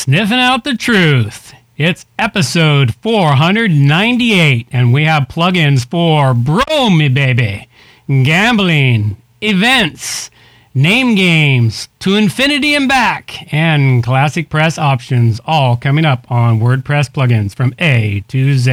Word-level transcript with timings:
sniffing 0.00 0.38
out 0.38 0.64
the 0.64 0.74
truth. 0.74 1.52
It's 1.76 2.06
episode 2.18 2.94
498, 3.02 4.68
and 4.72 4.94
we 4.94 5.04
have 5.04 5.28
plugins 5.28 5.84
for 5.84 6.32
Bro 6.32 6.88
Me 6.88 7.10
Baby, 7.10 7.68
gambling, 8.08 9.18
events, 9.42 10.30
name 10.72 11.14
games, 11.16 11.90
to 11.98 12.14
infinity 12.14 12.74
and 12.74 12.88
back, 12.88 13.52
and 13.52 14.02
classic 14.02 14.48
press 14.48 14.78
options, 14.78 15.38
all 15.44 15.76
coming 15.76 16.06
up 16.06 16.24
on 16.30 16.60
WordPress 16.60 17.10
plugins 17.10 17.54
from 17.54 17.74
A 17.78 18.24
to 18.28 18.56
Z. 18.56 18.72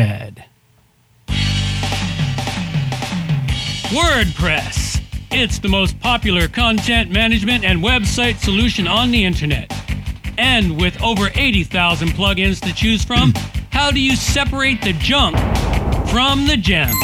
WordPress. 3.90 5.02
It's 5.30 5.60
the 5.60 5.68
most 5.68 6.00
popular 6.00 6.48
content 6.48 7.12
management 7.12 7.66
and 7.66 7.84
website 7.84 8.38
solution 8.38 8.88
on 8.88 9.12
the 9.12 9.26
internet. 9.26 9.74
And 10.38 10.80
with 10.80 11.02
over 11.02 11.30
80,000 11.34 12.10
plugins 12.10 12.62
to 12.62 12.74
choose 12.74 13.04
from, 13.04 13.34
how 13.72 13.92
do 13.92 14.00
you 14.00 14.16
separate 14.16 14.82
the 14.82 14.94
junk 14.94 15.38
from 16.10 16.48
the 16.48 16.58
gems? 16.58 16.96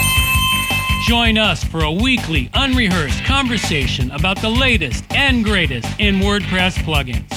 Join 1.08 1.38
us 1.38 1.64
for 1.64 1.84
a 1.84 1.92
weekly, 1.92 2.50
unrehearsed 2.54 3.24
conversation 3.26 4.10
about 4.12 4.42
the 4.42 4.50
latest 4.50 5.04
and 5.14 5.44
greatest 5.44 5.88
in 6.00 6.16
WordPress 6.16 6.78
plugins. 6.84 7.30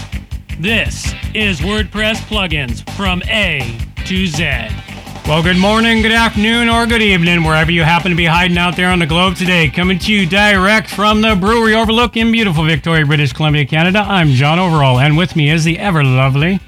This 0.61 1.13
is 1.35 1.61
WordPress 1.61 2.17
plugins 2.29 2.89
from 2.97 3.23
A 3.27 3.79
to 4.07 4.27
Z. 4.27 4.96
Well, 5.29 5.43
good 5.43 5.59
morning, 5.59 6.03
good 6.03 6.13
afternoon, 6.13 6.69
or 6.69 6.87
good 6.87 7.03
evening, 7.03 7.43
wherever 7.43 7.73
you 7.73 7.83
happen 7.83 8.13
to 8.13 8.17
be 8.17 8.27
hiding 8.27 8.57
out 8.57 8.77
there 8.77 8.91
on 8.91 9.01
the 9.01 9.07
globe 9.07 9.35
today. 9.35 9.69
Coming 9.69 9.99
to 9.99 10.13
you 10.13 10.25
direct 10.25 10.89
from 10.89 11.21
the 11.21 11.35
Brewery 11.35 11.75
Overlook 11.75 12.17
in 12.17 12.31
beautiful 12.31 12.65
Victoria, 12.65 13.05
British 13.05 13.33
Columbia, 13.33 13.67
Canada. 13.67 14.05
I'm 14.07 14.29
John 14.29 14.61
Overall, 14.61 15.01
and 15.01 15.17
with 15.17 15.35
me 15.35 15.51
is 15.51 15.65
the 15.65 15.81
ever 15.81 16.05
lovely 16.05 16.61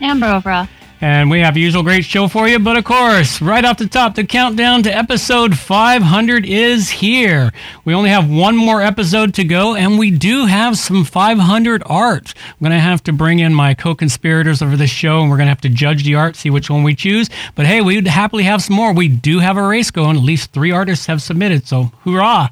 Amber 0.00 0.28
Overall. 0.28 0.66
And 1.00 1.28
we 1.28 1.40
have 1.40 1.56
a 1.56 1.60
usual 1.60 1.82
great 1.82 2.04
show 2.04 2.28
for 2.28 2.48
you, 2.48 2.58
but 2.58 2.76
of 2.76 2.84
course, 2.84 3.42
right 3.42 3.64
off 3.64 3.78
the 3.78 3.88
top, 3.88 4.14
the 4.14 4.24
countdown 4.24 4.82
to 4.84 4.96
episode 4.96 5.58
500 5.58 6.46
is 6.46 6.88
here. 6.88 7.52
We 7.84 7.94
only 7.94 8.10
have 8.10 8.30
one 8.30 8.56
more 8.56 8.80
episode 8.80 9.34
to 9.34 9.44
go, 9.44 9.74
and 9.74 9.98
we 9.98 10.10
do 10.10 10.46
have 10.46 10.78
some 10.78 11.04
500 11.04 11.82
art. 11.86 12.32
I'm 12.36 12.54
going 12.60 12.72
to 12.72 12.78
have 12.78 13.02
to 13.04 13.12
bring 13.12 13.40
in 13.40 13.52
my 13.52 13.74
co-conspirators 13.74 14.62
over 14.62 14.76
the 14.76 14.86
show, 14.86 15.20
and 15.20 15.30
we're 15.30 15.36
going 15.36 15.46
to 15.46 15.50
have 15.50 15.60
to 15.62 15.68
judge 15.68 16.04
the 16.04 16.14
art, 16.14 16.36
see 16.36 16.48
which 16.48 16.70
one 16.70 16.84
we 16.84 16.94
choose. 16.94 17.28
But 17.54 17.66
hey, 17.66 17.80
we'd 17.80 18.06
happily 18.06 18.44
have 18.44 18.62
some 18.62 18.76
more. 18.76 18.92
We 18.92 19.08
do 19.08 19.40
have 19.40 19.56
a 19.56 19.66
race 19.66 19.90
going. 19.90 20.16
At 20.16 20.22
least 20.22 20.52
three 20.52 20.70
artists 20.70 21.06
have 21.06 21.20
submitted, 21.20 21.66
so 21.66 21.92
hoorah! 22.04 22.50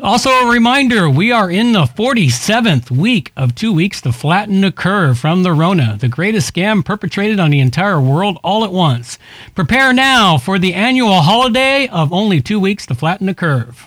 Also, 0.00 0.30
a 0.30 0.48
reminder 0.48 1.10
we 1.10 1.32
are 1.32 1.50
in 1.50 1.72
the 1.72 1.82
47th 1.82 2.88
week 2.88 3.32
of 3.36 3.56
two 3.56 3.72
weeks 3.72 4.00
to 4.00 4.12
flatten 4.12 4.60
the 4.60 4.70
curve 4.70 5.18
from 5.18 5.42
the 5.42 5.52
Rona, 5.52 5.96
the 5.98 6.06
greatest 6.06 6.54
scam 6.54 6.84
perpetrated 6.84 7.40
on 7.40 7.50
the 7.50 7.58
entire 7.58 8.00
world 8.00 8.38
all 8.44 8.64
at 8.64 8.70
once. 8.70 9.18
Prepare 9.56 9.92
now 9.92 10.38
for 10.38 10.56
the 10.56 10.72
annual 10.72 11.22
holiday 11.22 11.88
of 11.88 12.12
only 12.12 12.40
two 12.40 12.60
weeks 12.60 12.86
to 12.86 12.94
flatten 12.94 13.26
the 13.26 13.34
curve. 13.34 13.86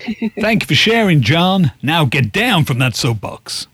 Thank 0.40 0.64
you 0.64 0.66
for 0.66 0.74
sharing, 0.74 1.20
John. 1.20 1.70
Now 1.82 2.04
get 2.04 2.32
down 2.32 2.64
from 2.64 2.80
that 2.80 2.96
soapbox. 2.96 3.68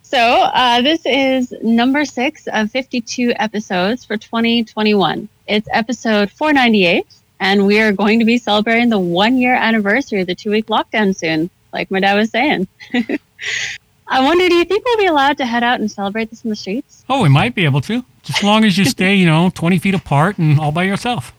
So, 0.00 0.18
uh, 0.18 0.80
this 0.80 1.02
is 1.04 1.52
number 1.62 2.06
six 2.06 2.48
of 2.54 2.70
52 2.70 3.34
episodes 3.36 4.06
for 4.06 4.16
2021. 4.16 5.28
It's 5.46 5.68
episode 5.70 6.30
498 6.30 7.06
and 7.40 7.66
we 7.66 7.80
are 7.80 7.90
going 7.90 8.18
to 8.18 8.24
be 8.24 8.38
celebrating 8.38 8.90
the 8.90 8.98
one 8.98 9.38
year 9.38 9.54
anniversary 9.54 10.20
of 10.20 10.26
the 10.26 10.34
two 10.34 10.50
week 10.50 10.66
lockdown 10.66 11.16
soon, 11.16 11.50
like 11.72 11.90
my 11.90 11.98
dad 11.98 12.14
was 12.14 12.30
saying. 12.30 12.68
I 14.06 14.22
wonder, 14.22 14.48
do 14.48 14.54
you 14.54 14.64
think 14.64 14.84
we'll 14.84 14.98
be 14.98 15.06
allowed 15.06 15.38
to 15.38 15.46
head 15.46 15.62
out 15.62 15.80
and 15.80 15.90
celebrate 15.90 16.30
this 16.30 16.44
in 16.44 16.50
the 16.50 16.56
streets? 16.56 17.04
Oh, 17.08 17.22
we 17.22 17.28
might 17.28 17.54
be 17.54 17.64
able 17.64 17.80
to, 17.82 18.04
just 18.22 18.40
as 18.40 18.44
long 18.44 18.64
as 18.64 18.76
you 18.76 18.84
stay, 18.84 19.14
you 19.14 19.26
know, 19.26 19.50
20 19.54 19.78
feet 19.78 19.94
apart 19.94 20.36
and 20.38 20.60
all 20.60 20.72
by 20.72 20.82
yourself. 20.82 21.32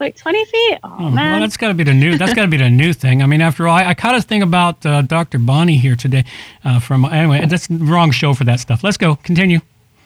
Like 0.00 0.16
20 0.16 0.44
feet? 0.46 0.78
Oh, 0.82 0.96
oh 0.98 1.10
man. 1.10 1.32
Well, 1.32 1.40
that's 1.42 1.56
got 1.56 1.68
to 1.68 1.74
be 1.74 1.84
the 1.84 1.94
new. 1.94 2.18
That's 2.18 2.34
got 2.34 2.42
to 2.42 2.48
be 2.48 2.56
the 2.56 2.70
new 2.70 2.92
thing. 2.92 3.22
I 3.22 3.26
mean, 3.26 3.40
after 3.40 3.68
all, 3.68 3.76
I, 3.76 3.90
I 3.90 3.94
caught 3.94 4.16
a 4.16 4.22
thing 4.22 4.42
about 4.42 4.84
uh, 4.84 5.02
Dr. 5.02 5.38
Bonnie 5.38 5.78
here 5.78 5.94
today. 5.94 6.24
Uh, 6.64 6.80
from 6.80 7.04
anyway, 7.04 7.46
that's 7.46 7.68
the 7.68 7.76
wrong 7.76 8.10
show 8.10 8.34
for 8.34 8.42
that 8.44 8.58
stuff. 8.58 8.82
Let's 8.82 8.96
go. 8.96 9.14
Continue. 9.16 9.60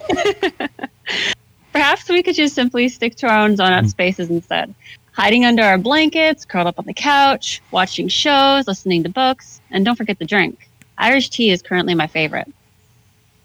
Perhaps 1.72 2.10
we 2.10 2.22
could 2.22 2.34
just 2.34 2.54
simply 2.54 2.90
stick 2.90 3.14
to 3.16 3.26
our 3.26 3.38
own 3.38 3.56
zone 3.56 3.72
out 3.72 3.84
mm. 3.84 3.88
spaces 3.88 4.28
instead 4.28 4.74
hiding 5.16 5.46
under 5.46 5.62
our 5.62 5.78
blankets, 5.78 6.44
curled 6.44 6.66
up 6.66 6.78
on 6.78 6.84
the 6.84 6.92
couch, 6.92 7.62
watching 7.70 8.06
shows, 8.06 8.66
listening 8.66 9.02
to 9.02 9.08
books, 9.08 9.62
and 9.70 9.82
don't 9.82 9.96
forget 9.96 10.18
the 10.18 10.26
drink. 10.26 10.68
Irish 10.98 11.30
tea 11.30 11.50
is 11.50 11.62
currently 11.62 11.94
my 11.94 12.06
favorite. 12.06 12.52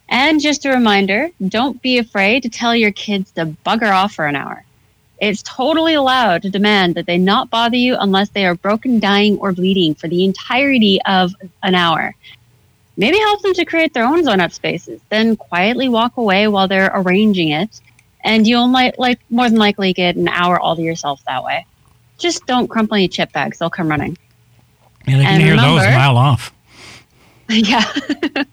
And 0.09 0.41
just 0.41 0.65
a 0.65 0.69
reminder 0.69 1.29
don't 1.47 1.81
be 1.81 1.97
afraid 1.97 2.43
to 2.43 2.49
tell 2.49 2.75
your 2.75 2.91
kids 2.91 3.31
to 3.31 3.45
bugger 3.65 3.89
off 3.89 4.13
for 4.13 4.27
an 4.27 4.35
hour. 4.35 4.65
It's 5.21 5.43
totally 5.43 5.93
allowed 5.93 6.41
to 6.41 6.49
demand 6.49 6.95
that 6.95 7.05
they 7.05 7.17
not 7.17 7.49
bother 7.49 7.77
you 7.77 7.95
unless 7.97 8.29
they 8.29 8.45
are 8.45 8.55
broken, 8.55 8.99
dying, 8.99 9.37
or 9.37 9.53
bleeding 9.53 9.95
for 9.95 10.09
the 10.09 10.25
entirety 10.25 10.99
of 11.05 11.33
an 11.63 11.75
hour. 11.75 12.13
Maybe 12.97 13.17
help 13.17 13.41
them 13.43 13.53
to 13.53 13.63
create 13.63 13.93
their 13.93 14.03
own 14.05 14.25
zone 14.25 14.41
up 14.41 14.51
spaces, 14.51 14.99
then 15.07 15.37
quietly 15.37 15.87
walk 15.87 16.17
away 16.17 16.49
while 16.49 16.67
they're 16.67 16.91
arranging 16.93 17.49
it 17.49 17.79
and 18.23 18.47
you'll 18.47 18.67
might 18.67 18.97
like 18.99 19.19
more 19.29 19.49
than 19.49 19.57
likely 19.57 19.93
get 19.93 20.15
an 20.15 20.27
hour 20.27 20.59
all 20.59 20.75
to 20.75 20.81
yourself 20.81 21.23
that 21.25 21.43
way. 21.43 21.65
Just 22.17 22.45
don't 22.45 22.67
crumple 22.67 22.95
any 22.95 23.07
chip 23.07 23.31
bags; 23.31 23.59
they'll 23.59 23.69
come 23.69 23.87
running. 23.87 24.17
Yeah, 25.07 25.17
they 25.17 25.23
can 25.23 25.33
and 25.33 25.43
hear 25.43 25.51
remember, 25.51 25.81
those 25.81 25.87
a 25.87 25.91
mile 25.91 26.17
off. 26.17 26.53
Yeah. 27.49 27.83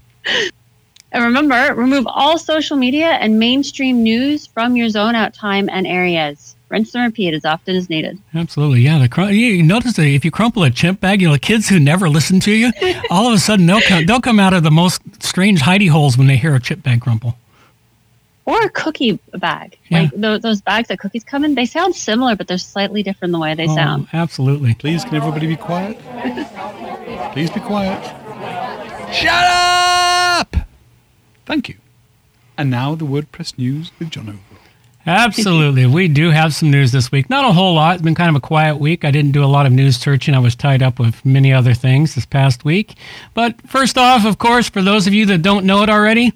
and 1.13 1.25
remember, 1.25 1.73
remove 1.75 2.09
all 2.09 2.37
social 2.37 2.77
media 2.77 3.11
and 3.11 3.39
mainstream 3.39 4.03
news 4.03 4.49
from 4.49 4.75
your 4.75 4.89
zone 4.89 5.15
out 5.15 5.35
time 5.35 5.69
and 5.69 5.87
areas. 5.87 6.57
Rinse 6.69 6.95
and 6.97 7.05
repeat 7.05 7.33
as 7.33 7.45
often 7.45 7.77
as 7.77 7.89
needed. 7.89 8.19
Absolutely, 8.35 8.81
yeah. 8.81 8.99
The 8.99 9.09
cr- 9.09 9.31
you 9.31 9.63
notice 9.63 9.95
that 9.95 10.07
if 10.07 10.25
you 10.25 10.33
crumple 10.33 10.65
a 10.65 10.71
chip 10.71 10.99
bag, 10.99 11.23
you 11.23 11.29
know, 11.29 11.39
kids 11.39 11.69
who 11.69 11.79
never 11.79 12.09
listen 12.09 12.41
to 12.41 12.53
you, 12.53 12.73
all 13.11 13.29
of 13.29 13.35
a 13.35 13.39
sudden 13.39 13.67
they'll 13.67 13.81
come, 13.81 14.05
they'll 14.05 14.21
come 14.21 14.41
out 14.41 14.53
of 14.53 14.65
the 14.65 14.71
most 14.73 15.01
strange 15.23 15.61
hidey 15.61 15.89
holes 15.89 16.19
when 16.19 16.27
they 16.27 16.37
hear 16.37 16.57
a 16.57 16.61
chip 16.61 16.83
bag 16.83 17.01
crumple 17.01 17.39
or 18.49 18.65
a 18.65 18.71
cookie 18.71 19.19
bag. 19.35 19.79
Yeah. 19.91 20.01
Like 20.01 20.11
those, 20.13 20.41
those 20.41 20.61
bags 20.63 20.89
that 20.89 20.99
cookies 20.99 21.23
come 21.23 21.45
in, 21.45 21.55
they 21.55 21.67
sound 21.67 21.95
similar, 21.95 22.35
but 22.35 22.49
they're 22.49 22.57
slightly 22.57 23.03
different 23.03 23.33
the 23.33 23.39
way 23.39 23.55
they 23.55 23.69
oh, 23.69 23.75
sound. 23.75 24.09
Absolutely. 24.15 24.75
Please, 24.75 25.05
can 25.05 25.17
everybody 25.17 25.47
be 25.47 25.57
quiet? 25.57 25.99
Please 27.35 27.51
be 27.51 27.61
quiet. 27.61 28.03
Shut 29.13 29.45
up! 29.45 30.57
Thank 31.45 31.69
you. 31.69 31.77
And 32.57 32.71
now 32.71 32.95
the 32.95 33.05
WordPress 33.05 33.59
news 33.59 33.93
with 33.99 34.09
John 34.11 34.31
Overall. 34.31 34.43
Absolutely. 35.07 35.87
we 35.87 36.09
do 36.09 36.31
have 36.31 36.55
some 36.55 36.71
news 36.71 36.93
this 36.93 37.13
week. 37.13 37.31
Not 37.31 37.45
a 37.45 37.53
whole 37.53 37.75
lot. 37.75 37.95
It's 37.95 38.03
been 38.03 38.15
kind 38.15 38.29
of 38.31 38.37
a 38.37 38.41
quiet 38.41 38.77
week. 38.77 39.05
I 39.05 39.11
didn't 39.11 39.33
do 39.33 39.45
a 39.45 39.47
lot 39.47 39.65
of 39.65 39.73
news 39.73 39.97
searching. 39.97 40.35
I 40.35 40.39
was 40.39 40.55
tied 40.55 40.83
up 40.83 40.99
with 40.99 41.25
many 41.25 41.53
other 41.53 41.73
things 41.73 42.15
this 42.15 42.27
past 42.27 42.65
week. 42.65 42.95
But 43.33 43.61
first 43.67 43.97
off, 43.97 44.27
of 44.27 44.39
course, 44.39 44.69
for 44.69 44.83
those 44.83 45.07
of 45.07 45.15
you 45.15 45.25
that 45.27 45.41
don't 45.41 45.65
know 45.65 45.83
it 45.83 45.89
already, 45.89 46.33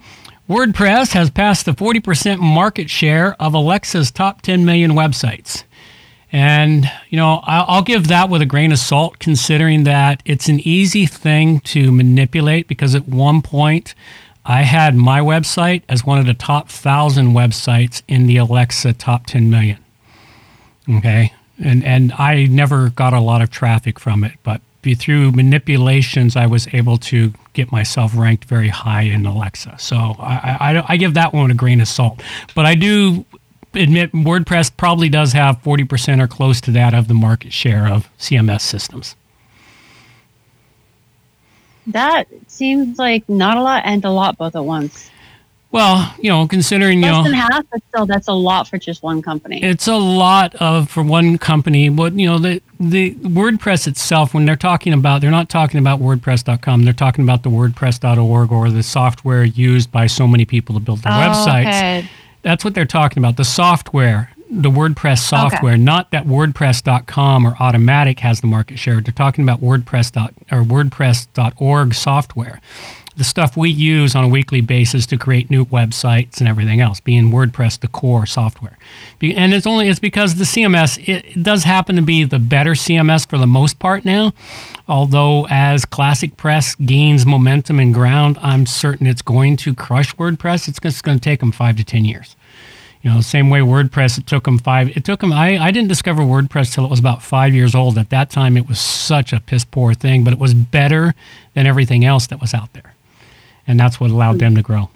WordPress 0.52 1.14
has 1.14 1.30
passed 1.30 1.64
the 1.64 1.72
40% 1.72 2.38
market 2.38 2.90
share 2.90 3.34
of 3.40 3.54
Alexa's 3.54 4.10
top 4.10 4.42
10 4.42 4.66
million 4.66 4.90
websites. 4.90 5.64
And, 6.30 6.90
you 7.08 7.16
know, 7.16 7.40
I'll 7.44 7.80
give 7.80 8.08
that 8.08 8.28
with 8.28 8.42
a 8.42 8.46
grain 8.46 8.70
of 8.70 8.78
salt, 8.78 9.18
considering 9.18 9.84
that 9.84 10.22
it's 10.26 10.50
an 10.50 10.60
easy 10.60 11.06
thing 11.06 11.60
to 11.60 11.90
manipulate 11.90 12.68
because 12.68 12.94
at 12.94 13.08
one 13.08 13.40
point 13.40 13.94
I 14.44 14.64
had 14.64 14.94
my 14.94 15.20
website 15.20 15.84
as 15.88 16.04
one 16.04 16.18
of 16.18 16.26
the 16.26 16.34
top 16.34 16.68
thousand 16.68 17.28
websites 17.28 18.02
in 18.06 18.26
the 18.26 18.36
Alexa 18.36 18.92
top 18.92 19.24
10 19.24 19.48
million. 19.48 19.78
Okay. 20.86 21.32
And, 21.64 21.82
and 21.82 22.12
I 22.18 22.44
never 22.44 22.90
got 22.90 23.14
a 23.14 23.20
lot 23.20 23.40
of 23.40 23.48
traffic 23.48 23.98
from 23.98 24.22
it, 24.22 24.34
but 24.42 24.60
through 24.98 25.32
manipulations, 25.32 26.36
I 26.36 26.44
was 26.44 26.68
able 26.74 26.98
to 26.98 27.32
get 27.52 27.70
myself 27.70 28.16
ranked 28.16 28.44
very 28.44 28.68
high 28.68 29.02
in 29.02 29.26
Alexa. 29.26 29.76
So 29.78 29.96
I, 30.18 30.56
I, 30.60 30.84
I 30.88 30.96
give 30.96 31.14
that 31.14 31.32
one 31.32 31.50
a 31.50 31.54
grain 31.54 31.80
of 31.80 31.88
salt. 31.88 32.22
But 32.54 32.66
I 32.66 32.74
do 32.74 33.24
admit 33.74 34.12
WordPress 34.12 34.76
probably 34.76 35.08
does 35.08 35.32
have 35.32 35.62
40% 35.62 36.20
or 36.20 36.28
close 36.28 36.60
to 36.62 36.70
that 36.72 36.94
of 36.94 37.08
the 37.08 37.14
market 37.14 37.52
share 37.52 37.86
of 37.86 38.08
CMS 38.18 38.62
systems. 38.62 39.16
That 41.86 42.28
seems 42.46 42.98
like 42.98 43.28
not 43.28 43.56
a 43.56 43.62
lot 43.62 43.82
and 43.84 44.04
a 44.04 44.10
lot 44.10 44.38
both 44.38 44.54
at 44.54 44.64
once. 44.64 45.10
Well, 45.72 46.14
you 46.18 46.28
know, 46.28 46.46
considering 46.46 47.00
less 47.00 47.08
you 47.08 47.16
know, 47.16 47.24
than 47.24 47.32
half, 47.32 47.64
but 47.70 47.82
still, 47.88 48.04
that's 48.04 48.28
a 48.28 48.32
lot 48.34 48.68
for 48.68 48.76
just 48.76 49.02
one 49.02 49.22
company. 49.22 49.62
It's 49.62 49.88
a 49.88 49.96
lot 49.96 50.54
of 50.56 50.90
for 50.90 51.02
one 51.02 51.38
company. 51.38 51.88
But 51.88 52.12
you 52.12 52.26
know, 52.26 52.38
the 52.38 52.60
the 52.78 53.14
WordPress 53.14 53.88
itself, 53.88 54.34
when 54.34 54.44
they're 54.44 54.54
talking 54.54 54.92
about, 54.92 55.22
they're 55.22 55.30
not 55.30 55.48
talking 55.48 55.80
about 55.80 55.98
WordPress.com. 55.98 56.84
They're 56.84 56.92
talking 56.92 57.24
about 57.24 57.42
the 57.42 57.48
WordPress.org 57.48 58.52
or 58.52 58.70
the 58.70 58.82
software 58.82 59.44
used 59.44 59.90
by 59.90 60.06
so 60.06 60.28
many 60.28 60.44
people 60.44 60.74
to 60.74 60.80
build 60.80 61.00
their 61.00 61.12
oh, 61.12 61.16
websites. 61.16 61.68
Okay. 61.68 62.08
That's 62.42 62.64
what 62.64 62.74
they're 62.74 62.84
talking 62.84 63.22
about. 63.22 63.38
The 63.38 63.44
software, 63.44 64.30
the 64.50 64.68
WordPress 64.68 65.20
software, 65.20 65.74
okay. 65.74 65.82
not 65.82 66.10
that 66.10 66.26
WordPress.com 66.26 67.46
or 67.46 67.52
Automattic 67.52 68.18
has 68.18 68.42
the 68.42 68.46
market 68.46 68.78
share. 68.78 69.00
They're 69.00 69.12
talking 69.14 69.42
about 69.42 69.62
WordPress. 69.62 70.32
or 70.50 70.64
WordPress.org 70.64 71.94
software. 71.94 72.60
The 73.16 73.24
stuff 73.24 73.56
we 73.56 73.70
use 73.70 74.14
on 74.14 74.24
a 74.24 74.28
weekly 74.28 74.60
basis 74.60 75.06
to 75.06 75.16
create 75.16 75.50
new 75.50 75.64
websites 75.66 76.38
and 76.38 76.48
everything 76.48 76.80
else, 76.80 77.00
being 77.00 77.30
WordPress 77.30 77.80
the 77.80 77.88
core 77.88 78.26
software. 78.26 78.78
And 79.20 79.54
it's 79.54 79.66
only 79.66 79.88
it's 79.88 80.00
because 80.00 80.36
the 80.36 80.44
CMS 80.44 81.02
it 81.06 81.42
does 81.42 81.64
happen 81.64 81.96
to 81.96 82.02
be 82.02 82.24
the 82.24 82.38
better 82.38 82.72
CMS 82.72 83.28
for 83.28 83.38
the 83.38 83.46
most 83.46 83.78
part 83.78 84.04
now. 84.04 84.32
Although 84.88 85.46
as 85.48 85.84
Classic 85.84 86.36
Press 86.36 86.74
gains 86.74 87.24
momentum 87.26 87.78
and 87.78 87.94
ground, 87.94 88.38
I'm 88.42 88.66
certain 88.66 89.06
it's 89.06 89.22
going 89.22 89.56
to 89.58 89.74
crush 89.74 90.14
WordPress. 90.16 90.68
It's 90.68 90.80
just 90.80 91.04
going 91.04 91.18
to 91.18 91.22
take 91.22 91.40
them 91.40 91.52
five 91.52 91.76
to 91.76 91.84
ten 91.84 92.04
years. 92.04 92.36
You 93.02 93.10
know, 93.10 93.20
same 93.20 93.50
way 93.50 93.60
WordPress, 93.60 94.16
it 94.16 94.28
took 94.28 94.44
them 94.44 94.58
five. 94.58 94.96
It 94.96 95.04
took 95.04 95.20
them. 95.20 95.32
I, 95.32 95.58
I 95.58 95.72
didn't 95.72 95.88
discover 95.88 96.22
WordPress 96.22 96.72
till 96.72 96.84
it 96.84 96.90
was 96.90 97.00
about 97.00 97.20
five 97.20 97.52
years 97.52 97.74
old. 97.74 97.98
At 97.98 98.10
that 98.10 98.30
time, 98.30 98.56
it 98.56 98.68
was 98.68 98.78
such 98.80 99.32
a 99.32 99.40
piss 99.40 99.64
poor 99.64 99.92
thing, 99.92 100.22
but 100.22 100.32
it 100.32 100.38
was 100.38 100.54
better 100.54 101.12
than 101.54 101.66
everything 101.66 102.04
else 102.04 102.28
that 102.28 102.40
was 102.40 102.54
out 102.54 102.72
there, 102.74 102.91
and 103.66 103.78
that's 103.78 104.00
what 104.00 104.10
allowed 104.10 104.38
them 104.38 104.54
to 104.54 104.62
grow. 104.62 104.90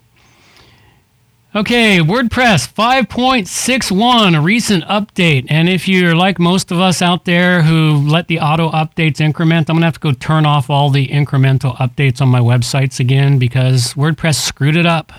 Okay, 1.54 2.00
WordPress 2.00 2.70
5.61, 2.70 4.36
a 4.36 4.40
recent 4.42 4.84
update. 4.84 5.46
And 5.48 5.70
if 5.70 5.88
you're 5.88 6.14
like 6.14 6.38
most 6.38 6.70
of 6.70 6.80
us 6.80 7.00
out 7.00 7.24
there 7.24 7.62
who 7.62 8.06
let 8.06 8.28
the 8.28 8.40
auto 8.40 8.70
updates 8.70 9.22
increment, 9.22 9.70
I'm 9.70 9.76
going 9.76 9.80
to 9.80 9.86
have 9.86 9.94
to 9.94 10.00
go 10.00 10.12
turn 10.12 10.44
off 10.44 10.68
all 10.68 10.90
the 10.90 11.08
incremental 11.08 11.74
updates 11.76 12.20
on 12.20 12.28
my 12.28 12.40
websites 12.40 13.00
again 13.00 13.38
because 13.38 13.94
WordPress 13.94 14.34
screwed 14.34 14.76
it 14.76 14.84
up 14.84 15.12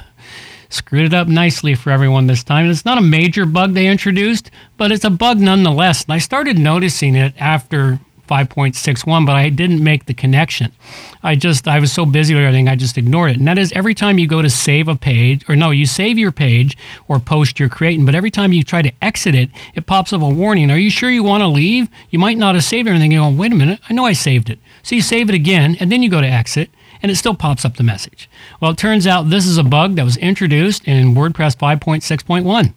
screwed 0.69 1.05
it 1.05 1.13
up 1.13 1.27
nicely 1.27 1.75
for 1.75 1.91
everyone 1.91 2.27
this 2.27 2.43
time. 2.43 2.69
It's 2.69 2.85
not 2.85 2.97
a 2.97 3.01
major 3.01 3.45
bug 3.45 3.73
they 3.73 3.87
introduced, 3.87 4.51
but 4.75 4.91
it's 4.91 5.05
a 5.05 5.09
bug 5.09 5.39
nonetheless. 5.39 6.03
And 6.03 6.13
I 6.13 6.17
started 6.17 6.57
noticing 6.57 7.15
it 7.15 7.33
after 7.39 7.99
5.61, 8.27 9.25
but 9.25 9.35
I 9.35 9.49
didn't 9.49 9.83
make 9.83 10.05
the 10.05 10.13
connection. 10.13 10.71
I 11.23 11.35
just, 11.35 11.67
I 11.67 11.79
was 11.79 11.91
so 11.91 12.05
busy 12.05 12.33
with 12.33 12.43
everything, 12.43 12.67
I 12.67 12.75
just 12.75 12.97
ignored 12.97 13.31
it. 13.31 13.37
And 13.37 13.47
that 13.47 13.57
is 13.57 13.71
every 13.73 13.93
time 13.93 14.19
you 14.19 14.27
go 14.27 14.41
to 14.41 14.49
save 14.49 14.87
a 14.87 14.95
page, 14.95 15.47
or 15.49 15.55
no, 15.55 15.71
you 15.71 15.85
save 15.85 16.17
your 16.17 16.31
page 16.31 16.77
or 17.07 17.19
post 17.19 17.59
you're 17.59 17.69
creating, 17.69 18.05
but 18.05 18.15
every 18.15 18.31
time 18.31 18.53
you 18.53 18.63
try 18.63 18.81
to 18.81 18.91
exit 19.01 19.35
it, 19.35 19.49
it 19.73 19.85
pops 19.85 20.13
up 20.13 20.21
a 20.21 20.29
warning. 20.29 20.69
Are 20.69 20.77
you 20.77 20.89
sure 20.89 21.09
you 21.09 21.23
want 21.23 21.41
to 21.41 21.47
leave? 21.47 21.89
You 22.09 22.19
might 22.19 22.37
not 22.37 22.55
have 22.55 22.63
saved 22.63 22.87
everything. 22.87 23.11
You 23.11 23.19
go, 23.19 23.29
wait 23.29 23.51
a 23.51 23.55
minute, 23.55 23.79
I 23.89 23.93
know 23.93 24.05
I 24.05 24.13
saved 24.13 24.49
it. 24.49 24.59
So 24.83 24.95
you 24.95 25.01
save 25.01 25.29
it 25.29 25.35
again, 25.35 25.77
and 25.79 25.91
then 25.91 26.03
you 26.03 26.09
go 26.09 26.21
to 26.21 26.27
exit, 26.27 26.69
and 27.01 27.11
it 27.11 27.15
still 27.15 27.35
pops 27.35 27.65
up 27.65 27.77
the 27.77 27.83
message. 27.83 28.29
Well, 28.59 28.71
it 28.71 28.77
turns 28.77 29.05
out 29.05 29.29
this 29.29 29.45
is 29.45 29.57
a 29.57 29.63
bug 29.63 29.95
that 29.95 30.05
was 30.05 30.17
introduced 30.17 30.87
in 30.87 31.13
WordPress 31.13 31.57
5.6.1. 31.57 32.73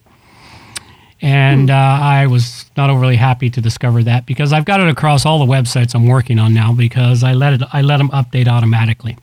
And 1.22 1.68
hmm. 1.68 1.74
uh, 1.74 1.74
I 1.74 2.26
was 2.26 2.70
not 2.76 2.90
overly 2.90 3.16
happy 3.16 3.50
to 3.50 3.60
discover 3.60 4.02
that 4.04 4.26
because 4.26 4.52
I've 4.52 4.64
got 4.64 4.80
it 4.80 4.88
across 4.88 5.26
all 5.26 5.38
the 5.44 5.52
websites 5.52 5.94
I'm 5.94 6.06
working 6.06 6.38
on 6.38 6.54
now 6.54 6.72
because 6.72 7.22
I 7.22 7.32
let 7.32 7.54
it 7.54 7.62
I 7.72 7.82
let 7.82 7.98
them 7.98 8.10
update 8.10 8.48
automatically. 8.48 9.16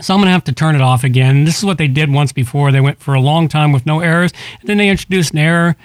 So 0.00 0.12
I'm 0.12 0.18
going 0.18 0.26
to 0.26 0.32
have 0.32 0.44
to 0.44 0.52
turn 0.52 0.74
it 0.74 0.80
off 0.80 1.04
again. 1.04 1.44
This 1.44 1.58
is 1.58 1.64
what 1.64 1.78
they 1.78 1.86
did 1.86 2.12
once 2.12 2.32
before. 2.32 2.72
They 2.72 2.80
went 2.80 2.98
for 2.98 3.14
a 3.14 3.20
long 3.20 3.46
time 3.46 3.70
with 3.70 3.86
no 3.86 4.00
errors, 4.00 4.32
and 4.60 4.68
then 4.68 4.76
they 4.76 4.88
introduced 4.88 5.32
an 5.32 5.38
error, 5.38 5.76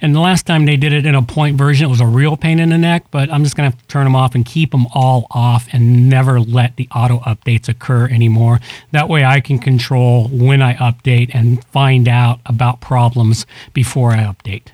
and 0.00 0.14
the 0.14 0.20
last 0.20 0.46
time 0.46 0.64
they 0.64 0.76
did 0.76 0.92
it 0.92 1.06
in 1.06 1.14
a 1.14 1.22
point 1.22 1.56
version, 1.58 1.86
it 1.86 1.90
was 1.90 2.00
a 2.00 2.06
real 2.06 2.36
pain 2.36 2.60
in 2.60 2.68
the 2.68 2.78
neck, 2.78 3.06
but 3.10 3.30
I'm 3.32 3.42
just 3.42 3.56
going 3.56 3.68
to 3.68 3.76
have 3.76 3.82
to 3.82 3.88
turn 3.88 4.04
them 4.04 4.14
off 4.14 4.34
and 4.34 4.44
keep 4.46 4.70
them 4.70 4.86
all 4.94 5.26
off 5.30 5.66
and 5.72 6.08
never 6.08 6.40
let 6.40 6.76
the 6.76 6.88
auto 6.94 7.18
updates 7.20 7.68
occur 7.68 8.06
anymore. 8.06 8.60
That 8.92 9.08
way 9.08 9.24
I 9.24 9.40
can 9.40 9.58
control 9.58 10.28
when 10.28 10.62
I 10.62 10.74
update 10.74 11.34
and 11.34 11.64
find 11.66 12.06
out 12.06 12.40
about 12.46 12.80
problems 12.80 13.44
before 13.72 14.12
I 14.12 14.18
update. 14.18 14.68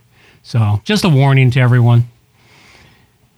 So, 0.45 0.81
just 0.85 1.05
a 1.05 1.09
warning 1.09 1.51
to 1.53 1.61
everyone. 1.61 2.09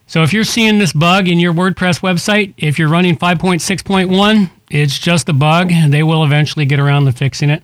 So, 0.08 0.22
if 0.22 0.32
you're 0.32 0.44
seeing 0.44 0.78
this 0.78 0.92
bug 0.92 1.28
in 1.28 1.38
your 1.38 1.54
WordPress 1.54 2.00
website, 2.00 2.52
if 2.58 2.78
you're 2.78 2.88
running 2.88 3.16
5.6.1, 3.16 4.50
it's 4.70 4.98
just 4.98 5.28
a 5.28 5.32
bug. 5.32 5.70
They 5.88 6.02
will 6.02 6.24
eventually 6.24 6.66
get 6.66 6.80
around 6.80 7.04
to 7.06 7.12
fixing 7.12 7.48
it. 7.48 7.62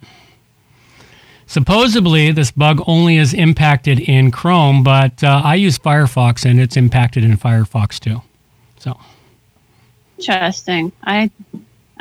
Supposedly, 1.47 2.31
this 2.31 2.53
bug 2.53 2.81
only 2.87 3.17
is 3.17 3.35
impacted 3.35 3.99
in 4.01 4.31
Chrome, 4.31 4.83
but 4.83 5.23
uh, 5.23 5.43
I 5.45 5.57
use 5.57 5.77
Firefox 5.77 6.49
and 6.49 6.61
it's 6.61 6.77
impacted 6.77 7.25
in 7.25 7.37
Firefox 7.37 7.99
too. 7.99 8.23
So 8.79 8.99
interesting. 10.17 10.93
I 11.03 11.31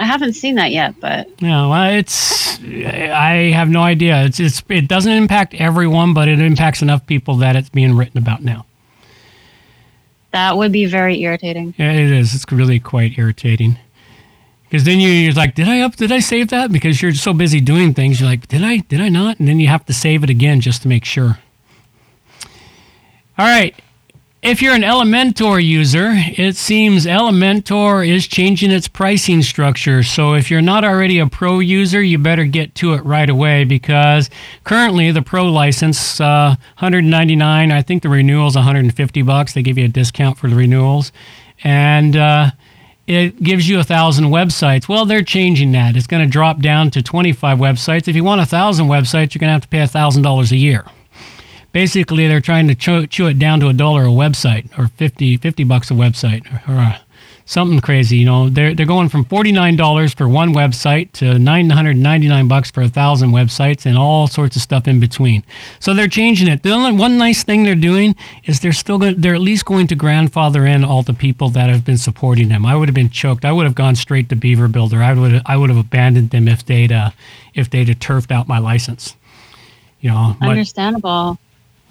I 0.01 0.05
haven't 0.05 0.33
seen 0.33 0.55
that 0.55 0.71
yet, 0.71 0.99
but 0.99 1.39
no, 1.43 1.71
it's 1.93 2.59
I 2.59 3.51
have 3.53 3.69
no 3.69 3.83
idea. 3.83 4.23
It's, 4.25 4.39
it's 4.39 4.63
it 4.67 4.87
doesn't 4.87 5.11
impact 5.11 5.53
everyone, 5.53 6.15
but 6.15 6.27
it 6.27 6.39
impacts 6.39 6.81
enough 6.81 7.05
people 7.05 7.35
that 7.37 7.55
it's 7.55 7.69
being 7.69 7.95
written 7.95 8.17
about 8.17 8.41
now. 8.43 8.65
That 10.31 10.57
would 10.57 10.71
be 10.71 10.87
very 10.87 11.21
irritating. 11.21 11.75
Yeah, 11.77 11.91
it 11.91 12.09
is. 12.09 12.33
It's 12.33 12.51
really 12.51 12.79
quite 12.79 13.19
irritating. 13.19 13.77
Because 14.63 14.85
then 14.85 14.99
you're 14.99 15.33
like, 15.33 15.53
did 15.53 15.67
I 15.67 15.81
up? 15.81 15.97
Did 15.97 16.11
I 16.11 16.19
save 16.19 16.47
that? 16.49 16.71
Because 16.71 16.99
you're 16.99 17.13
so 17.13 17.31
busy 17.31 17.61
doing 17.61 17.93
things, 17.93 18.19
you're 18.19 18.29
like, 18.29 18.47
did 18.47 18.63
I? 18.63 18.77
Did 18.77 19.01
I 19.01 19.09
not? 19.09 19.37
And 19.37 19.47
then 19.47 19.59
you 19.59 19.67
have 19.67 19.85
to 19.85 19.93
save 19.93 20.23
it 20.23 20.31
again 20.31 20.61
just 20.61 20.81
to 20.81 20.87
make 20.87 21.05
sure. 21.05 21.37
All 23.37 23.45
right. 23.45 23.75
If 24.41 24.59
you're 24.59 24.73
an 24.73 24.81
Elementor 24.81 25.63
user, 25.63 26.13
it 26.15 26.55
seems 26.55 27.05
Elementor 27.05 28.07
is 28.07 28.25
changing 28.25 28.71
its 28.71 28.87
pricing 28.87 29.43
structure. 29.43 30.01
So 30.01 30.33
if 30.33 30.49
you're 30.49 30.63
not 30.63 30.83
already 30.83 31.19
a 31.19 31.27
pro 31.27 31.59
user, 31.59 32.01
you 32.01 32.17
better 32.17 32.45
get 32.45 32.73
to 32.75 32.95
it 32.95 33.05
right 33.05 33.29
away 33.29 33.65
because 33.65 34.31
currently 34.63 35.11
the 35.11 35.21
pro 35.21 35.45
license, 35.45 36.19
uh, 36.19 36.55
199. 36.79 37.71
I 37.71 37.81
think 37.83 38.01
the 38.01 38.09
renewal 38.09 38.47
is 38.47 38.55
150 38.55 39.21
bucks. 39.21 39.53
They 39.53 39.61
give 39.61 39.77
you 39.77 39.85
a 39.85 39.89
discount 39.89 40.39
for 40.39 40.49
the 40.49 40.55
renewals, 40.55 41.11
and 41.63 42.17
uh, 42.17 42.49
it 43.05 43.43
gives 43.43 43.69
you 43.69 43.79
a 43.79 43.83
thousand 43.83 44.25
websites. 44.25 44.89
Well, 44.89 45.05
they're 45.05 45.21
changing 45.21 45.71
that. 45.73 45.95
It's 45.95 46.07
going 46.07 46.23
to 46.23 46.29
drop 46.29 46.61
down 46.61 46.89
to 46.91 47.03
25 47.03 47.59
websites. 47.59 48.07
If 48.07 48.15
you 48.15 48.23
want 48.23 48.41
a 48.41 48.47
thousand 48.47 48.87
websites, 48.87 49.35
you're 49.35 49.39
going 49.39 49.49
to 49.49 49.53
have 49.53 49.61
to 49.61 49.67
pay 49.67 49.81
a 49.81 49.87
thousand 49.87 50.23
dollars 50.23 50.51
a 50.51 50.57
year. 50.57 50.87
Basically, 51.71 52.27
they're 52.27 52.41
trying 52.41 52.67
to 52.67 52.75
chew, 52.75 53.07
chew, 53.07 53.27
it 53.27 53.39
down 53.39 53.59
to 53.61 53.67
a 53.67 53.73
dollar 53.73 54.03
a 54.03 54.07
website 54.07 54.77
or 54.77 54.87
50, 54.87 55.37
50 55.37 55.63
bucks 55.63 55.89
a 55.89 55.93
website 55.93 56.45
or, 56.67 56.73
or 56.73 56.77
a, 56.77 57.01
something 57.45 57.79
crazy. 57.81 58.17
You 58.17 58.25
know, 58.25 58.49
they're 58.49 58.73
they're 58.73 58.85
going 58.85 59.09
from 59.09 59.25
forty 59.25 59.51
nine 59.51 59.75
dollars 59.75 60.13
for 60.13 60.27
one 60.27 60.53
website 60.53 61.11
to 61.13 61.37
nine 61.37 61.69
hundred 61.69 61.97
ninety 61.97 62.27
nine 62.27 62.47
bucks 62.47 62.71
for 62.71 62.81
a 62.81 62.87
thousand 62.87 63.31
websites 63.31 63.85
and 63.85 63.97
all 63.97 64.27
sorts 64.27 64.55
of 64.55 64.61
stuff 64.61 64.87
in 64.87 64.99
between. 64.99 65.43
So 65.79 65.93
they're 65.93 66.07
changing 66.07 66.47
it. 66.47 66.63
The 66.63 66.71
only 66.71 66.93
one 66.93 67.17
nice 67.17 67.43
thing 67.43 67.63
they're 67.63 67.75
doing 67.75 68.15
is 68.45 68.59
they're 68.59 68.71
still 68.71 68.97
going. 68.97 69.19
They're 69.19 69.35
at 69.35 69.41
least 69.41 69.65
going 69.65 69.87
to 69.87 69.95
grandfather 69.95 70.65
in 70.65 70.83
all 70.83 71.03
the 71.03 71.13
people 71.13 71.49
that 71.49 71.69
have 71.69 71.85
been 71.85 71.97
supporting 71.97 72.49
them. 72.49 72.65
I 72.65 72.75
would 72.75 72.87
have 72.87 72.95
been 72.95 73.09
choked. 73.09 73.45
I 73.45 73.51
would 73.51 73.65
have 73.65 73.75
gone 73.75 73.95
straight 73.95 74.29
to 74.29 74.35
Beaver 74.35 74.67
Builder. 74.67 75.03
I 75.03 75.13
would 75.13 75.41
I 75.45 75.57
would 75.57 75.69
have 75.69 75.79
abandoned 75.79 76.31
them 76.31 76.47
if 76.47 76.65
they'd 76.65 76.91
uh, 76.91 77.11
if 77.53 77.69
they'd 77.69 77.89
have 77.89 77.99
turfed 77.99 78.31
out 78.31 78.47
my 78.47 78.59
license. 78.59 79.15
You 79.99 80.09
know, 80.09 80.35
understandable 80.41 81.37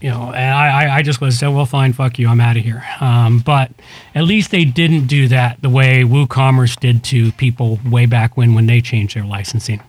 you 0.00 0.10
know, 0.10 0.32
and 0.32 0.54
I, 0.54 0.96
I 0.96 1.02
just 1.02 1.20
was 1.20 1.38
said, 1.38 1.48
well, 1.48 1.66
fine, 1.66 1.92
fuck 1.92 2.18
you, 2.18 2.28
I'm 2.28 2.40
out 2.40 2.56
of 2.56 2.64
here. 2.64 2.84
Um, 3.00 3.40
but 3.40 3.70
at 4.14 4.24
least 4.24 4.50
they 4.50 4.64
didn't 4.64 5.06
do 5.06 5.28
that 5.28 5.60
the 5.60 5.68
way 5.68 6.02
WooCommerce 6.02 6.78
did 6.80 7.04
to 7.04 7.32
people 7.32 7.78
way 7.84 8.06
back 8.06 8.36
when 8.36 8.54
when 8.54 8.66
they 8.66 8.80
changed 8.80 9.16
their 9.16 9.24
licensing. 9.24 9.82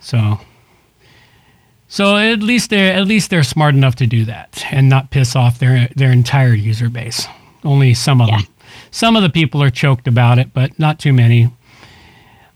So, 0.00 0.40
so 1.88 2.16
at 2.16 2.40
least 2.40 2.70
they're 2.70 2.92
at 2.92 3.06
least 3.06 3.30
they're 3.30 3.42
smart 3.42 3.74
enough 3.74 3.94
to 3.96 4.06
do 4.06 4.24
that 4.26 4.64
and 4.70 4.88
not 4.88 5.10
piss 5.10 5.34
off 5.34 5.58
their 5.58 5.88
their 5.96 6.12
entire 6.12 6.52
user 6.52 6.90
base. 6.90 7.26
Only 7.64 7.94
some 7.94 8.20
of 8.20 8.28
yeah. 8.28 8.38
them. 8.38 8.46
Some 8.90 9.16
of 9.16 9.22
the 9.22 9.30
people 9.30 9.62
are 9.62 9.70
choked 9.70 10.06
about 10.06 10.38
it, 10.38 10.52
but 10.52 10.78
not 10.78 10.98
too 10.98 11.12
many. 11.12 11.50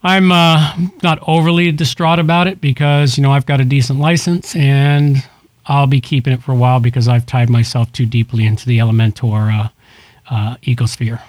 I'm 0.03 0.31
uh, 0.31 0.77
not 1.03 1.19
overly 1.27 1.73
distraught 1.73 2.19
about 2.19 2.47
it 2.47 2.61
because 2.61 3.17
you 3.17 3.23
know 3.23 3.33
I've 3.33 3.47
got 3.47 3.61
a 3.61 3.65
decent 3.65 3.99
license 3.99 4.55
and 4.55 5.25
I'll 5.69 5.87
be 5.87 6.01
keeping 6.01 6.33
it 6.33 6.43
for 6.43 6.53
a 6.53 6.57
while 6.57 6.81
because 6.81 7.09
I've 7.09 7.27
tied 7.27 7.51
myself 7.51 7.93
too 7.93 8.07
deeply 8.07 8.47
into 8.47 8.67
the 8.67 8.79
Elementor 8.79 9.67
uh, 9.67 9.69
uh, 10.31 10.57
ecosphere. 10.63 11.21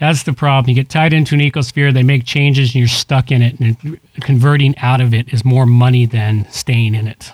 That's 0.00 0.24
the 0.24 0.32
problem. 0.32 0.68
You 0.68 0.74
get 0.74 0.88
tied 0.88 1.12
into 1.12 1.36
an 1.36 1.40
ecosphere, 1.40 1.94
they 1.94 2.02
make 2.02 2.24
changes, 2.24 2.70
and 2.70 2.74
you're 2.74 2.88
stuck 2.88 3.30
in 3.30 3.40
it. 3.40 3.60
And 3.60 4.00
converting 4.20 4.76
out 4.78 5.00
of 5.00 5.14
it 5.14 5.32
is 5.32 5.44
more 5.44 5.64
money 5.64 6.04
than 6.04 6.50
staying 6.50 6.96
in 6.96 7.06
it. 7.06 7.32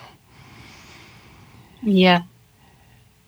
Yeah. 1.81 2.23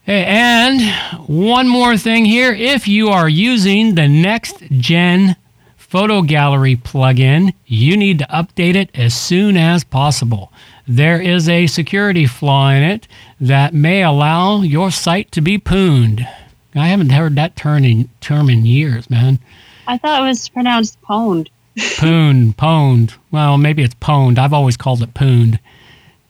Hey, 0.03 0.23
and 0.25 1.27
one 1.27 1.67
more 1.67 1.97
thing 1.97 2.25
here. 2.25 2.53
If 2.53 2.87
you 2.87 3.09
are 3.09 3.27
using 3.27 3.95
the 3.95 4.07
next 4.07 4.61
gen 4.69 5.35
photo 5.75 6.21
gallery 6.21 6.75
plugin, 6.75 7.53
you 7.65 7.97
need 7.97 8.19
to 8.19 8.25
update 8.25 8.75
it 8.75 8.91
as 8.93 9.15
soon 9.15 9.57
as 9.57 9.83
possible 9.83 10.51
there 10.87 11.21
is 11.21 11.47
a 11.47 11.67
security 11.67 12.25
flaw 12.25 12.69
in 12.69 12.83
it 12.83 13.07
that 13.39 13.73
may 13.73 14.03
allow 14.03 14.61
your 14.61 14.91
site 14.91 15.31
to 15.31 15.41
be 15.41 15.57
pooned. 15.57 16.27
I 16.75 16.87
haven't 16.87 17.11
heard 17.11 17.35
that 17.35 17.55
term 17.55 17.85
in, 17.85 18.09
term 18.19 18.49
in 18.49 18.65
years, 18.65 19.09
man. 19.09 19.39
I 19.87 19.97
thought 19.97 20.21
it 20.21 20.25
was 20.25 20.49
pronounced 20.49 21.01
pwned. 21.01 21.49
Pooned, 21.97 22.55
pwned. 22.55 23.15
Well, 23.31 23.57
maybe 23.57 23.81
it's 23.81 23.95
pwned. 23.95 24.37
I've 24.37 24.53
always 24.53 24.77
called 24.77 25.01
it 25.01 25.15
pooned. 25.15 25.59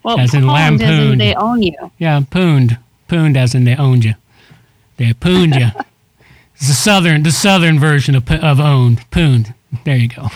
Well, 0.02 0.18
as 0.18 0.34
in 0.34 0.48
lampooned. 0.48 0.84
As 0.84 1.12
in 1.12 1.18
they 1.18 1.36
own 1.36 1.62
you. 1.62 1.92
Yeah, 1.98 2.22
pooned. 2.30 2.78
Pooned 3.10 3.36
as 3.36 3.54
in 3.54 3.66
they 3.66 3.76
owned 3.76 4.06
you. 4.06 4.14
They 4.98 5.14
pooned 5.14 5.56
you. 5.56 5.68
It's 6.56 6.68
the 6.68 6.76
southern, 6.76 7.24
the 7.24 7.32
southern 7.32 7.78
version 7.78 8.16
of, 8.16 8.32
of 8.32 8.60
owned. 8.60 9.10
Pooned. 9.12 9.54
There 9.84 9.98
you 9.98 10.08
go. 10.08 10.30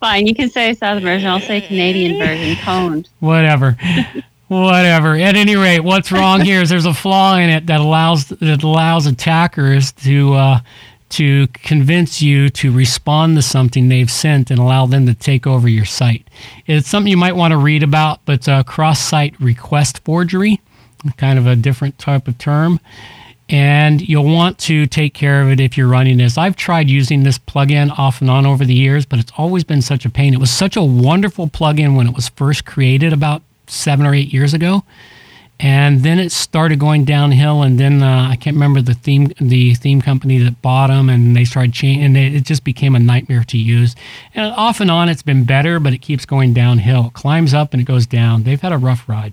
Fine, 0.00 0.26
you 0.26 0.34
can 0.34 0.48
say 0.48 0.74
Southern 0.74 1.02
version. 1.02 1.28
I'll 1.28 1.40
say 1.40 1.60
Canadian 1.60 2.18
version, 2.18 2.56
coned. 2.62 3.08
Whatever. 3.20 3.76
Whatever. 4.46 5.16
At 5.16 5.36
any 5.36 5.56
rate, 5.56 5.80
what's 5.80 6.10
wrong 6.10 6.40
here 6.40 6.62
is 6.62 6.70
there's 6.70 6.86
a 6.86 6.94
flaw 6.94 7.36
in 7.36 7.50
it 7.50 7.66
that 7.66 7.80
allows 7.80 8.26
that 8.28 8.62
allows 8.62 9.06
attackers 9.06 9.92
to 9.92 10.34
uh, 10.34 10.60
to 11.10 11.48
convince 11.48 12.22
you 12.22 12.48
to 12.50 12.72
respond 12.72 13.36
to 13.36 13.42
something 13.42 13.88
they've 13.88 14.10
sent 14.10 14.50
and 14.50 14.58
allow 14.58 14.86
them 14.86 15.06
to 15.06 15.14
take 15.14 15.46
over 15.46 15.68
your 15.68 15.84
site. 15.84 16.26
It's 16.66 16.88
something 16.88 17.10
you 17.10 17.16
might 17.16 17.36
want 17.36 17.52
to 17.52 17.58
read 17.58 17.82
about, 17.82 18.20
but 18.24 18.48
uh, 18.48 18.62
cross-site 18.62 19.38
request 19.40 20.00
forgery, 20.04 20.60
kind 21.16 21.38
of 21.38 21.46
a 21.46 21.56
different 21.56 21.98
type 21.98 22.28
of 22.28 22.38
term. 22.38 22.80
And 23.50 24.06
you'll 24.06 24.24
want 24.24 24.58
to 24.60 24.86
take 24.86 25.14
care 25.14 25.40
of 25.40 25.48
it 25.48 25.58
if 25.58 25.78
you're 25.78 25.88
running 25.88 26.18
this. 26.18 26.36
I've 26.36 26.54
tried 26.54 26.90
using 26.90 27.22
this 27.22 27.38
plugin 27.38 27.98
off 27.98 28.20
and 28.20 28.28
on 28.28 28.44
over 28.44 28.64
the 28.64 28.74
years, 28.74 29.06
but 29.06 29.18
it's 29.18 29.32
always 29.38 29.64
been 29.64 29.80
such 29.80 30.04
a 30.04 30.10
pain. 30.10 30.34
It 30.34 30.40
was 30.40 30.50
such 30.50 30.76
a 30.76 30.82
wonderful 30.82 31.48
plugin 31.48 31.96
when 31.96 32.06
it 32.06 32.14
was 32.14 32.28
first 32.28 32.66
created 32.66 33.12
about 33.12 33.42
seven 33.66 34.04
or 34.04 34.14
eight 34.14 34.32
years 34.34 34.52
ago, 34.52 34.84
and 35.60 36.00
then 36.00 36.18
it 36.18 36.30
started 36.30 36.78
going 36.78 37.04
downhill. 37.06 37.62
And 37.62 37.80
then 37.80 38.02
uh, 38.02 38.28
I 38.30 38.36
can't 38.36 38.54
remember 38.54 38.82
the 38.82 38.92
theme 38.92 39.32
the 39.40 39.74
theme 39.74 40.02
company 40.02 40.38
that 40.40 40.60
bought 40.60 40.88
them, 40.88 41.08
and 41.08 41.34
they 41.34 41.46
started 41.46 41.72
changing, 41.72 42.04
and 42.04 42.16
it, 42.18 42.34
it 42.34 42.44
just 42.44 42.64
became 42.64 42.94
a 42.94 43.00
nightmare 43.00 43.44
to 43.44 43.56
use. 43.56 43.96
And 44.34 44.52
off 44.52 44.80
and 44.80 44.90
on, 44.90 45.08
it's 45.08 45.22
been 45.22 45.44
better, 45.44 45.80
but 45.80 45.94
it 45.94 45.98
keeps 45.98 46.26
going 46.26 46.52
downhill. 46.52 47.06
It 47.06 47.14
climbs 47.14 47.54
up 47.54 47.72
and 47.72 47.80
it 47.80 47.86
goes 47.86 48.06
down. 48.06 48.42
They've 48.42 48.60
had 48.60 48.72
a 48.72 48.78
rough 48.78 49.08
ride. 49.08 49.32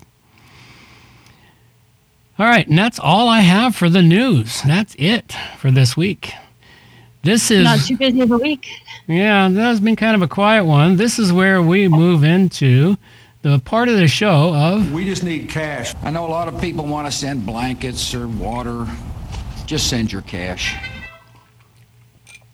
All 2.38 2.46
right, 2.46 2.66
and 2.68 2.76
that's 2.78 2.98
all 2.98 3.28
I 3.28 3.40
have 3.40 3.74
for 3.74 3.88
the 3.88 4.02
news. 4.02 4.60
That's 4.62 4.94
it 4.98 5.34
for 5.58 5.70
this 5.70 5.96
week. 5.96 6.32
This 7.22 7.50
is 7.50 7.64
Not 7.64 7.80
too 7.80 7.96
busy 7.96 8.20
of 8.20 8.30
a 8.30 8.36
week. 8.38 8.68
yeah, 9.06 9.48
that 9.48 9.60
has 9.60 9.80
been 9.80 9.96
kind 9.96 10.14
of 10.14 10.22
a 10.22 10.28
quiet 10.28 10.64
one. 10.64 10.96
This 10.96 11.18
is 11.18 11.32
where 11.32 11.62
we 11.62 11.88
move 11.88 12.22
into 12.24 12.96
the 13.42 13.58
part 13.60 13.88
of 13.88 13.96
the 13.96 14.06
show 14.06 14.54
of 14.54 14.92
We 14.92 15.04
just 15.06 15.24
need 15.24 15.48
cash. 15.48 15.94
I 16.02 16.10
know 16.10 16.26
a 16.26 16.28
lot 16.28 16.46
of 16.48 16.60
people 16.60 16.86
want 16.86 17.06
to 17.06 17.12
send 17.12 17.46
blankets 17.46 18.14
or 18.14 18.28
water. 18.28 18.86
Just 19.64 19.88
send 19.88 20.12
your 20.12 20.22
cash. 20.22 20.76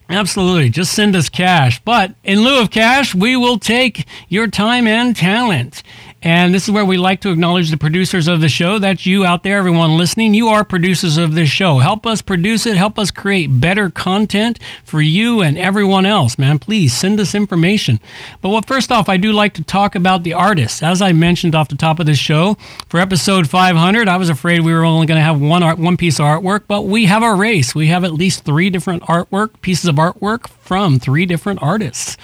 Absolutely. 0.08 0.68
Just 0.68 0.92
send 0.92 1.16
us 1.16 1.28
cash. 1.28 1.80
But 1.84 2.14
in 2.22 2.40
lieu 2.40 2.60
of 2.60 2.70
cash, 2.70 3.14
we 3.14 3.36
will 3.36 3.58
take 3.58 4.06
your 4.28 4.46
time 4.46 4.86
and 4.86 5.16
talent. 5.16 5.82
And 6.24 6.54
this 6.54 6.68
is 6.68 6.70
where 6.70 6.84
we 6.84 6.98
like 6.98 7.20
to 7.22 7.30
acknowledge 7.30 7.70
the 7.70 7.76
producers 7.76 8.28
of 8.28 8.40
the 8.40 8.48
show. 8.48 8.78
That's 8.78 9.04
you 9.04 9.24
out 9.24 9.42
there, 9.42 9.58
everyone 9.58 9.96
listening. 9.96 10.34
You 10.34 10.48
are 10.48 10.62
producers 10.64 11.16
of 11.16 11.34
this 11.34 11.48
show. 11.48 11.78
Help 11.78 12.06
us 12.06 12.22
produce 12.22 12.64
it. 12.64 12.76
Help 12.76 12.96
us 12.96 13.10
create 13.10 13.60
better 13.60 13.90
content 13.90 14.60
for 14.84 15.02
you 15.02 15.42
and 15.42 15.58
everyone 15.58 16.06
else, 16.06 16.38
man. 16.38 16.60
Please 16.60 16.94
send 16.94 17.18
us 17.18 17.34
information. 17.34 17.98
But 18.40 18.50
what 18.50 18.66
first 18.66 18.92
off, 18.92 19.08
I 19.08 19.16
do 19.16 19.32
like 19.32 19.54
to 19.54 19.64
talk 19.64 19.96
about 19.96 20.22
the 20.22 20.32
artists. 20.32 20.80
As 20.80 21.02
I 21.02 21.10
mentioned 21.10 21.56
off 21.56 21.68
the 21.68 21.74
top 21.74 21.98
of 21.98 22.06
the 22.06 22.14
show, 22.14 22.54
for 22.88 23.00
episode 23.00 23.50
500, 23.50 24.06
I 24.06 24.16
was 24.16 24.28
afraid 24.28 24.60
we 24.60 24.72
were 24.72 24.84
only 24.84 25.06
going 25.06 25.18
to 25.18 25.24
have 25.24 25.40
one 25.40 25.64
art, 25.64 25.78
one 25.78 25.96
piece 25.96 26.20
of 26.20 26.26
artwork, 26.26 26.62
but 26.68 26.82
we 26.82 27.06
have 27.06 27.24
a 27.24 27.34
race. 27.34 27.74
We 27.74 27.88
have 27.88 28.04
at 28.04 28.12
least 28.12 28.44
three 28.44 28.70
different 28.70 29.02
artwork 29.04 29.60
pieces 29.60 29.86
of 29.86 29.96
artwork 29.96 30.46
from 30.46 31.00
three 31.00 31.26
different 31.26 31.60
artists. 31.60 32.16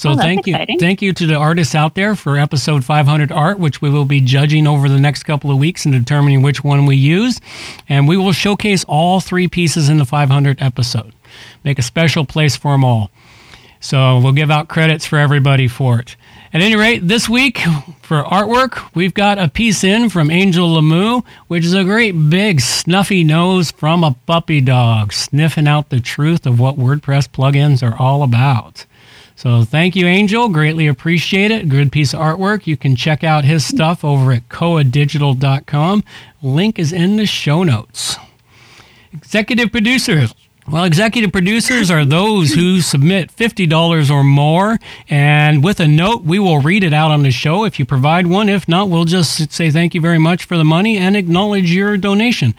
So 0.00 0.12
Oh, 0.12 0.16
thank 0.16 0.46
you, 0.46 0.54
exciting. 0.54 0.78
thank 0.78 1.02
you 1.02 1.12
to 1.12 1.26
the 1.26 1.34
artists 1.34 1.74
out 1.74 1.94
there 1.94 2.14
for 2.14 2.38
episode 2.38 2.86
500 2.86 3.30
art, 3.30 3.58
which 3.58 3.82
we 3.82 3.90
will 3.90 4.06
be 4.06 4.22
judging 4.22 4.66
over 4.66 4.88
the 4.88 4.98
next 4.98 5.24
couple 5.24 5.50
of 5.50 5.58
weeks 5.58 5.84
and 5.84 5.92
determining 5.92 6.40
which 6.40 6.64
one 6.64 6.86
we 6.86 6.96
use, 6.96 7.38
and 7.86 8.08
we 8.08 8.16
will 8.16 8.32
showcase 8.32 8.82
all 8.84 9.20
three 9.20 9.46
pieces 9.46 9.90
in 9.90 9.98
the 9.98 10.06
500 10.06 10.62
episode. 10.62 11.12
Make 11.64 11.78
a 11.78 11.82
special 11.82 12.24
place 12.24 12.56
for 12.56 12.72
them 12.72 12.82
all. 12.82 13.10
So 13.78 14.18
we'll 14.20 14.32
give 14.32 14.50
out 14.50 14.68
credits 14.68 15.04
for 15.04 15.18
everybody 15.18 15.68
for 15.68 16.00
it. 16.00 16.16
At 16.54 16.62
any 16.62 16.76
rate, 16.76 17.06
this 17.06 17.28
week 17.28 17.58
for 18.00 18.22
artwork, 18.22 18.94
we've 18.94 19.12
got 19.12 19.38
a 19.38 19.48
piece 19.48 19.84
in 19.84 20.08
from 20.08 20.30
Angel 20.30 20.66
Lamu, 20.66 21.20
which 21.48 21.66
is 21.66 21.74
a 21.74 21.84
great 21.84 22.12
big 22.30 22.62
snuffy 22.62 23.22
nose 23.22 23.70
from 23.70 24.02
a 24.02 24.16
puppy 24.24 24.62
dog, 24.62 25.12
sniffing 25.12 25.68
out 25.68 25.90
the 25.90 26.00
truth 26.00 26.46
of 26.46 26.58
what 26.58 26.78
WordPress 26.78 27.28
plugins 27.28 27.82
are 27.82 27.96
all 28.00 28.22
about. 28.22 28.86
So 29.40 29.64
thank 29.64 29.96
you, 29.96 30.06
Angel. 30.06 30.50
Greatly 30.50 30.86
appreciate 30.86 31.50
it. 31.50 31.70
Good 31.70 31.90
piece 31.90 32.12
of 32.12 32.20
artwork. 32.20 32.66
You 32.66 32.76
can 32.76 32.94
check 32.94 33.24
out 33.24 33.42
his 33.42 33.64
stuff 33.64 34.04
over 34.04 34.32
at 34.32 34.50
coadigital.com. 34.50 36.04
Link 36.42 36.78
is 36.78 36.92
in 36.92 37.16
the 37.16 37.24
show 37.24 37.62
notes. 37.62 38.18
Executive 39.14 39.72
producers. 39.72 40.34
Well, 40.70 40.84
executive 40.84 41.32
producers 41.32 41.90
are 41.90 42.04
those 42.04 42.54
who 42.54 42.80
submit 42.80 43.34
$50 43.34 44.08
or 44.08 44.22
more. 44.22 44.78
And 45.08 45.64
with 45.64 45.80
a 45.80 45.88
note, 45.88 46.22
we 46.22 46.38
will 46.38 46.60
read 46.60 46.84
it 46.84 46.92
out 46.92 47.10
on 47.10 47.24
the 47.24 47.32
show 47.32 47.64
if 47.64 47.80
you 47.80 47.84
provide 47.84 48.28
one. 48.28 48.48
If 48.48 48.68
not, 48.68 48.88
we'll 48.88 49.04
just 49.04 49.50
say 49.50 49.72
thank 49.72 49.96
you 49.96 50.00
very 50.00 50.20
much 50.20 50.44
for 50.44 50.56
the 50.56 50.64
money 50.64 50.96
and 50.96 51.16
acknowledge 51.16 51.72
your 51.72 51.96
donation. 51.96 52.54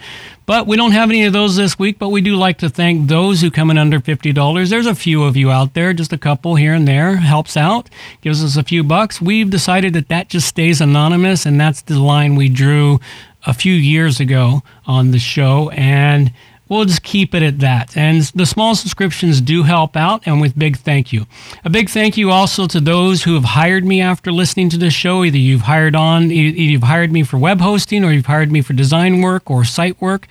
But 0.45 0.67
we 0.67 0.75
don't 0.75 0.91
have 0.91 1.09
any 1.09 1.23
of 1.23 1.31
those 1.31 1.55
this 1.55 1.79
week, 1.79 1.99
but 1.99 2.09
we 2.09 2.19
do 2.19 2.35
like 2.35 2.57
to 2.57 2.69
thank 2.69 3.07
those 3.07 3.39
who 3.39 3.49
come 3.49 3.71
in 3.71 3.77
under 3.77 4.01
$50. 4.01 4.69
There's 4.69 4.87
a 4.87 4.95
few 4.95 5.23
of 5.23 5.37
you 5.37 5.49
out 5.49 5.73
there, 5.73 5.93
just 5.93 6.11
a 6.11 6.17
couple 6.17 6.55
here 6.55 6.73
and 6.73 6.85
there, 6.85 7.15
helps 7.15 7.55
out, 7.55 7.89
gives 8.19 8.43
us 8.43 8.57
a 8.57 8.63
few 8.63 8.83
bucks. 8.83 9.21
We've 9.21 9.49
decided 9.49 9.93
that 9.93 10.09
that 10.09 10.27
just 10.27 10.49
stays 10.49 10.81
anonymous, 10.81 11.45
and 11.45 11.61
that's 11.61 11.81
the 11.83 11.97
line 11.97 12.35
we 12.35 12.49
drew 12.49 12.99
a 13.45 13.53
few 13.53 13.73
years 13.73 14.19
ago 14.19 14.63
on 14.85 15.11
the 15.11 15.19
show. 15.19 15.69
And 15.69 16.33
we'll 16.71 16.85
just 16.85 17.03
keep 17.03 17.35
it 17.35 17.43
at 17.43 17.59
that. 17.59 17.95
And 17.97 18.21
the 18.33 18.45
small 18.45 18.75
subscriptions 18.75 19.41
do 19.41 19.63
help 19.63 19.97
out, 19.97 20.23
and 20.25 20.39
with 20.39 20.57
big 20.57 20.77
thank 20.77 21.11
you. 21.11 21.27
A 21.65 21.69
big 21.69 21.89
thank 21.89 22.15
you 22.15 22.31
also 22.31 22.65
to 22.67 22.79
those 22.79 23.23
who 23.23 23.33
have 23.33 23.43
hired 23.43 23.83
me 23.83 24.01
after 24.01 24.31
listening 24.31 24.69
to 24.69 24.77
this 24.77 24.93
show. 24.93 25.23
Either 25.25 25.37
you've 25.37 25.61
hired 25.61 25.95
on, 25.95 26.31
either 26.31 26.59
you've 26.61 26.83
hired 26.83 27.11
me 27.11 27.23
for 27.23 27.37
web 27.37 27.59
hosting, 27.59 28.05
or 28.05 28.11
you've 28.13 28.25
hired 28.25 28.51
me 28.51 28.61
for 28.61 28.71
design 28.71 29.21
work 29.21 29.51
or 29.51 29.65
site 29.65 29.99
work. 29.99 30.27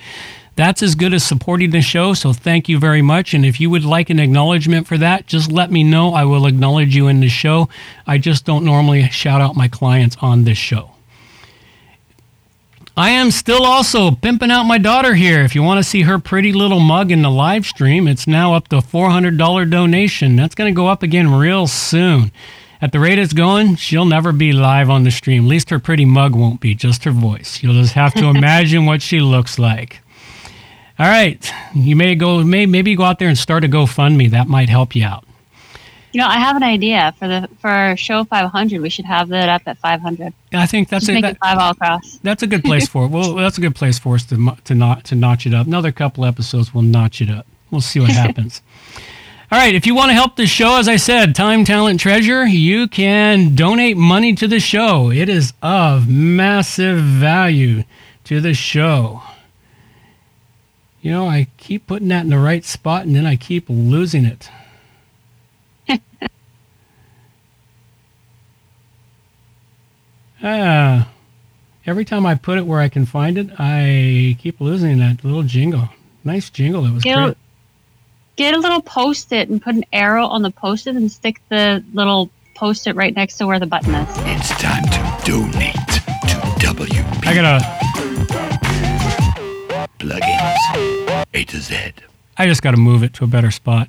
That's 0.57 0.83
as 0.83 0.95
good 0.95 1.15
as 1.15 1.23
supporting 1.23 1.71
the 1.71 1.81
show, 1.81 2.15
so 2.15 2.33
thank 2.33 2.69
you 2.69 2.79
very 2.79 3.03
much. 3.03 3.35
And 3.35 3.45
if 3.47 3.61
you 3.61 3.71
would 3.71 3.85
like 3.85 4.11
an 4.11 4.19
acknowledgement 4.19 4.87
for 4.87 4.99
that, 4.99 5.27
just 5.27 5.53
let 5.53 5.71
me 5.71 5.85
know. 5.85 6.15
I 6.15 6.25
will 6.25 6.47
acknowledge 6.47 6.97
you 6.97 7.07
in 7.09 7.21
the 7.21 7.29
show. 7.29 7.69
I 8.07 8.19
just 8.19 8.47
don't 8.47 8.65
normally 8.65 9.09
shout 9.11 9.41
out 9.41 9.57
my 9.57 9.69
clients 9.69 10.17
on 10.21 10.45
this 10.45 10.59
show. 10.59 10.91
I 13.01 13.13
am 13.13 13.31
still 13.31 13.65
also 13.65 14.11
pimping 14.11 14.51
out 14.51 14.65
my 14.65 14.77
daughter 14.77 15.15
here. 15.15 15.41
If 15.41 15.55
you 15.55 15.63
want 15.63 15.79
to 15.79 15.89
see 15.89 16.03
her 16.03 16.19
pretty 16.19 16.53
little 16.53 16.81
mug 16.81 17.11
in 17.11 17.23
the 17.23 17.31
live 17.31 17.65
stream, 17.65 18.07
it's 18.07 18.27
now 18.27 18.53
up 18.53 18.69
to 18.69 18.77
$400 18.77 19.71
donation. 19.71 20.37
That's 20.37 20.55
going 20.55 20.71
to 20.71 20.77
go 20.77 20.87
up 20.87 21.03
again 21.03 21.33
real 21.33 21.67
soon. 21.67 22.31
At 22.83 22.93
the 22.93 23.01
rate 23.01 23.19
it's 23.19 23.33
going, 23.33 23.77
she'll 23.77 24.05
never 24.05 24.33
be 24.33 24.53
live 24.53 24.91
on 24.91 25.05
the 25.05 25.11
stream. 25.11 25.45
At 25.45 25.49
least 25.49 25.71
her 25.71 25.79
pretty 25.79 26.05
mug 26.05 26.35
won't 26.35 26.61
be, 26.61 26.75
just 26.75 27.05
her 27.05 27.11
voice. 27.11 27.63
You'll 27.63 27.73
just 27.73 27.95
have 27.95 28.13
to 28.17 28.27
imagine 28.37 28.85
what 28.85 29.01
she 29.01 29.21
looks 29.21 29.59
like. 29.59 30.03
All 30.99 31.07
right, 31.07 31.51
you 31.75 31.97
may 31.97 32.15
go, 32.15 32.45
may 32.45 32.67
maybe 32.67 32.95
go 32.97 33.05
out 33.05 33.19
there 33.19 33.29
and 33.29 33.39
start 33.39 33.65
a 33.65 33.69
GoFundMe. 33.69 34.29
That 34.31 34.47
might 34.47 34.69
help 34.69 34.95
you 34.95 35.07
out. 35.07 35.25
You 36.13 36.21
know, 36.21 36.27
I 36.27 36.39
have 36.39 36.57
an 36.57 36.63
idea 36.63 37.15
for 37.19 37.29
the 37.29 37.49
for 37.61 37.95
show 37.97 38.25
500. 38.25 38.81
We 38.81 38.91
should 38.91 39.05
have 39.05 39.29
that 39.29 39.49
up 39.49 39.63
at 39.67 39.79
500. 39.79 40.33
I 40.53 40.67
think 40.67 40.89
that's 40.89 41.07
Just 41.07 41.19
it. 41.19 41.23
That- 41.23 41.39
five 41.39 41.59
all 41.59 41.71
across. 41.71 42.19
That's 42.23 42.43
a 42.43 42.47
good 42.47 42.65
place 42.65 42.89
for 42.89 43.05
it. 43.05 43.11
Well, 43.11 43.35
that's 43.37 43.59
a 43.59 43.61
good 43.61 43.75
place 43.77 43.99
for 43.99 44.15
us 44.17 44.25
to 44.27 44.57
to 44.65 44.75
not 44.75 45.05
to 45.05 45.15
notch 45.15 45.47
it 45.47 45.55
up. 45.55 45.67
Another 45.67 45.93
couple 45.93 46.25
episodes, 46.25 46.75
we'll 46.75 46.83
notch 46.83 47.21
it 47.21 47.31
up. 47.31 47.47
We'll 47.71 47.81
see 47.81 48.01
what 48.01 48.11
happens. 48.25 48.61
All 49.53 49.59
right, 49.59 49.75
if 49.75 49.85
you 49.85 49.97
want 49.97 50.11
to 50.11 50.15
help 50.15 50.37
the 50.37 50.47
show, 50.47 50.79
as 50.79 50.87
I 50.87 50.95
said, 50.95 51.35
time, 51.35 51.65
talent, 51.65 51.99
treasure, 51.99 52.47
you 52.47 52.87
can 52.87 53.57
donate 53.57 53.97
money 53.97 54.33
to 54.37 54.47
the 54.47 54.61
show. 54.61 55.11
It 55.11 55.29
is 55.29 55.53
of 55.61 56.09
massive 56.09 56.99
value 56.99 57.83
to 58.25 58.41
the 58.41 58.55
show. 58.55 59.23
You 61.03 61.11
know, 61.11 61.27
I 61.27 61.49
keep 61.57 61.89
putting 61.89 62.07
that 62.09 62.23
in 62.23 62.31
the 62.31 62.39
right 62.39 62.65
spot 62.65 63.07
and 63.07 63.17
then 63.17 63.27
I 63.27 63.35
keep 63.35 63.65
losing 63.69 64.25
it. 64.25 64.49
Ah. 70.43 71.09
Every 71.87 72.05
time 72.05 72.27
I 72.27 72.35
put 72.35 72.59
it 72.59 72.67
where 72.67 72.81
I 72.81 72.89
can 72.89 73.07
find 73.07 73.39
it, 73.39 73.49
I 73.59 74.37
keep 74.39 74.61
losing 74.61 74.99
that 74.99 75.25
little 75.25 75.43
jingle. 75.43 75.89
Nice 76.25 76.51
jingle. 76.51 76.85
It 76.85 76.93
was 76.93 77.03
Get 77.03 77.17
great. 77.17 77.29
a, 77.31 77.37
get 78.37 78.55
a 78.55 78.59
little 78.59 78.83
post-it 78.83 79.49
and 79.49 79.61
put 79.63 79.75
an 79.75 79.85
arrow 79.93 80.27
on 80.27 80.43
the 80.43 80.51
post-it 80.51 80.95
and 80.97 81.11
stick 81.11 81.41
the 81.49 81.83
little 81.95 82.31
post-it 82.55 82.95
right 82.97 83.15
next 83.17 83.39
to 83.39 83.47
where 83.47 83.59
the 83.59 83.67
button 83.67 83.95
is. 83.95 84.09
It's 84.19 84.51
time 84.61 84.83
to 84.85 85.31
donate 85.31 85.75
to 85.75 86.01
WP 86.61 87.27
I 87.27 87.35
gotta. 87.35 87.65
plugins. 89.99 91.25
A 91.35 91.45
to 91.45 91.59
Z. 91.61 91.77
I 92.37 92.47
just 92.47 92.63
gotta 92.63 92.77
move 92.77 93.03
it 93.03 93.15
to 93.15 93.25
a 93.25 93.27
better 93.27 93.51
spot. 93.51 93.89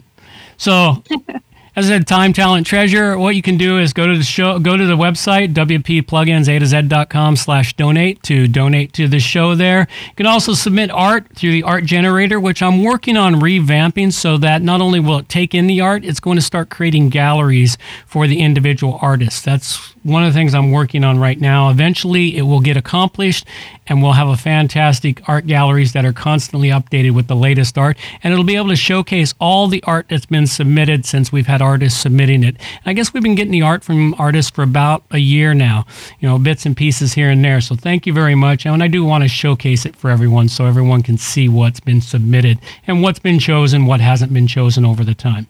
So, 0.58 1.04
as 1.74 1.86
I 1.86 1.94
said, 1.94 2.08
time, 2.08 2.34
talent, 2.34 2.68
treasure. 2.68 3.18
What 3.18 3.36
you 3.36 3.42
can 3.42 3.56
do 3.56 3.78
is 3.78 3.94
go 3.94 4.06
to 4.06 4.18
the 4.18 4.26
show, 4.26 4.60
go 4.60 4.76
to 4.76 4.86
the 4.86 4.98
website, 4.98 5.54
wpplugins, 5.54 6.50
a 6.50 6.60
to 6.60 6.66
z.com 6.66 7.38
slash 7.38 7.74
donate 7.76 8.22
to 8.24 8.46
donate 8.50 8.92
to 8.94 9.08
the 9.08 9.22
show 9.22 9.56
there. 9.56 9.88
You 10.10 10.16
can 10.16 10.26
also 10.26 10.54
submit 10.54 10.92
art 10.92 11.28
through 11.34 11.54
the 11.54 11.64
art 11.64 11.86
generator, 11.86 12.42
which 12.42 12.62
I'm 12.62 12.84
working 12.84 13.16
on 13.16 13.36
revamping 13.36 14.12
so 14.12 14.38
that 14.40 14.62
not 14.62 14.82
only 14.82 15.00
will 15.00 15.20
it 15.20 15.30
take 15.30 15.56
in 15.56 15.68
the 15.68 15.80
art, 15.80 16.04
it's 16.04 16.20
going 16.20 16.36
to 16.36 16.42
start 16.42 16.70
creating 16.70 17.08
galleries 17.08 17.78
for 18.06 18.28
the 18.28 18.42
individual 18.42 19.00
artists. 19.02 19.42
That's 19.42 19.96
one 20.04 20.24
of 20.24 20.34
the 20.34 20.38
things 20.38 20.54
I'm 20.54 20.72
working 20.72 21.04
on 21.04 21.20
right 21.20 21.40
now. 21.40 21.70
Eventually, 21.70 22.36
it 22.36 22.42
will 22.42 22.60
get 22.60 22.76
accomplished, 22.76 23.46
and 23.88 24.02
we'll 24.02 24.14
have 24.14 24.28
a 24.28 24.36
fantastic 24.36 25.28
art 25.30 25.46
galleries 25.46 25.94
that 25.94 26.06
are 26.06 26.14
constantly 26.14 26.70
updated 26.70 27.12
with 27.12 27.28
the 27.28 27.36
latest 27.36 27.78
art, 27.78 27.98
and 28.24 28.34
it'll 28.34 28.44
be 28.44 28.56
able 28.56 28.70
to 28.70 28.76
showcase 28.76 29.34
all 29.40 29.68
the 29.68 29.84
art 29.84 30.08
that's 30.10 30.26
been 30.26 30.48
submitted 30.48 31.06
since 31.06 31.32
we've 31.32 31.48
had 31.48 31.61
artists 31.62 32.00
submitting 32.00 32.44
it. 32.44 32.56
And 32.58 32.88
I 32.88 32.94
guess 32.94 33.14
we've 33.14 33.24
been 33.24 33.36
getting 33.36 33.52
the 33.52 33.62
art 33.62 33.84
from 33.84 34.14
artists 34.18 34.52
for 34.52 34.64
about 34.64 35.04
a 35.12 35.20
year 35.20 35.54
now, 35.54 35.86
you 36.20 36.28
know, 36.28 36.38
bits 36.38 36.66
and 36.66 36.76
pieces 36.76 37.14
here 37.14 37.30
and 37.30 37.44
there. 37.44 37.62
So 37.62 37.76
thank 37.76 38.06
you 38.06 38.14
very 38.14 38.36
much, 38.36 38.66
and 38.66 38.84
I 38.84 38.88
do 38.88 39.06
want 39.06 39.24
to 39.24 39.28
showcase 39.28 39.86
it 39.86 39.96
for 39.96 40.10
everyone 40.10 40.50
so 40.50 40.66
everyone 40.66 41.04
can 41.04 41.18
see 41.18 41.48
what's 41.48 41.80
been 41.80 42.02
submitted 42.02 42.60
and 42.88 43.02
what's 43.02 43.20
been 43.20 43.40
chosen, 43.40 43.86
what 43.86 44.02
hasn't 44.02 44.34
been 44.34 44.48
chosen 44.48 44.86
over 44.86 45.04
the 45.04 45.16
time. 45.16 45.48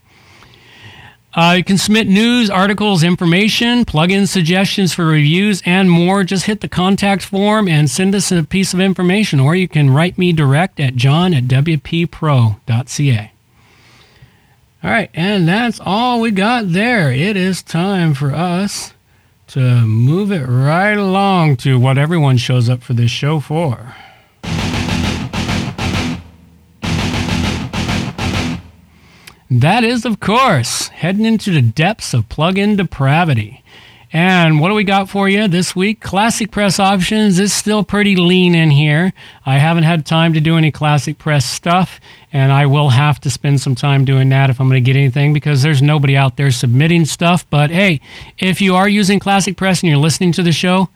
Uh, 1.33 1.53
you 1.57 1.63
can 1.63 1.77
submit 1.77 2.07
news, 2.07 2.49
articles, 2.49 3.03
information, 3.03 3.85
plugin 3.85 4.27
suggestions 4.27 4.93
for 4.93 5.05
reviews, 5.05 5.61
and 5.65 5.89
more. 5.89 6.25
Just 6.25 6.45
hit 6.45 6.59
the 6.59 6.67
contact 6.67 7.21
form 7.21 7.69
and 7.69 7.89
send 7.89 8.13
us 8.13 8.33
a 8.33 8.43
piece 8.43 8.73
of 8.73 8.81
information, 8.81 9.39
or 9.39 9.55
you 9.55 9.67
can 9.67 9.89
write 9.89 10.17
me 10.17 10.33
direct 10.33 10.79
at 10.79 10.95
john 10.95 11.33
at 11.33 11.45
wppro.ca. 11.45 13.31
All 14.83 14.89
right, 14.89 15.11
and 15.13 15.47
that's 15.47 15.79
all 15.79 16.21
we 16.21 16.31
got 16.31 16.71
there. 16.71 17.11
It 17.11 17.37
is 17.37 17.61
time 17.61 18.15
for 18.15 18.33
us 18.33 18.93
to 19.49 19.59
move 19.59 20.31
it 20.31 20.43
right 20.45 20.97
along 20.97 21.57
to 21.57 21.77
what 21.77 21.99
everyone 21.99 22.37
shows 22.37 22.67
up 22.67 22.81
for 22.81 22.93
this 22.93 23.11
show 23.11 23.39
for. 23.39 23.95
That 29.51 29.83
is, 29.83 30.03
of 30.03 30.19
course, 30.19 30.87
heading 30.87 31.25
into 31.25 31.51
the 31.51 31.61
depths 31.61 32.15
of 32.15 32.27
plug-in 32.29 32.77
depravity. 32.77 33.60
And 34.13 34.59
what 34.59 34.67
do 34.67 34.75
we 34.75 34.83
got 34.83 35.09
for 35.09 35.29
you 35.29 35.47
this 35.47 35.73
week? 35.73 36.01
Classic 36.01 36.51
Press 36.51 36.79
options 36.79 37.39
is 37.39 37.53
still 37.53 37.83
pretty 37.83 38.17
lean 38.17 38.55
in 38.55 38.69
here. 38.69 39.13
I 39.45 39.57
haven't 39.57 39.83
had 39.83 40.05
time 40.05 40.33
to 40.33 40.41
do 40.41 40.57
any 40.57 40.69
Classic 40.69 41.17
Press 41.17 41.45
stuff, 41.45 42.01
and 42.33 42.51
I 42.51 42.65
will 42.65 42.89
have 42.89 43.21
to 43.21 43.29
spend 43.29 43.61
some 43.61 43.73
time 43.73 44.03
doing 44.03 44.27
that 44.29 44.49
if 44.49 44.59
I'm 44.59 44.67
going 44.67 44.83
to 44.83 44.85
get 44.85 44.97
anything 44.97 45.31
because 45.31 45.61
there's 45.61 45.81
nobody 45.81 46.17
out 46.17 46.35
there 46.35 46.51
submitting 46.51 47.05
stuff. 47.05 47.49
But 47.49 47.69
hey, 47.69 48.01
if 48.37 48.59
you 48.59 48.75
are 48.75 48.89
using 48.89 49.19
Classic 49.19 49.55
Press 49.55 49.81
and 49.81 49.89
you're 49.89 49.97
listening 49.97 50.33
to 50.33 50.43
the 50.43 50.51
show, 50.51 50.89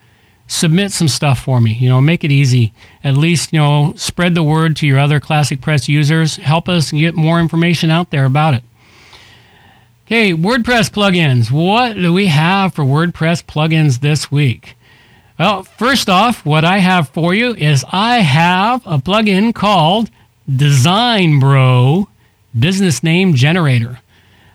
submit 0.48 0.92
some 0.92 1.08
stuff 1.08 1.40
for 1.40 1.62
me. 1.62 1.72
You 1.74 1.88
know, 1.88 2.02
make 2.02 2.26
it 2.26 2.32
easy. 2.32 2.74
At 3.02 3.16
least, 3.16 3.54
you 3.54 3.60
know, 3.60 3.94
spread 3.96 4.36
the 4.36 4.44
word 4.44 4.76
to 4.78 4.88
your 4.88 5.00
other 5.00 5.22
Classic 5.22 5.62
Press 5.62 5.88
users. 5.88 6.36
Help 6.36 6.68
us 6.68 6.92
get 6.92 7.16
more 7.16 7.40
information 7.40 7.90
out 7.92 8.12
there 8.12 8.26
about 8.26 8.56
it. 8.56 8.64
Okay, 10.08 10.34
WordPress 10.34 10.92
plugins. 10.92 11.50
What 11.50 11.96
do 11.96 12.14
we 12.14 12.28
have 12.28 12.76
for 12.76 12.84
WordPress 12.84 13.44
plugins 13.44 14.02
this 14.02 14.32
week? 14.32 14.78
Well, 15.40 15.64
first 15.64 16.10
off, 16.12 16.46
what 16.46 16.64
I 16.64 16.78
have 16.78 17.10
for 17.10 17.34
you 17.34 17.56
is 17.56 17.84
I 17.92 18.18
have 18.18 18.86
a 18.86 19.00
plugin 19.00 19.52
called 19.52 20.12
Design 20.48 21.40
Bro 21.40 22.08
Business 22.58 23.02
Name 23.02 23.34
Generator. 23.34 23.98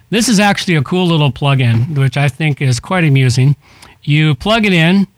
This 0.08 0.28
is 0.28 0.38
actually 0.38 0.76
a 0.76 0.84
cool 0.84 1.08
little 1.08 1.32
plugin, 1.32 1.98
which 1.98 2.16
I 2.16 2.28
think 2.28 2.62
is 2.62 2.78
quite 2.78 3.02
amusing. 3.02 3.56
You 4.04 4.36
plug 4.36 4.64
it 4.64 4.72
in, 4.72 5.08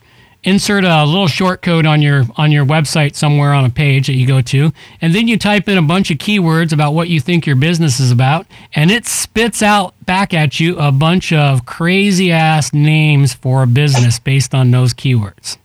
insert 0.45 0.83
a 0.85 1.05
little 1.05 1.29
short 1.29 1.63
code 1.63 1.87
on 1.87 2.03
your 2.03 2.25
on 2.37 2.51
your 2.51 2.67
website 2.67 3.15
somewhere 3.15 3.53
on 3.53 3.65
a 3.65 3.71
page 3.71 4.09
that 4.09 4.15
you 4.15 4.27
go 4.27 4.41
to 4.41 4.73
and 5.01 5.15
then 5.15 5.29
you 5.29 5.39
type 5.39 5.69
in 5.69 5.79
a 5.79 5.83
bunch 5.83 6.11
of 6.11 6.19
keywords 6.19 6.73
about 6.73 6.93
what 6.95 7.09
you 7.09 7.21
think 7.21 7.47
your 7.47 7.55
business 7.55 8.01
is 8.01 8.11
about 8.11 8.45
and 8.75 8.91
it 8.91 9.07
spits 9.07 9.63
out 9.63 9.95
back 10.05 10.35
at 10.35 10.59
you 10.59 10.77
a 10.79 10.91
bunch 10.91 11.33
of 11.33 11.65
crazy 11.65 12.33
ass 12.33 12.73
names 12.73 13.33
for 13.35 13.63
a 13.63 13.67
business 13.69 14.19
based 14.19 14.53
on 14.55 14.71
those 14.73 14.93
keywords 14.93 15.59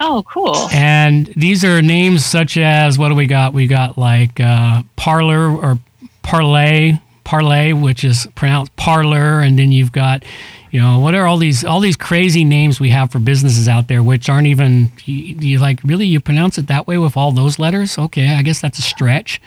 Oh, 0.00 0.22
cool. 0.32 0.68
and 0.72 1.26
these 1.36 1.64
are 1.64 1.82
names 1.82 2.24
such 2.24 2.56
as 2.56 2.98
what 3.00 3.08
do 3.08 3.16
we 3.16 3.26
got 3.26 3.52
we 3.52 3.66
got 3.66 3.98
like 3.98 4.38
uh, 4.38 4.82
parlor 4.94 5.50
or 5.50 5.78
parlay 6.22 6.92
parlay 7.28 7.74
which 7.74 8.04
is 8.04 8.26
pronounced 8.34 8.74
parlor 8.76 9.40
and 9.40 9.58
then 9.58 9.70
you've 9.70 9.92
got 9.92 10.24
you 10.70 10.80
know 10.80 10.98
what 10.98 11.14
are 11.14 11.26
all 11.26 11.36
these 11.36 11.62
all 11.62 11.78
these 11.78 11.94
crazy 11.94 12.42
names 12.42 12.80
we 12.80 12.88
have 12.88 13.12
for 13.12 13.18
businesses 13.18 13.68
out 13.68 13.86
there 13.86 14.02
which 14.02 14.30
aren't 14.30 14.46
even 14.46 14.90
you, 15.04 15.36
you 15.38 15.58
like 15.58 15.78
really 15.84 16.06
you 16.06 16.20
pronounce 16.22 16.56
it 16.56 16.68
that 16.68 16.86
way 16.86 16.96
with 16.96 17.18
all 17.18 17.30
those 17.30 17.58
letters? 17.58 17.98
Okay 17.98 18.34
i 18.34 18.40
guess 18.40 18.62
that's 18.62 18.78
a 18.78 18.82
stretch. 18.82 19.42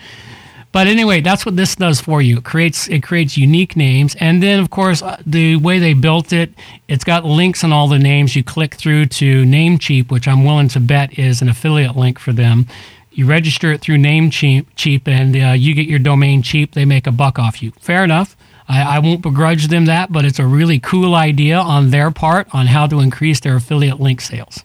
But 0.70 0.86
anyway 0.86 1.22
that's 1.22 1.44
what 1.44 1.56
this 1.56 1.74
does 1.74 2.00
for 2.00 2.22
you. 2.22 2.38
It 2.38 2.44
creates 2.44 2.86
it 2.86 3.02
creates 3.02 3.36
unique 3.36 3.74
names. 3.74 4.14
And 4.20 4.40
then 4.40 4.60
of 4.60 4.70
course 4.70 5.02
uh, 5.02 5.20
the 5.26 5.56
way 5.56 5.80
they 5.80 5.92
built 5.92 6.32
it 6.32 6.52
it's 6.86 7.02
got 7.02 7.24
links 7.24 7.64
on 7.64 7.72
all 7.72 7.88
the 7.88 7.98
names. 7.98 8.36
You 8.36 8.44
click 8.44 8.76
through 8.76 9.06
to 9.06 9.42
namecheap 9.42 10.08
which 10.12 10.28
i'm 10.28 10.44
willing 10.44 10.68
to 10.68 10.78
bet 10.78 11.18
is 11.18 11.42
an 11.42 11.48
affiliate 11.48 11.96
link 11.96 12.20
for 12.20 12.32
them 12.32 12.68
you 13.14 13.26
register 13.26 13.72
it 13.72 13.80
through 13.80 13.96
namecheap 13.96 14.66
cheap 14.76 15.06
and 15.06 15.36
uh, 15.36 15.52
you 15.52 15.74
get 15.74 15.86
your 15.86 15.98
domain 15.98 16.42
cheap 16.42 16.72
they 16.72 16.84
make 16.84 17.06
a 17.06 17.12
buck 17.12 17.38
off 17.38 17.62
you 17.62 17.72
fair 17.80 18.04
enough 18.04 18.36
I, 18.68 18.96
I 18.96 18.98
won't 19.00 19.22
begrudge 19.22 19.68
them 19.68 19.84
that, 19.86 20.12
but 20.12 20.24
it's 20.24 20.38
a 20.38 20.46
really 20.46 20.78
cool 20.78 21.14
idea 21.14 21.58
on 21.58 21.90
their 21.90 22.10
part 22.10 22.48
on 22.54 22.66
how 22.66 22.86
to 22.86 23.00
increase 23.00 23.40
their 23.40 23.56
affiliate 23.56 24.00
link 24.00 24.20
sales. 24.20 24.64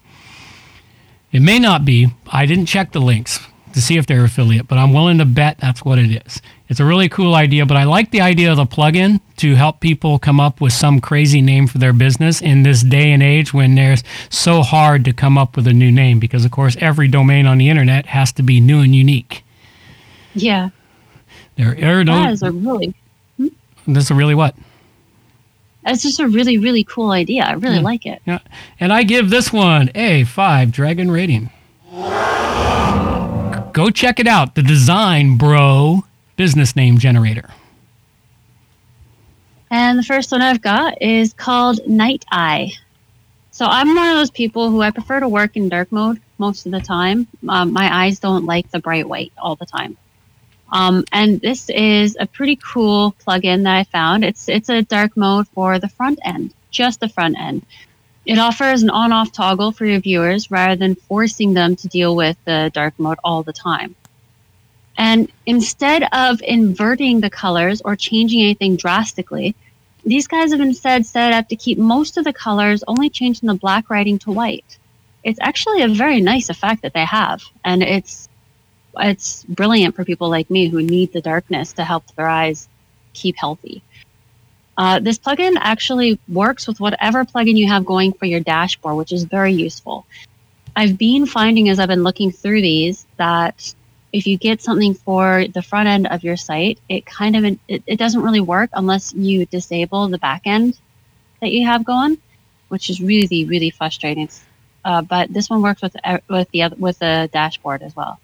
It 1.32 1.42
may 1.42 1.60
not 1.60 1.84
be. 1.84 2.14
I 2.28 2.46
didn't 2.46 2.68
check 2.68 2.94
the 2.94 3.02
links 3.02 3.40
to 3.74 3.82
see 3.82 3.98
if 3.98 4.08
they're 4.08 4.24
affiliate, 4.24 4.68
but 4.68 4.78
I'm 4.78 4.94
willing 4.94 5.18
to 5.18 5.26
bet 5.26 5.58
that's 5.60 5.84
what 5.84 6.00
it 6.00 6.26
is. 6.26 6.42
It's 6.70 6.82
a 6.82 6.86
really 6.86 7.08
cool 7.08 7.34
idea, 7.34 7.66
but 7.66 7.78
I 7.78 7.86
like 7.86 8.12
the 8.12 8.20
idea 8.20 8.52
of 8.52 8.58
the 8.58 8.66
plugin 8.66 9.22
to 9.38 9.56
help 9.56 9.80
people 9.80 10.20
come 10.20 10.40
up 10.40 10.60
with 10.60 10.74
some 10.74 11.00
crazy 11.00 11.42
name 11.42 11.66
for 11.68 11.78
their 11.78 11.94
business 11.94 12.42
in 12.42 12.64
this 12.64 12.82
day 12.84 13.12
and 13.12 13.24
age 13.24 13.54
when 13.54 13.76
there's 13.76 14.04
so 14.30 14.62
hard 14.64 15.06
to 15.06 15.14
come 15.14 15.38
up 15.38 15.56
with 15.56 15.66
a 15.68 15.74
new 15.74 15.92
name 15.92 16.20
because, 16.20 16.44
of 16.44 16.52
course, 16.52 16.76
every 16.82 17.08
domain 17.08 17.46
on 17.46 17.58
the 17.58 17.70
internet 17.70 18.08
has 18.08 18.34
to 18.34 18.44
be 18.44 18.60
new 18.60 18.82
and 18.82 18.94
unique. 18.94 19.46
Yeah. 20.36 20.70
There 21.56 22.00
are 22.00 22.04
no, 22.04 22.14
That 22.24 22.34
is 22.34 22.44
a 22.44 22.52
really 22.52 22.94
hmm? 23.38 23.48
this 23.88 24.06
is 24.06 24.12
really 24.12 24.36
what? 24.36 24.56
it's 25.86 26.04
just 26.04 26.20
a 26.20 26.28
really, 26.28 26.58
really 26.58 26.84
cool 26.84 27.12
idea. 27.12 27.44
I 27.46 27.54
really 27.54 27.76
Yeah. 27.78 27.82
like 27.82 28.06
it. 28.06 28.22
Yeah. 28.26 28.40
And 28.78 28.92
I 28.92 29.04
give 29.04 29.30
this 29.30 29.54
one 29.54 29.90
a 29.96 30.26
five 30.26 30.74
dragon 30.74 31.10
rating. 31.10 31.50
Go 33.74 33.90
check 33.92 34.20
it 34.20 34.28
out. 34.28 34.56
The 34.56 34.64
Design 34.64 35.38
Bro 35.38 36.04
business 36.38 36.76
name 36.76 36.98
generator. 36.98 37.50
And 39.70 40.00
the 40.00 40.04
first 40.04 40.32
one 40.32 40.42
I've 40.42 40.62
got 40.62 41.02
is 41.02 41.34
called 41.34 41.86
Night 41.86 42.24
Eye. 42.32 42.72
So 43.52 43.66
I'm 43.66 43.96
one 43.96 44.08
of 44.08 44.16
those 44.16 44.32
people 44.32 44.70
who 44.70 44.82
I 44.82 44.92
prefer 44.92 45.20
to 45.20 45.28
work 45.28 45.58
in 45.58 45.68
dark 45.68 45.92
mode 45.92 46.22
most 46.38 46.66
of 46.66 46.72
the 46.72 46.80
time. 46.80 47.28
Um, 47.50 47.74
my 47.74 48.06
eyes 48.06 48.20
don't 48.20 48.46
like 48.46 48.72
the 48.72 48.80
bright 48.80 49.10
white 49.10 49.34
all 49.38 49.56
the 49.56 49.66
time. 49.66 49.98
Um, 50.72 51.06
and 51.12 51.42
this 51.42 51.70
is 51.70 52.16
a 52.20 52.28
pretty 52.28 52.58
cool 52.58 53.16
plugin 53.26 53.64
that 53.64 53.76
I 53.76 53.84
found. 53.86 54.24
It's 54.24 54.48
it's 54.48 54.70
a 54.70 54.82
dark 54.82 55.18
mode 55.18 55.48
for 55.50 55.80
the 55.80 55.88
front 55.88 56.20
end, 56.24 56.54
just 56.72 57.00
the 57.00 57.10
front 57.10 57.38
end. 57.40 57.66
It 58.26 58.38
offers 58.38 58.84
an 58.84 58.90
on-off 58.90 59.32
toggle 59.32 59.72
for 59.72 59.86
your 59.86 60.02
viewers 60.02 60.52
rather 60.52 60.76
than 60.76 60.96
forcing 60.96 61.54
them 61.54 61.78
to 61.78 61.88
deal 61.88 62.16
with 62.16 62.38
the 62.44 62.70
dark 62.74 62.94
mode 63.00 63.18
all 63.24 63.42
the 63.44 63.54
time. 63.54 63.96
And 64.98 65.32
instead 65.46 66.08
of 66.12 66.42
inverting 66.42 67.22
the 67.22 67.30
colors 67.30 67.82
or 67.86 67.96
changing 67.96 68.42
anything 68.42 68.76
drastically, 68.76 69.56
these 70.04 70.28
guys 70.28 70.52
have 70.52 70.62
instead 70.62 71.06
set 71.06 71.34
up 71.34 71.50
to 71.50 71.56
keep 71.56 71.78
most 71.78 72.18
of 72.18 72.24
the 72.24 72.34
colors, 72.34 72.84
only 72.88 73.10
changing 73.10 73.48
the 73.48 73.54
black 73.54 73.90
writing 73.90 74.18
to 74.20 74.32
white. 74.32 74.78
It's 75.24 75.40
actually 75.42 75.84
a 75.84 75.88
very 75.88 76.22
nice 76.22 76.50
effect 76.50 76.82
that 76.82 76.94
they 76.94 77.06
have, 77.06 77.44
and 77.64 77.84
it's 77.84 78.30
it's 79.00 79.44
brilliant 79.44 79.96
for 79.96 80.04
people 80.04 80.30
like 80.30 80.50
me 80.50 80.70
who 80.70 80.82
need 80.82 81.14
the 81.14 81.22
darkness 81.22 81.74
to 81.74 81.84
help 81.84 82.04
their 82.16 82.28
eyes 82.28 82.68
keep 83.14 83.36
healthy. 83.38 83.84
Uh, 84.78 85.00
this 85.00 85.20
plugin 85.20 85.56
actually 85.60 86.20
works 86.28 86.68
with 86.68 86.80
whatever 86.80 87.26
plugin 87.26 87.58
you 87.58 87.68
have 87.68 87.86
going 87.86 88.14
for 88.14 88.26
your 88.26 88.40
dashboard, 88.40 88.96
which 88.96 89.12
is 89.12 89.24
very 89.24 89.54
useful. 89.54 90.06
I've 90.76 90.98
been 90.98 91.26
finding 91.26 91.70
as 91.70 91.80
I've 91.80 91.88
been 91.88 92.04
looking 92.04 92.32
through 92.32 92.62
these 92.62 93.06
that 93.18 93.74
if 94.14 94.28
you 94.28 94.38
get 94.38 94.62
something 94.62 94.94
for 94.96 95.46
the 95.54 95.62
front 95.62 95.90
end 95.90 96.08
of 96.08 96.24
your 96.24 96.38
site, 96.38 96.80
it 96.90 97.06
kind 97.06 97.36
of 97.36 97.60
it, 97.68 97.84
it 97.88 97.98
doesn't 97.98 98.22
really 98.22 98.42
work 98.42 98.70
unless 98.74 99.14
you 99.14 99.46
disable 99.46 100.08
the 100.08 100.18
back 100.20 100.44
end 100.46 100.80
that 101.42 101.52
you 101.52 101.66
have 101.66 101.86
going, 101.86 102.18
which 102.70 102.90
is 102.90 103.02
really 103.02 103.46
really 103.46 103.70
frustrating. 103.72 104.30
Uh, 104.86 105.02
but 105.02 105.34
this 105.34 105.50
one 105.50 105.62
works 105.62 105.82
with 105.82 105.96
uh, 106.04 106.20
with 106.30 106.50
the 106.52 106.70
with 106.78 107.00
the 107.00 107.30
dashboard 107.34 107.84
as 107.84 107.96
well. 107.96 108.20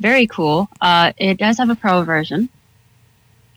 Very 0.00 0.26
cool. 0.26 0.68
Uh, 0.80 1.12
it 1.18 1.38
does 1.38 1.58
have 1.58 1.70
a 1.70 1.76
pro 1.76 2.02
version, 2.02 2.50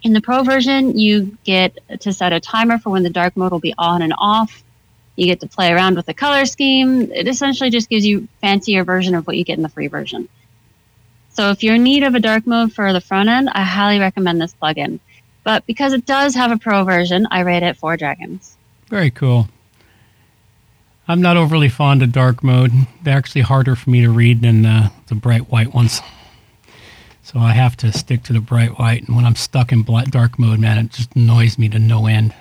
In 0.03 0.13
the 0.13 0.21
pro 0.21 0.43
version, 0.43 0.97
you 0.97 1.37
get 1.43 1.77
to 2.01 2.13
set 2.13 2.31
a 2.33 2.39
timer 2.39 2.77
for 2.79 2.91
when 2.91 3.03
the 3.03 3.09
dark 3.09 3.35
mode 3.35 3.51
will 3.51 3.59
be 3.59 3.73
on 3.77 4.01
and 4.01 4.13
off. 4.17 4.63
You 5.15 5.25
get 5.25 5.41
to 5.41 5.47
play 5.47 5.71
around 5.73 5.95
with 5.97 6.05
the 6.05 6.13
color 6.13 6.45
scheme. 6.45 7.11
It 7.11 7.27
essentially 7.27 7.71
just 7.71 7.89
gives 7.89 8.05
you 8.05 8.27
fancier 8.41 8.83
version 8.85 9.15
of 9.15 9.27
what 9.27 9.37
you 9.37 9.43
get 9.43 9.57
in 9.57 9.63
the 9.63 9.69
free 9.69 9.87
version. 9.87 10.29
So 11.37 11.51
if 11.51 11.61
you're 11.61 11.75
in 11.75 11.83
need 11.83 12.01
of 12.01 12.15
a 12.15 12.19
dark 12.19 12.47
mode 12.47 12.73
for 12.73 12.91
the 12.91 12.99
front 12.99 13.29
end, 13.29 13.47
I 13.53 13.61
highly 13.61 13.99
recommend 13.99 14.41
this 14.41 14.55
plugin. 14.59 14.99
But 15.43 15.63
because 15.67 15.93
it 15.93 16.07
does 16.07 16.33
have 16.33 16.49
a 16.49 16.57
pro 16.57 16.83
version, 16.83 17.27
I 17.29 17.41
rate 17.41 17.61
it 17.61 17.77
four 17.77 17.95
dragons. 17.95 18.57
Very 18.87 19.11
cool. 19.11 19.47
I'm 21.07 21.21
not 21.21 21.37
overly 21.37 21.69
fond 21.69 22.01
of 22.01 22.11
dark 22.11 22.43
mode. 22.43 22.71
They're 23.03 23.15
actually 23.15 23.41
harder 23.41 23.75
for 23.75 23.91
me 23.91 24.01
to 24.01 24.09
read 24.09 24.41
than 24.41 24.65
uh, 24.65 24.89
the 25.09 25.13
bright 25.13 25.51
white 25.51 25.75
ones. 25.75 26.01
So 27.21 27.37
I 27.37 27.51
have 27.51 27.77
to 27.77 27.91
stick 27.91 28.23
to 28.23 28.33
the 28.33 28.41
bright 28.41 28.79
white. 28.79 29.07
And 29.07 29.15
when 29.15 29.23
I'm 29.23 29.35
stuck 29.35 29.71
in 29.71 29.83
black, 29.83 30.07
dark 30.07 30.39
mode, 30.39 30.57
man, 30.57 30.79
it 30.79 30.91
just 30.91 31.15
annoys 31.15 31.59
me 31.59 31.69
to 31.69 31.77
no 31.77 32.07
end. 32.07 32.33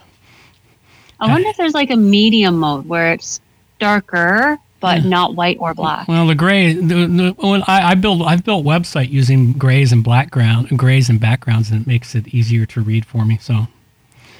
I 1.20 1.28
wonder 1.28 1.50
if 1.50 1.58
there's 1.58 1.74
like 1.74 1.90
a 1.90 1.96
medium 1.96 2.56
mode 2.56 2.86
where 2.86 3.12
it's 3.12 3.42
darker 3.78 4.58
but 4.86 5.02
yeah. 5.02 5.08
not 5.08 5.34
white 5.34 5.56
or 5.58 5.74
black. 5.74 6.06
Well, 6.06 6.28
the 6.28 6.36
gray. 6.36 6.72
The, 6.72 7.06
the, 7.08 7.34
when 7.38 7.64
I, 7.66 7.90
I 7.90 7.94
build, 7.96 8.22
I've 8.22 8.44
built 8.44 8.64
website 8.64 9.10
using 9.10 9.52
grays 9.52 9.90
and 9.90 10.04
black 10.04 10.30
ground, 10.30 10.78
grays 10.78 11.08
and 11.08 11.18
backgrounds, 11.18 11.72
and 11.72 11.80
it 11.80 11.88
makes 11.88 12.14
it 12.14 12.28
easier 12.28 12.66
to 12.66 12.80
read 12.80 13.04
for 13.04 13.24
me. 13.24 13.36
So, 13.38 13.66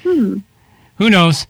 hmm. 0.04 0.38
who 0.98 1.11
knows? 1.11 1.48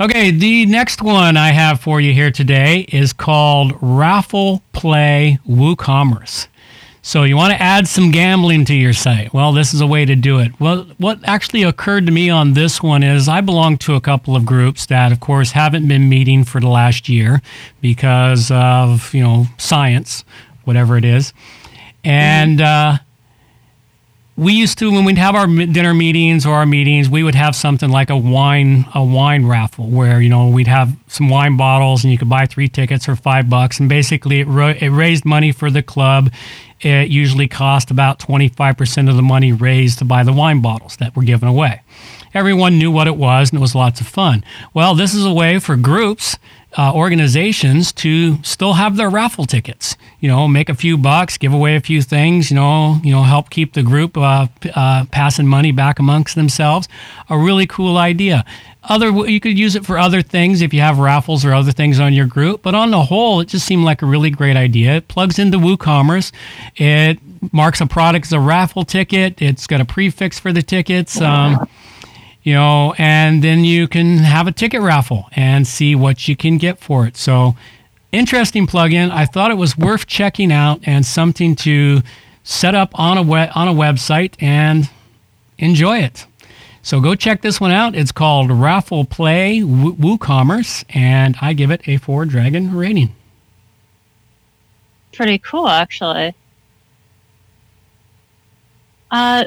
Okay, 0.00 0.30
the 0.30 0.64
next 0.64 1.02
one 1.02 1.36
I 1.36 1.50
have 1.50 1.78
for 1.80 2.00
you 2.00 2.14
here 2.14 2.30
today 2.30 2.86
is 2.88 3.12
called 3.12 3.74
Raffle 3.82 4.62
Play 4.72 5.38
WooCommerce. 5.46 6.48
So 7.04 7.24
you 7.24 7.36
want 7.36 7.52
to 7.52 7.60
add 7.60 7.88
some 7.88 8.12
gambling 8.12 8.64
to 8.66 8.74
your 8.74 8.92
site. 8.92 9.34
Well, 9.34 9.52
this 9.52 9.74
is 9.74 9.80
a 9.80 9.86
way 9.88 10.04
to 10.04 10.14
do 10.14 10.38
it. 10.38 10.52
Well, 10.60 10.86
what 10.98 11.18
actually 11.24 11.64
occurred 11.64 12.06
to 12.06 12.12
me 12.12 12.30
on 12.30 12.52
this 12.52 12.80
one 12.80 13.02
is 13.02 13.28
I 13.28 13.40
belong 13.40 13.76
to 13.78 13.96
a 13.96 14.00
couple 14.00 14.36
of 14.36 14.46
groups 14.46 14.86
that, 14.86 15.10
of 15.10 15.18
course, 15.18 15.50
haven't 15.50 15.88
been 15.88 16.08
meeting 16.08 16.44
for 16.44 16.60
the 16.60 16.68
last 16.68 17.08
year 17.08 17.42
because 17.80 18.52
of, 18.52 19.12
you 19.12 19.20
know, 19.20 19.46
science, 19.58 20.24
whatever 20.62 20.96
it 20.96 21.04
is. 21.04 21.32
And 22.04 22.60
uh, 22.60 22.98
we 24.36 24.52
used 24.52 24.78
to 24.78 24.90
when 24.90 25.04
we'd 25.04 25.18
have 25.18 25.34
our 25.34 25.46
dinner 25.46 25.94
meetings 25.94 26.46
or 26.46 26.54
our 26.54 26.66
meetings 26.66 27.08
we 27.08 27.22
would 27.22 27.34
have 27.34 27.54
something 27.54 27.90
like 27.90 28.08
a 28.08 28.16
wine 28.16 28.86
a 28.94 29.04
wine 29.04 29.44
raffle 29.44 29.88
where 29.88 30.22
you 30.22 30.28
know 30.28 30.48
we'd 30.48 30.66
have 30.66 30.96
some 31.06 31.28
wine 31.28 31.56
bottles 31.56 32.02
and 32.02 32.10
you 32.10 32.18
could 32.18 32.30
buy 32.30 32.46
three 32.46 32.68
tickets 32.68 33.04
for 33.04 33.14
five 33.14 33.50
bucks 33.50 33.78
and 33.78 33.90
basically 33.90 34.40
it, 34.40 34.48
it 34.48 34.90
raised 34.90 35.26
money 35.26 35.52
for 35.52 35.70
the 35.70 35.82
club 35.82 36.30
it 36.84 37.08
usually 37.10 37.48
cost 37.48 37.90
about 37.90 38.18
25% 38.18 39.08
of 39.08 39.16
the 39.16 39.22
money 39.22 39.52
raised 39.52 39.98
to 39.98 40.04
buy 40.04 40.22
the 40.22 40.32
wine 40.32 40.60
bottles 40.60 40.96
that 40.96 41.14
were 41.14 41.22
given 41.22 41.48
away 41.48 41.81
everyone 42.34 42.78
knew 42.78 42.90
what 42.90 43.06
it 43.06 43.16
was 43.16 43.50
and 43.50 43.58
it 43.58 43.60
was 43.60 43.74
lots 43.74 44.00
of 44.00 44.06
fun 44.06 44.44
well 44.74 44.94
this 44.94 45.14
is 45.14 45.24
a 45.24 45.32
way 45.32 45.58
for 45.58 45.76
groups 45.76 46.36
uh, 46.76 46.92
organizations 46.94 47.92
to 47.92 48.42
still 48.42 48.74
have 48.74 48.96
their 48.96 49.10
raffle 49.10 49.44
tickets. 49.44 49.96
You 50.20 50.28
know, 50.28 50.48
make 50.48 50.68
a 50.68 50.74
few 50.74 50.96
bucks, 50.96 51.36
give 51.36 51.52
away 51.52 51.76
a 51.76 51.80
few 51.80 52.00
things. 52.02 52.50
You 52.50 52.56
know, 52.56 52.98
you 53.02 53.12
know, 53.12 53.22
help 53.22 53.50
keep 53.50 53.74
the 53.74 53.82
group 53.82 54.16
uh, 54.16 54.46
uh, 54.74 55.04
passing 55.10 55.46
money 55.46 55.72
back 55.72 55.98
amongst 55.98 56.34
themselves. 56.34 56.88
A 57.28 57.36
really 57.36 57.66
cool 57.66 57.98
idea. 57.98 58.44
Other, 58.84 59.10
you 59.10 59.38
could 59.38 59.56
use 59.56 59.76
it 59.76 59.86
for 59.86 59.96
other 59.96 60.22
things 60.22 60.60
if 60.60 60.74
you 60.74 60.80
have 60.80 60.98
raffles 60.98 61.44
or 61.44 61.52
other 61.52 61.72
things 61.72 62.00
on 62.00 62.12
your 62.14 62.26
group. 62.26 62.62
But 62.62 62.74
on 62.74 62.90
the 62.90 63.02
whole, 63.02 63.40
it 63.40 63.46
just 63.46 63.66
seemed 63.66 63.84
like 63.84 64.02
a 64.02 64.06
really 64.06 64.30
great 64.30 64.56
idea. 64.56 64.96
It 64.96 65.08
plugs 65.08 65.38
into 65.38 65.58
WooCommerce. 65.58 66.32
It 66.76 67.18
marks 67.52 67.80
a 67.80 67.86
product 67.86 68.26
as 68.26 68.32
a 68.32 68.40
raffle 68.40 68.84
ticket. 68.84 69.40
It's 69.40 69.66
got 69.66 69.80
a 69.80 69.84
prefix 69.84 70.40
for 70.40 70.52
the 70.52 70.62
tickets. 70.62 71.20
Um, 71.20 71.68
you 72.42 72.54
know, 72.54 72.94
and 72.98 73.42
then 73.42 73.64
you 73.64 73.86
can 73.88 74.18
have 74.18 74.46
a 74.46 74.52
ticket 74.52 74.80
raffle 74.80 75.28
and 75.32 75.66
see 75.66 75.94
what 75.94 76.26
you 76.28 76.36
can 76.36 76.58
get 76.58 76.78
for 76.78 77.06
it. 77.06 77.16
So, 77.16 77.56
interesting 78.10 78.66
plugin. 78.66 79.10
I 79.10 79.26
thought 79.26 79.50
it 79.50 79.56
was 79.56 79.76
worth 79.78 80.06
checking 80.06 80.52
out 80.52 80.80
and 80.84 81.06
something 81.06 81.54
to 81.56 82.02
set 82.44 82.74
up 82.74 82.98
on 82.98 83.18
a 83.18 83.22
we- 83.22 83.38
on 83.54 83.68
a 83.68 83.72
website 83.72 84.34
and 84.40 84.90
enjoy 85.58 85.98
it. 85.98 86.26
So 86.84 87.00
go 87.00 87.14
check 87.14 87.42
this 87.42 87.60
one 87.60 87.70
out. 87.70 87.94
It's 87.94 88.10
called 88.10 88.50
Raffle 88.50 89.04
Play 89.04 89.60
WooCommerce, 89.60 90.84
and 90.88 91.36
I 91.40 91.52
give 91.52 91.70
it 91.70 91.86
a 91.86 91.96
four 91.96 92.24
dragon 92.24 92.74
rating. 92.74 93.14
Pretty 95.12 95.38
cool, 95.38 95.68
actually. 95.68 96.34
Uh, 99.12 99.44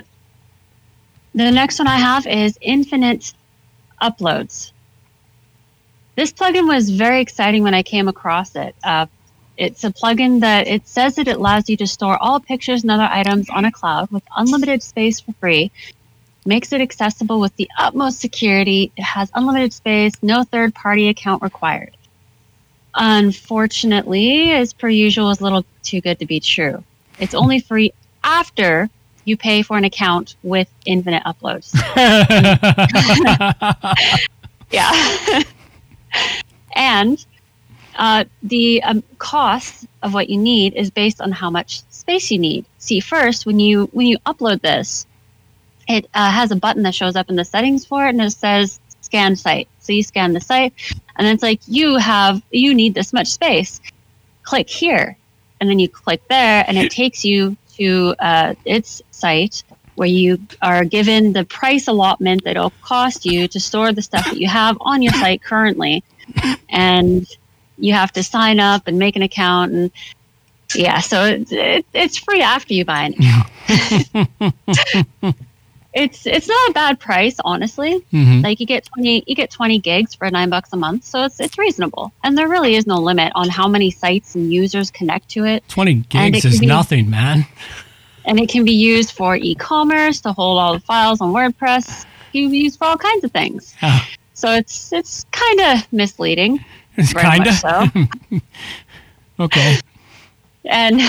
the 1.35 1.51
next 1.51 1.79
one 1.79 1.87
I 1.87 1.97
have 1.97 2.25
is 2.25 2.57
Infinite 2.61 3.33
Uploads. 4.01 4.71
This 6.15 6.31
plugin 6.31 6.65
was 6.67 6.89
very 6.89 7.19
exciting 7.19 7.61
when 7.63 7.73
I 7.73 7.83
came 7.83 8.07
across 8.07 8.55
it. 8.55 8.73
Uh, 8.81 9.07
it's 9.57 9.83
a 9.83 9.91
plugin 9.91 10.39
that 10.39 10.67
it 10.67 10.87
says 10.87 11.15
that 11.15 11.27
it 11.27 11.35
allows 11.35 11.69
you 11.69 11.75
to 11.77 11.87
store 11.87 12.17
all 12.21 12.39
pictures 12.39 12.83
and 12.83 12.91
other 12.91 13.07
items 13.11 13.49
on 13.49 13.65
a 13.65 13.71
cloud 13.71 14.09
with 14.11 14.23
unlimited 14.35 14.81
space 14.81 15.19
for 15.19 15.33
free. 15.33 15.71
Makes 16.45 16.71
it 16.71 16.79
accessible 16.79 17.41
with 17.41 17.55
the 17.57 17.69
utmost 17.77 18.19
security. 18.19 18.91
It 18.95 19.03
has 19.03 19.29
unlimited 19.33 19.73
space, 19.73 20.13
no 20.21 20.43
third 20.43 20.73
party 20.73 21.09
account 21.09 21.41
required. 21.43 21.97
Unfortunately, 22.93 24.51
as 24.51 24.71
per 24.71 24.87
usual, 24.87 25.31
is 25.31 25.41
a 25.41 25.43
little 25.43 25.65
too 25.83 25.99
good 25.99 26.19
to 26.19 26.25
be 26.25 26.39
true. 26.39 26.81
It's 27.19 27.33
only 27.33 27.59
free 27.59 27.93
after 28.23 28.89
you 29.25 29.35
pay 29.35 29.61
for 29.61 29.77
an 29.77 29.83
account 29.83 30.35
with 30.43 30.69
infinite 30.85 31.23
uploads. 31.23 31.73
yeah. 34.71 35.43
and 36.75 37.25
uh, 37.95 38.25
the 38.43 38.83
um, 38.83 39.03
cost 39.17 39.85
of 40.03 40.13
what 40.13 40.29
you 40.29 40.37
need 40.37 40.73
is 40.73 40.89
based 40.89 41.21
on 41.21 41.31
how 41.31 41.49
much 41.49 41.81
space 41.91 42.31
you 42.31 42.39
need. 42.39 42.65
See, 42.77 42.99
first, 42.99 43.45
when 43.45 43.59
you 43.59 43.89
when 43.93 44.07
you 44.07 44.17
upload 44.19 44.61
this, 44.61 45.05
it 45.87 46.09
uh, 46.13 46.31
has 46.31 46.51
a 46.51 46.55
button 46.55 46.83
that 46.83 46.95
shows 46.95 47.15
up 47.15 47.29
in 47.29 47.35
the 47.35 47.45
settings 47.45 47.85
for 47.85 48.05
it, 48.05 48.09
and 48.09 48.21
it 48.21 48.31
says 48.31 48.79
scan 49.01 49.35
site. 49.35 49.67
So 49.79 49.93
you 49.93 50.03
scan 50.03 50.33
the 50.33 50.41
site, 50.41 50.73
and 51.15 51.27
it's 51.27 51.43
like 51.43 51.61
you 51.67 51.97
have 51.97 52.41
you 52.51 52.73
need 52.73 52.93
this 52.93 53.13
much 53.13 53.27
space. 53.27 53.79
Click 54.43 54.69
here, 54.69 55.17
and 55.59 55.69
then 55.69 55.79
you 55.79 55.89
click 55.89 56.27
there, 56.27 56.63
and 56.67 56.77
it 56.77 56.91
takes 56.91 57.25
you 57.25 57.57
to 57.77 58.15
uh, 58.19 58.55
its 58.65 59.01
site 59.11 59.63
where 59.95 60.07
you 60.07 60.39
are 60.61 60.83
given 60.83 61.33
the 61.33 61.45
price 61.45 61.87
allotment 61.87 62.43
that 62.43 62.51
it'll 62.51 62.73
cost 62.81 63.25
you 63.25 63.47
to 63.47 63.59
store 63.59 63.93
the 63.93 64.01
stuff 64.01 64.25
that 64.25 64.37
you 64.37 64.47
have 64.47 64.77
on 64.81 65.01
your 65.01 65.13
site 65.13 65.41
currently. 65.41 66.03
And 66.69 67.25
you 67.77 67.93
have 67.93 68.11
to 68.13 68.23
sign 68.23 68.59
up 68.59 68.87
and 68.87 68.99
make 68.99 69.15
an 69.15 69.21
account. 69.21 69.71
And 69.71 69.91
yeah, 70.75 70.99
so 70.99 71.23
it, 71.23 71.51
it, 71.51 71.85
it's 71.93 72.17
free 72.17 72.41
after 72.41 72.73
you 72.73 72.83
buy 72.83 73.03
an 73.03 73.13
account. 73.13 74.53
it's 75.95 76.27
it's 76.27 76.47
not 76.47 76.69
a 76.69 76.73
bad 76.73 76.99
price, 76.99 77.37
honestly. 77.43 78.05
Mm-hmm. 78.13 78.41
Like 78.41 78.59
you 78.59 78.67
get 78.67 78.85
twenty 78.85 79.23
you 79.25 79.35
get 79.35 79.49
twenty 79.49 79.79
gigs 79.79 80.13
for 80.13 80.29
nine 80.29 80.49
bucks 80.49 80.69
a 80.73 80.77
month, 80.77 81.05
so 81.05 81.23
it's 81.23 81.39
it's 81.39 81.57
reasonable. 81.57 82.11
And 82.23 82.37
there 82.37 82.47
really 82.47 82.75
is 82.75 82.85
no 82.85 82.97
limit 82.97 83.31
on 83.33 83.49
how 83.49 83.67
many 83.67 83.89
sites 83.89 84.35
and 84.35 84.53
users 84.53 84.91
connect 84.91 85.29
to 85.29 85.45
it. 85.45 85.67
Twenty 85.67 85.95
gigs 85.95 86.45
is 86.45 86.59
be, 86.59 86.67
nothing, 86.67 87.09
man 87.09 87.47
and 88.25 88.39
it 88.39 88.49
can 88.49 88.65
be 88.65 88.73
used 88.73 89.11
for 89.11 89.35
e-commerce 89.35 90.21
to 90.21 90.33
hold 90.33 90.57
all 90.57 90.73
the 90.73 90.79
files 90.79 91.21
on 91.21 91.31
WordPress. 91.33 92.05
It 92.33 92.41
can 92.41 92.51
be 92.51 92.59
used 92.59 92.79
for 92.79 92.85
all 92.85 92.97
kinds 92.97 93.23
of 93.23 93.31
things. 93.31 93.75
Oh. 93.81 94.05
So 94.33 94.51
it's 94.51 94.91
it's 94.91 95.25
kind 95.31 95.61
of 95.61 95.93
misleading. 95.93 96.63
It's 96.97 97.13
kind 97.13 97.47
of 97.47 97.53
so. 97.53 97.85
okay. 99.39 99.77
And 100.65 101.01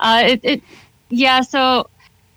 uh, 0.00 0.22
it, 0.24 0.40
it 0.42 0.62
yeah 1.08 1.40
so 1.42 1.88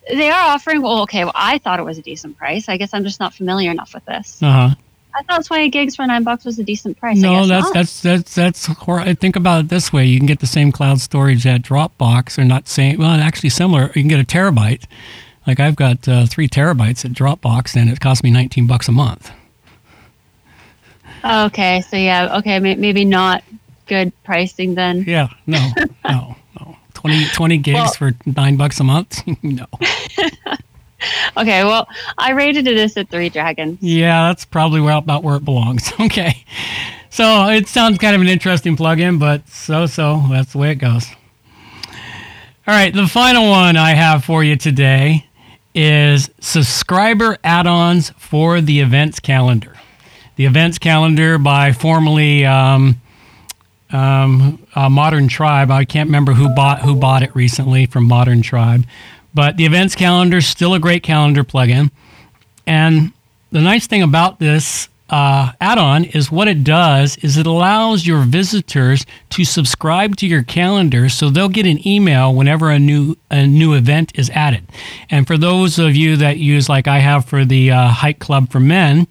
they 0.10 0.30
are 0.30 0.54
offering 0.54 0.82
well 0.82 1.02
okay 1.02 1.24
well 1.24 1.34
I 1.36 1.58
thought 1.60 1.80
it 1.80 1.84
was 1.84 1.98
a 1.98 2.02
decent 2.02 2.38
price. 2.38 2.67
I 2.67 2.78
guess 2.78 2.93
I'm 2.93 3.04
just 3.04 3.19
not 3.19 3.34
familiar 3.34 3.72
enough 3.72 3.93
with 3.93 4.06
this. 4.06 4.41
Uh 4.41 4.52
huh. 4.52 4.76
I 5.13 5.24
thought 5.24 5.43
20 5.43 5.69
gigs 5.69 5.95
for 5.95 6.06
nine 6.06 6.24
bucks 6.24 6.45
was 6.45 6.60
a 6.60 6.63
decent 6.63 7.00
price. 7.00 7.17
No, 7.17 7.48
that's, 7.48 7.72
that's, 7.72 8.02
that's, 8.02 8.36
that's, 8.36 8.67
that's, 8.67 9.19
think 9.19 9.36
about 9.36 9.65
it 9.65 9.69
this 9.69 9.91
way. 9.91 10.06
You 10.06 10.19
can 10.19 10.28
get 10.28 10.39
the 10.39 10.48
same 10.48 10.72
cloud 10.72 11.02
storage 11.02 11.48
at 11.48 11.63
Dropbox 11.63 12.38
or 12.38 12.45
not 12.45 12.67
same, 12.67 13.00
well, 13.00 13.10
actually 13.10 13.50
similar. 13.50 13.88
You 13.88 14.04
can 14.04 14.08
get 14.08 14.19
a 14.19 14.24
terabyte. 14.24 14.86
Like 15.48 15.60
I've 15.60 15.76
got 15.76 16.08
uh, 16.08 16.28
three 16.28 16.48
terabytes 16.48 17.06
at 17.06 17.12
Dropbox 17.12 17.76
and 17.76 17.89
it 17.89 18.00
cost 18.00 18.24
me 18.24 18.30
19 18.30 18.67
bucks 18.67 18.88
a 18.88 18.91
month. 18.91 19.32
Okay. 21.26 21.82
So 21.82 21.98
yeah. 21.98 22.38
Okay. 22.38 22.60
Maybe 22.60 23.04
not 23.04 23.43
good 23.88 24.13
pricing 24.24 24.76
then. 24.76 25.04
Yeah. 25.08 25.30
No, 25.48 25.74
no. 26.06 26.36
20, 26.99 27.27
20 27.29 27.57
gigs 27.59 27.75
well, 27.75 27.93
for 27.93 28.12
nine 28.25 28.57
bucks 28.57 28.77
a 28.81 28.83
month? 28.83 29.23
no. 29.43 29.65
okay, 31.38 31.63
well, 31.63 31.88
I 32.17 32.31
rated 32.31 32.67
it 32.67 32.75
this 32.75 32.97
at 32.97 33.09
three 33.09 33.29
dragons. 33.29 33.77
Yeah, 33.81 34.27
that's 34.27 34.43
probably 34.43 34.81
where 34.81 34.97
about 34.97 35.23
where 35.23 35.38
it 35.38 35.45
belongs. 35.45 35.91
Okay, 35.99 36.43
so 37.09 37.47
it 37.47 37.67
sounds 37.67 37.99
kind 37.99 38.15
of 38.15 38.21
an 38.21 38.27
interesting 38.27 38.75
plugin, 38.75 39.17
but 39.17 39.47
so 39.47 39.85
so 39.85 40.23
that's 40.29 40.51
the 40.51 40.57
way 40.57 40.71
it 40.71 40.75
goes. 40.75 41.07
All 42.67 42.75
right, 42.75 42.93
the 42.93 43.07
final 43.07 43.49
one 43.49 43.77
I 43.77 43.91
have 43.91 44.25
for 44.25 44.43
you 44.43 44.57
today 44.57 45.25
is 45.73 46.29
subscriber 46.41 47.38
add-ons 47.43 48.09
for 48.17 48.59
the 48.59 48.81
events 48.81 49.19
calendar. 49.19 49.75
The 50.35 50.45
events 50.45 50.79
calendar 50.79 51.38
by 51.38 51.71
formerly 51.71 52.45
um, 52.45 53.01
um, 53.91 54.60
Modern 54.75 55.28
Tribe. 55.28 55.71
I 55.71 55.86
can't 55.86 56.08
remember 56.08 56.34
who 56.34 56.49
bought 56.49 56.82
who 56.82 56.95
bought 56.95 57.23
it 57.23 57.36
recently 57.36 57.86
from 57.86 58.06
Modern 58.06 58.41
Tribe, 58.41 58.86
but 59.34 59.58
the 59.58 59.65
events 59.65 59.95
calendar 59.95 60.38
is 60.38 60.47
still 60.47 60.73
a 60.73 60.80
great 60.80 61.04
calendar 61.04 61.43
plugin. 61.43 61.91
And 62.65 63.12
the 63.52 63.62
nice 63.62 63.88
thing 63.88 64.04
about 64.04 64.39
this 64.39 64.89
uh, 65.10 65.52
add-on 65.60 66.06
is 66.06 66.32
what 66.32 66.47
it 66.47 66.63
does 66.63 67.17
is 67.17 67.38
it 67.38 67.47
allows 67.47 68.06
your 68.06 68.21
visitors 68.23 69.06
to 69.32 69.43
subscribe 69.43 70.15
to 70.17 70.28
your 70.28 70.43
calendar 70.43 71.10
so 71.10 71.30
they'll 71.30 71.49
get 71.49 71.65
an 71.65 71.86
email 71.88 72.34
whenever 72.34 72.69
a 72.69 72.78
new 72.78 73.15
a 73.32 73.47
new 73.47 73.73
event 73.73 74.12
is 74.13 74.30
added 74.32 74.63
and 75.10 75.25
for 75.25 75.36
those 75.38 75.80
of 75.80 75.95
you 75.95 76.15
that 76.15 76.38
use 76.38 76.69
like 76.69 76.88
i 76.88 76.99
have 76.99 77.25
for 77.25 77.43
the 77.43 77.71
uh, 77.71 77.88
hike 77.88 78.19
club 78.19 78.52
for 78.52 78.60
men 78.60 79.08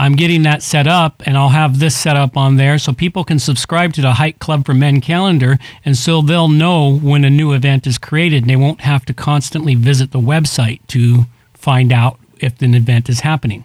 i'm 0.00 0.16
getting 0.16 0.42
that 0.42 0.62
set 0.62 0.86
up 0.86 1.22
and 1.26 1.36
i'll 1.36 1.50
have 1.50 1.78
this 1.78 1.96
set 1.96 2.16
up 2.16 2.36
on 2.36 2.56
there 2.56 2.78
so 2.78 2.92
people 2.92 3.22
can 3.22 3.38
subscribe 3.38 3.92
to 3.92 4.00
the 4.00 4.14
hike 4.14 4.38
club 4.38 4.64
for 4.64 4.74
men 4.74 5.00
calendar 5.00 5.58
and 5.84 5.96
so 5.96 6.20
they'll 6.22 6.48
know 6.48 6.98
when 6.98 7.24
a 7.24 7.30
new 7.30 7.52
event 7.52 7.86
is 7.86 7.98
created 7.98 8.42
and 8.42 8.50
they 8.50 8.56
won't 8.56 8.80
have 8.80 9.04
to 9.04 9.14
constantly 9.14 9.74
visit 9.74 10.10
the 10.10 10.18
website 10.18 10.80
to 10.86 11.24
find 11.54 11.92
out 11.92 12.18
if 12.38 12.60
an 12.62 12.74
event 12.74 13.08
is 13.08 13.20
happening 13.20 13.64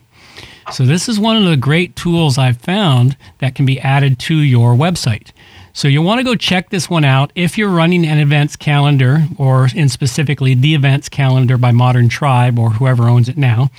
so, 0.71 0.83
this 0.83 1.07
is 1.07 1.19
one 1.19 1.37
of 1.37 1.43
the 1.43 1.57
great 1.57 1.95
tools 1.95 2.37
I've 2.37 2.57
found 2.57 3.15
that 3.37 3.53
can 3.53 3.67
be 3.67 3.79
added 3.79 4.17
to 4.21 4.35
your 4.35 4.73
website. 4.73 5.31
So, 5.73 5.87
you'll 5.87 6.03
want 6.03 6.19
to 6.19 6.23
go 6.23 6.35
check 6.35 6.69
this 6.69 6.89
one 6.89 7.05
out 7.05 7.31
if 7.35 7.55
you're 7.57 7.69
running 7.69 8.05
an 8.05 8.17
events 8.17 8.55
calendar, 8.55 9.27
or 9.37 9.67
in 9.75 9.89
specifically 9.89 10.55
the 10.55 10.73
events 10.73 11.07
calendar 11.07 11.57
by 11.57 11.71
Modern 11.71 12.09
Tribe 12.09 12.57
or 12.57 12.71
whoever 12.71 13.03
owns 13.07 13.29
it 13.29 13.37
now. 13.37 13.69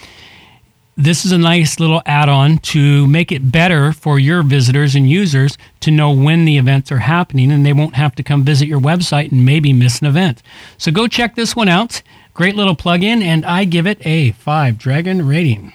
This 0.99 1.27
is 1.27 1.33
a 1.33 1.37
nice 1.37 1.79
little 1.79 2.01
add 2.07 2.31
on 2.31 2.57
to 2.73 3.07
make 3.07 3.31
it 3.31 3.53
better 3.53 3.93
for 3.93 4.19
your 4.19 4.43
visitors 4.43 4.95
and 4.95 5.11
users 5.11 5.59
to 5.81 5.91
know 5.91 6.11
when 6.11 6.47
the 6.47 6.57
events 6.57 6.91
are 6.91 7.01
happening 7.01 7.53
and 7.53 7.67
they 7.67 7.75
won't 7.75 7.97
have 7.97 8.15
to 8.15 8.23
come 8.23 8.45
visit 8.45 8.67
your 8.67 8.81
website 8.81 9.31
and 9.31 9.45
maybe 9.45 9.75
miss 9.75 10.01
an 10.01 10.07
event. 10.07 10.43
So, 10.79 10.91
go 10.91 11.07
check 11.07 11.35
this 11.35 11.55
one 11.55 11.69
out. 11.69 12.01
Great 12.33 12.57
little 12.57 12.75
plugin, 12.75 13.23
and 13.23 13.45
I 13.45 13.65
give 13.65 13.87
it 13.87 13.99
a 14.07 14.31
5 14.33 14.79
Dragon 14.79 15.29
rating. 15.29 15.75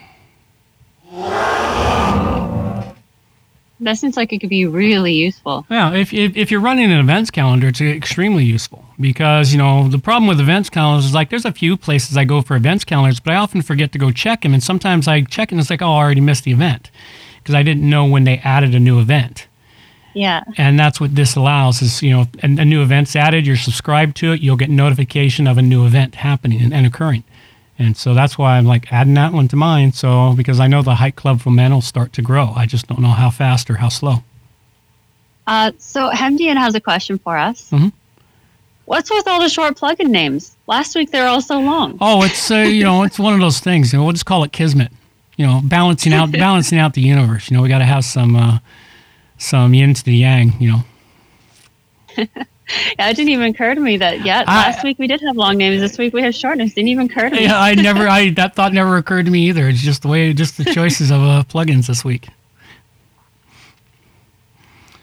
That 3.81 3.97
seems 3.97 4.15
like 4.15 4.31
it 4.31 4.39
could 4.39 4.49
be 4.49 4.67
really 4.67 5.13
useful. 5.13 5.65
Yeah, 5.69 5.93
if, 5.93 6.13
if, 6.13 6.37
if 6.37 6.51
you're 6.51 6.61
running 6.61 6.91
an 6.91 6.99
events 6.99 7.31
calendar, 7.31 7.67
it's 7.67 7.81
extremely 7.81 8.45
useful 8.45 8.85
because, 8.99 9.51
you 9.51 9.57
know, 9.57 9.87
the 9.87 9.97
problem 9.97 10.27
with 10.27 10.39
events 10.39 10.69
calendars 10.69 11.05
is 11.05 11.13
like 11.15 11.31
there's 11.31 11.45
a 11.45 11.51
few 11.51 11.75
places 11.75 12.15
I 12.15 12.23
go 12.23 12.43
for 12.43 12.55
events 12.55 12.85
calendars, 12.85 13.19
but 13.19 13.33
I 13.33 13.37
often 13.37 13.63
forget 13.63 13.91
to 13.93 13.97
go 13.97 14.11
check 14.11 14.41
them. 14.41 14.53
And 14.53 14.61
sometimes 14.61 15.07
I 15.07 15.21
check 15.21 15.51
and 15.51 15.59
it's 15.59 15.71
like, 15.71 15.81
oh, 15.81 15.93
I 15.93 16.03
already 16.03 16.21
missed 16.21 16.43
the 16.43 16.51
event 16.51 16.91
because 17.39 17.55
I 17.55 17.63
didn't 17.63 17.89
know 17.89 18.05
when 18.05 18.23
they 18.23 18.37
added 18.37 18.75
a 18.75 18.79
new 18.79 18.99
event. 18.99 19.47
Yeah. 20.13 20.43
And 20.57 20.79
that's 20.79 20.99
what 21.01 21.15
this 21.15 21.35
allows 21.35 21.81
is, 21.81 22.03
you 22.03 22.11
know, 22.11 22.27
a, 22.43 22.45
a 22.45 22.65
new 22.65 22.83
event's 22.83 23.15
added, 23.15 23.47
you're 23.47 23.55
subscribed 23.55 24.15
to 24.17 24.33
it, 24.33 24.41
you'll 24.41 24.57
get 24.57 24.69
notification 24.69 25.47
of 25.47 25.57
a 25.57 25.61
new 25.63 25.87
event 25.87 26.15
happening 26.15 26.61
and, 26.61 26.71
and 26.71 26.85
occurring. 26.85 27.23
And 27.79 27.97
so 27.97 28.13
that's 28.13 28.37
why 28.37 28.57
I'm 28.57 28.65
like 28.65 28.91
adding 28.91 29.15
that 29.15 29.33
one 29.33 29.47
to 29.49 29.55
mine. 29.55 29.91
So 29.93 30.33
because 30.35 30.59
I 30.59 30.67
know 30.67 30.81
the 30.81 30.95
hike 30.95 31.15
club 31.15 31.41
for 31.41 31.49
men 31.49 31.73
will 31.73 31.81
start 31.81 32.13
to 32.13 32.21
grow. 32.21 32.53
I 32.55 32.65
just 32.65 32.87
don't 32.87 32.99
know 32.99 33.09
how 33.09 33.29
fast 33.29 33.69
or 33.69 33.75
how 33.75 33.89
slow. 33.89 34.23
Uh, 35.47 35.71
so 35.77 36.09
Hemdian 36.11 36.57
has 36.57 36.75
a 36.75 36.79
question 36.79 37.17
for 37.17 37.37
us. 37.37 37.71
Mm-hmm. 37.71 37.89
What's 38.85 39.09
with 39.09 39.27
all 39.27 39.41
the 39.41 39.49
short 39.49 39.77
plugin 39.77 40.09
names? 40.09 40.55
Last 40.67 40.95
week 40.95 41.11
they 41.11 41.21
were 41.21 41.27
all 41.27 41.41
so 41.41 41.59
long. 41.59 41.97
Oh, 42.01 42.23
it's 42.23 42.51
uh, 42.51 42.57
you 42.57 42.83
know 42.83 43.03
it's 43.03 43.17
one 43.17 43.33
of 43.33 43.39
those 43.39 43.59
things. 43.59 43.93
You 43.93 43.99
know, 43.99 44.03
we'll 44.05 44.13
just 44.13 44.25
call 44.25 44.43
it 44.43 44.51
kismet. 44.51 44.91
You 45.37 45.47
know, 45.47 45.61
balancing 45.63 46.13
out 46.13 46.31
balancing 46.33 46.77
out 46.77 46.93
the 46.93 47.01
universe. 47.01 47.49
You 47.49 47.57
know, 47.57 47.63
we 47.63 47.69
got 47.69 47.79
to 47.79 47.85
have 47.85 48.03
some 48.03 48.35
uh, 48.35 48.59
some 49.37 49.73
yin 49.73 49.93
to 49.93 50.03
the 50.03 50.15
yang. 50.15 50.53
You 50.59 50.83
know. 52.17 52.25
yeah, 52.97 53.09
it 53.09 53.15
didn't 53.15 53.29
even 53.29 53.45
occur 53.53 53.75
to 53.75 53.81
me 53.81 53.97
that 53.97 54.25
yeah. 54.25 54.43
Last 54.47 54.83
week 54.83 54.99
we 54.99 55.07
did 55.07 55.21
have 55.21 55.35
long 55.35 55.57
names. 55.57 55.81
This 55.81 55.97
week 55.97 56.13
we 56.13 56.21
have 56.21 56.35
short 56.35 56.57
names. 56.57 56.73
Didn't 56.73 56.89
even 56.89 57.09
occur 57.09 57.29
to 57.29 57.35
me. 57.35 57.43
Yeah, 57.43 57.59
I 57.59 57.75
never. 57.75 58.07
I 58.07 58.31
that 58.31 58.55
thought 58.55 58.73
never 58.73 58.97
occurred 58.97 59.25
to 59.25 59.31
me 59.31 59.47
either. 59.47 59.67
It's 59.67 59.81
just 59.81 60.01
the 60.01 60.07
way, 60.07 60.33
just 60.33 60.57
the 60.57 60.65
choices 60.65 61.11
of 61.11 61.21
uh, 61.21 61.43
plugins 61.49 61.87
this 61.87 62.03
week. 62.03 62.27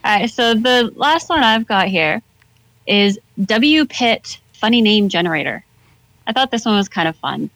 All 0.05 0.19
right. 0.19 0.31
So 0.31 0.55
the 0.55 0.93
last 0.95 1.29
one 1.29 1.43
I've 1.43 1.67
got 1.67 1.89
here 1.89 2.23
is 2.87 3.19
W 3.45 3.85
Pit 3.87 4.39
Funny 4.53 4.81
Name 4.81 5.09
Generator. 5.09 5.65
I 6.27 6.33
thought 6.33 6.51
this 6.51 6.65
one 6.65 6.77
was 6.77 6.89
kind 6.89 7.09
of 7.09 7.17
fun. 7.17 7.51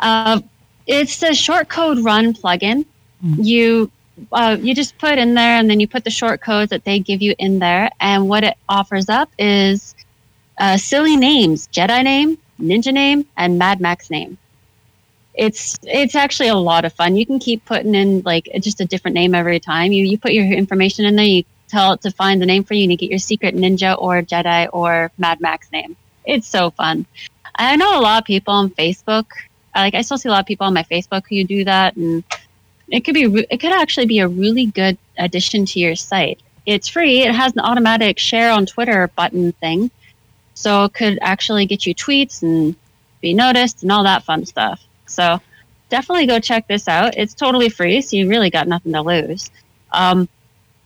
Uh, 0.00 0.40
it's 0.86 1.22
a 1.22 1.34
short 1.34 1.68
code 1.68 1.98
run 2.00 2.34
plugin. 2.34 2.84
Mm-hmm. 3.24 3.42
You 3.42 3.90
uh, 4.32 4.56
you 4.60 4.74
just 4.74 4.96
put 4.98 5.18
in 5.18 5.34
there 5.34 5.58
and 5.58 5.68
then 5.68 5.80
you 5.80 5.88
put 5.88 6.04
the 6.04 6.10
short 6.10 6.40
codes 6.40 6.70
that 6.70 6.84
they 6.84 6.98
give 6.98 7.22
you 7.22 7.34
in 7.38 7.58
there. 7.58 7.90
And 8.00 8.28
what 8.28 8.44
it 8.44 8.56
offers 8.68 9.08
up 9.08 9.30
is 9.38 9.94
uh, 10.58 10.76
silly 10.76 11.16
names 11.16 11.68
Jedi 11.68 12.04
name, 12.04 12.38
Ninja 12.60 12.92
name, 12.92 13.26
and 13.36 13.58
Mad 13.58 13.80
Max 13.80 14.10
name. 14.10 14.38
It's 15.34 15.78
it's 15.82 16.14
actually 16.14 16.48
a 16.48 16.54
lot 16.54 16.84
of 16.84 16.92
fun. 16.92 17.16
You 17.16 17.26
can 17.26 17.40
keep 17.40 17.64
putting 17.64 17.94
in 17.94 18.22
like 18.24 18.48
just 18.60 18.80
a 18.80 18.84
different 18.84 19.16
name 19.16 19.34
every 19.34 19.58
time. 19.58 19.90
You 19.90 20.04
you 20.04 20.16
put 20.16 20.32
your 20.32 20.44
information 20.46 21.04
in 21.06 21.16
there. 21.16 21.24
You 21.24 21.44
tell 21.68 21.92
it 21.94 22.02
to 22.02 22.10
find 22.12 22.40
the 22.40 22.46
name 22.46 22.62
for 22.62 22.74
you, 22.74 22.84
and 22.84 22.92
you 22.92 22.96
get 22.96 23.10
your 23.10 23.18
secret 23.18 23.56
ninja 23.56 23.96
or 23.98 24.22
Jedi 24.22 24.68
or 24.72 25.10
Mad 25.18 25.40
Max 25.40 25.72
name. 25.72 25.96
It's 26.24 26.46
so 26.46 26.70
fun. 26.70 27.06
I 27.56 27.74
know 27.76 27.98
a 27.98 28.00
lot 28.00 28.22
of 28.22 28.26
people 28.26 28.54
on 28.54 28.70
Facebook. 28.70 29.26
Like 29.74 29.94
I 29.94 30.02
still 30.02 30.18
see 30.18 30.28
a 30.28 30.32
lot 30.32 30.40
of 30.40 30.46
people 30.46 30.68
on 30.68 30.74
my 30.74 30.84
Facebook 30.84 31.24
who 31.28 31.42
do 31.42 31.64
that, 31.64 31.96
and 31.96 32.22
it 32.88 33.00
could 33.00 33.14
be 33.14 33.24
it 33.50 33.58
could 33.58 33.72
actually 33.72 34.06
be 34.06 34.18
a 34.18 34.28
really 34.28 34.66
good 34.66 34.98
addition 35.18 35.64
to 35.66 35.80
your 35.80 35.94
site. 35.94 36.40
It's 36.66 36.88
free. 36.88 37.22
It 37.22 37.34
has 37.34 37.52
an 37.52 37.60
automatic 37.60 38.18
share 38.18 38.50
on 38.50 38.66
Twitter 38.66 39.08
button 39.16 39.52
thing, 39.52 39.90
so 40.54 40.84
it 40.84 40.94
could 40.94 41.18
actually 41.20 41.66
get 41.66 41.86
you 41.86 41.94
tweets 41.94 42.42
and 42.42 42.74
be 43.20 43.34
noticed 43.34 43.82
and 43.82 43.92
all 43.92 44.04
that 44.04 44.24
fun 44.24 44.46
stuff. 44.46 44.82
So 45.06 45.40
definitely 45.88 46.26
go 46.26 46.38
check 46.40 46.66
this 46.68 46.88
out. 46.88 47.16
It's 47.16 47.34
totally 47.34 47.68
free, 47.68 48.00
so 48.00 48.16
you 48.16 48.28
really 48.28 48.50
got 48.50 48.68
nothing 48.68 48.92
to 48.92 49.02
lose. 49.02 49.50
Um, 49.92 50.28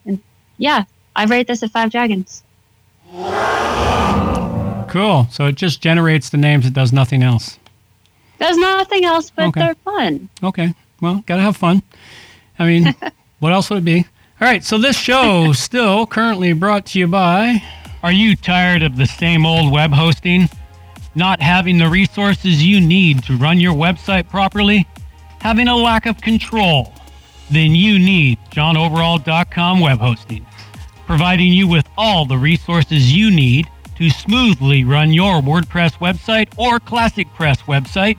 and 0.04 0.20
yeah, 0.56 0.84
I 1.14 1.24
rate 1.24 1.46
this 1.46 1.62
at 1.62 1.70
five 1.70 1.90
dragons. 1.90 2.42
Cool. 4.88 5.26
So 5.30 5.46
it 5.46 5.54
just 5.54 5.80
generates 5.80 6.30
the 6.30 6.36
names. 6.36 6.66
It 6.66 6.72
does 6.74 6.92
nothing 6.92 7.22
else. 7.22 7.58
Does 8.38 8.56
nothing 8.56 9.04
else, 9.04 9.30
but 9.30 9.48
okay. 9.48 9.60
they're 9.60 9.74
fun. 9.76 10.28
Okay. 10.42 10.74
Well, 11.00 11.22
gotta 11.26 11.42
have 11.42 11.56
fun. 11.56 11.82
I 12.58 12.66
mean, 12.66 12.94
what 13.38 13.52
else 13.52 13.70
would 13.70 13.80
it 13.80 13.84
be? 13.84 14.06
All 14.40 14.48
right, 14.48 14.64
so 14.64 14.78
this 14.78 14.96
show 14.96 15.52
still 15.54 16.06
currently 16.06 16.52
brought 16.52 16.86
to 16.86 16.98
you 16.98 17.06
by. 17.06 17.62
Are 18.02 18.12
you 18.12 18.36
tired 18.36 18.82
of 18.82 18.96
the 18.96 19.06
same 19.06 19.44
old 19.44 19.72
web 19.72 19.92
hosting? 19.92 20.48
Not 21.14 21.40
having 21.40 21.78
the 21.78 21.88
resources 21.88 22.64
you 22.64 22.80
need 22.80 23.24
to 23.24 23.36
run 23.36 23.58
your 23.58 23.74
website 23.74 24.28
properly? 24.28 24.86
Having 25.40 25.68
a 25.68 25.76
lack 25.76 26.06
of 26.06 26.20
control? 26.20 26.92
Then 27.50 27.74
you 27.74 27.98
need 27.98 28.38
johnoverall.com 28.50 29.80
web 29.80 29.98
hosting, 29.98 30.46
providing 31.06 31.52
you 31.52 31.66
with 31.66 31.88
all 31.96 32.24
the 32.24 32.36
resources 32.36 33.12
you 33.12 33.30
need 33.30 33.66
to 33.96 34.10
smoothly 34.10 34.84
run 34.84 35.12
your 35.12 35.40
WordPress 35.40 35.94
website 35.94 36.56
or 36.56 36.78
Classic 36.78 37.26
Press 37.34 37.62
website 37.62 38.16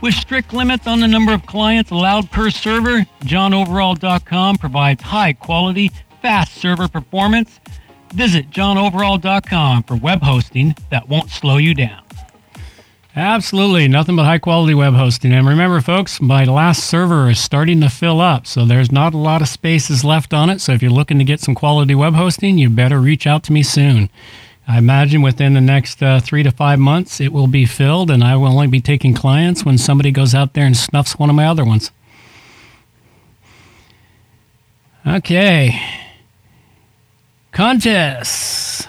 with 0.00 0.14
strict 0.14 0.52
limits 0.52 0.86
on 0.86 1.00
the 1.00 1.08
number 1.08 1.32
of 1.32 1.46
clients 1.46 1.90
allowed 1.90 2.30
per 2.30 2.50
server, 2.50 3.06
johnoverall.com 3.22 4.58
provides 4.58 5.02
high 5.02 5.32
quality, 5.32 5.90
fast 6.22 6.54
server 6.54 6.88
performance. 6.88 7.60
Visit 8.14 8.50
johnoverall.com 8.50 9.84
for 9.84 9.96
web 9.96 10.22
hosting 10.22 10.74
that 10.90 11.08
won't 11.08 11.30
slow 11.30 11.56
you 11.56 11.74
down. 11.74 12.02
Absolutely, 13.16 13.88
nothing 13.88 14.14
but 14.14 14.24
high 14.24 14.38
quality 14.38 14.72
web 14.72 14.94
hosting. 14.94 15.32
And 15.32 15.46
remember, 15.46 15.80
folks, 15.80 16.20
my 16.20 16.44
last 16.44 16.84
server 16.84 17.28
is 17.28 17.40
starting 17.40 17.80
to 17.80 17.88
fill 17.88 18.20
up, 18.20 18.46
so 18.46 18.64
there's 18.64 18.92
not 18.92 19.14
a 19.14 19.18
lot 19.18 19.42
of 19.42 19.48
spaces 19.48 20.04
left 20.04 20.32
on 20.32 20.48
it. 20.48 20.60
So 20.60 20.72
if 20.72 20.82
you're 20.82 20.92
looking 20.92 21.18
to 21.18 21.24
get 21.24 21.40
some 21.40 21.56
quality 21.56 21.94
web 21.94 22.14
hosting, 22.14 22.56
you 22.56 22.70
better 22.70 23.00
reach 23.00 23.26
out 23.26 23.42
to 23.44 23.52
me 23.52 23.64
soon. 23.64 24.10
I 24.70 24.78
imagine 24.78 25.20
within 25.20 25.54
the 25.54 25.60
next 25.60 26.00
uh, 26.00 26.20
three 26.20 26.44
to 26.44 26.52
five 26.52 26.78
months, 26.78 27.20
it 27.20 27.32
will 27.32 27.48
be 27.48 27.66
filled, 27.66 28.08
and 28.08 28.22
I 28.22 28.36
will 28.36 28.46
only 28.46 28.68
be 28.68 28.80
taking 28.80 29.14
clients 29.14 29.64
when 29.64 29.76
somebody 29.78 30.12
goes 30.12 30.32
out 30.32 30.54
there 30.54 30.64
and 30.64 30.76
snuffs 30.76 31.18
one 31.18 31.28
of 31.28 31.34
my 31.34 31.46
other 31.46 31.64
ones. 31.64 31.90
Okay. 35.04 35.76
Contests. 37.50 38.86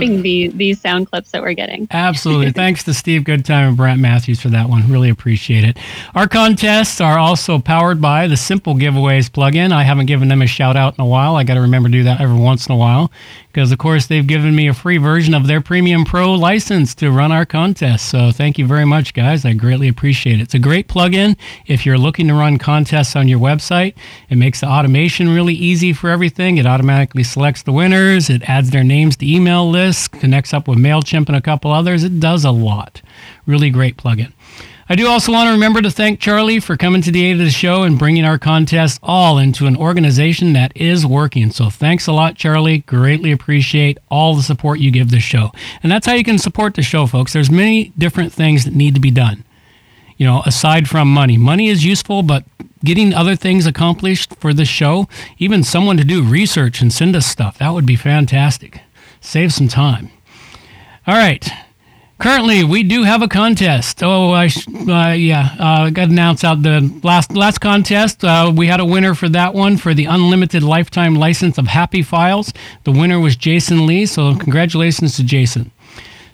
The, 0.00 0.48
these 0.48 0.80
sound 0.80 1.10
clips 1.10 1.30
that 1.32 1.42
we're 1.42 1.54
getting. 1.54 1.86
Absolutely. 1.90 2.52
Thanks 2.58 2.84
to 2.84 2.94
Steve 2.94 3.22
Goodtime 3.22 3.68
and 3.68 3.76
Brent 3.76 4.00
Matthews 4.00 4.40
for 4.40 4.48
that 4.48 4.68
one. 4.68 4.90
Really 4.90 5.10
appreciate 5.10 5.64
it. 5.64 5.78
Our 6.14 6.28
contests 6.28 7.00
are 7.00 7.18
also 7.18 7.58
powered 7.58 8.00
by 8.00 8.26
the 8.26 8.36
Simple 8.36 8.74
Giveaways 8.74 9.30
plugin. 9.30 9.72
I 9.72 9.82
haven't 9.82 10.06
given 10.06 10.28
them 10.28 10.42
a 10.42 10.46
shout 10.46 10.76
out 10.76 10.94
in 10.98 11.02
a 11.02 11.06
while. 11.06 11.36
I 11.36 11.44
got 11.44 11.54
to 11.54 11.60
remember 11.60 11.88
to 11.88 11.92
do 11.92 12.04
that 12.04 12.20
every 12.20 12.38
once 12.38 12.66
in 12.66 12.72
a 12.72 12.78
while 12.78 13.10
because, 13.58 13.72
of 13.72 13.78
course, 13.78 14.06
they've 14.06 14.26
given 14.26 14.54
me 14.54 14.68
a 14.68 14.72
free 14.72 14.98
version 14.98 15.34
of 15.34 15.48
their 15.48 15.60
Premium 15.60 16.04
Pro 16.04 16.34
license 16.34 16.94
to 16.94 17.10
run 17.10 17.32
our 17.32 17.44
contests. 17.44 18.02
So 18.02 18.30
thank 18.30 18.56
you 18.56 18.66
very 18.66 18.84
much, 18.84 19.14
guys. 19.14 19.44
I 19.44 19.52
greatly 19.54 19.88
appreciate 19.88 20.38
it. 20.38 20.42
It's 20.42 20.54
a 20.54 20.60
great 20.60 20.86
plugin 20.86 21.36
if 21.66 21.84
you're 21.84 21.98
looking 21.98 22.28
to 22.28 22.34
run 22.34 22.58
contests 22.58 23.16
on 23.16 23.26
your 23.26 23.40
website. 23.40 23.94
It 24.30 24.36
makes 24.36 24.60
the 24.60 24.68
automation 24.68 25.28
really 25.34 25.54
easy 25.54 25.92
for 25.92 26.08
everything. 26.08 26.58
It 26.58 26.66
automatically 26.66 27.24
selects 27.24 27.64
the 27.64 27.72
winners, 27.72 28.30
it 28.30 28.48
adds 28.48 28.70
their 28.70 28.84
names 28.84 29.16
to 29.16 29.26
email 29.28 29.68
lists, 29.68 29.87
connects 30.08 30.52
up 30.52 30.68
with 30.68 30.78
MailChimp 30.78 31.28
and 31.28 31.36
a 31.36 31.40
couple 31.40 31.72
others. 31.72 32.04
It 32.04 32.20
does 32.20 32.44
a 32.44 32.50
lot. 32.50 33.00
Really 33.46 33.70
great 33.70 33.96
plugin. 33.96 34.32
I 34.90 34.94
do 34.94 35.06
also 35.06 35.32
want 35.32 35.48
to 35.48 35.52
remember 35.52 35.82
to 35.82 35.90
thank 35.90 36.18
Charlie 36.18 36.60
for 36.60 36.76
coming 36.76 37.02
to 37.02 37.10
the 37.10 37.22
aid 37.22 37.32
of 37.32 37.38
the 37.40 37.50
show 37.50 37.82
and 37.82 37.98
bringing 37.98 38.24
our 38.24 38.38
contest 38.38 38.98
all 39.02 39.36
into 39.36 39.66
an 39.66 39.76
organization 39.76 40.54
that 40.54 40.72
is 40.74 41.04
working. 41.04 41.50
So 41.50 41.68
thanks 41.68 42.06
a 42.06 42.12
lot, 42.12 42.36
Charlie. 42.36 42.78
Greatly 42.78 43.30
appreciate 43.30 43.98
all 44.10 44.34
the 44.34 44.42
support 44.42 44.78
you 44.78 44.90
give 44.90 45.10
the 45.10 45.20
show. 45.20 45.52
And 45.82 45.92
that's 45.92 46.06
how 46.06 46.14
you 46.14 46.24
can 46.24 46.38
support 46.38 46.74
the 46.74 46.82
show, 46.82 47.06
folks. 47.06 47.34
There's 47.34 47.50
many 47.50 47.92
different 47.98 48.32
things 48.32 48.64
that 48.64 48.74
need 48.74 48.94
to 48.94 49.00
be 49.00 49.10
done. 49.10 49.44
You 50.16 50.26
know, 50.26 50.42
aside 50.46 50.88
from 50.88 51.12
money, 51.12 51.36
money 51.36 51.68
is 51.68 51.84
useful, 51.84 52.22
but 52.22 52.44
getting 52.82 53.12
other 53.12 53.36
things 53.36 53.66
accomplished 53.66 54.34
for 54.36 54.54
the 54.54 54.64
show, 54.64 55.06
even 55.36 55.62
someone 55.62 55.98
to 55.98 56.04
do 56.04 56.22
research 56.22 56.80
and 56.80 56.90
send 56.90 57.14
us 57.14 57.26
stuff, 57.26 57.58
that 57.58 57.74
would 57.74 57.86
be 57.86 57.94
fantastic. 57.94 58.80
Save 59.20 59.52
some 59.52 59.68
time. 59.68 60.10
All 61.06 61.14
right. 61.14 61.48
Currently, 62.18 62.64
we 62.64 62.82
do 62.82 63.04
have 63.04 63.22
a 63.22 63.28
contest. 63.28 64.02
Oh, 64.02 64.32
I 64.32 64.48
sh- 64.48 64.66
uh, 64.88 65.14
yeah, 65.16 65.54
uh, 65.60 65.90
got 65.90 66.08
announced 66.08 66.44
out 66.44 66.64
the 66.64 66.92
last 67.04 67.32
last 67.32 67.60
contest. 67.60 68.24
Uh, 68.24 68.52
we 68.54 68.66
had 68.66 68.80
a 68.80 68.84
winner 68.84 69.14
for 69.14 69.28
that 69.28 69.54
one 69.54 69.76
for 69.76 69.94
the 69.94 70.06
unlimited 70.06 70.64
lifetime 70.64 71.14
license 71.14 71.58
of 71.58 71.68
Happy 71.68 72.02
Files. 72.02 72.52
The 72.82 72.90
winner 72.90 73.20
was 73.20 73.36
Jason 73.36 73.86
Lee. 73.86 74.04
So 74.04 74.34
congratulations 74.34 75.14
to 75.16 75.22
Jason. 75.22 75.70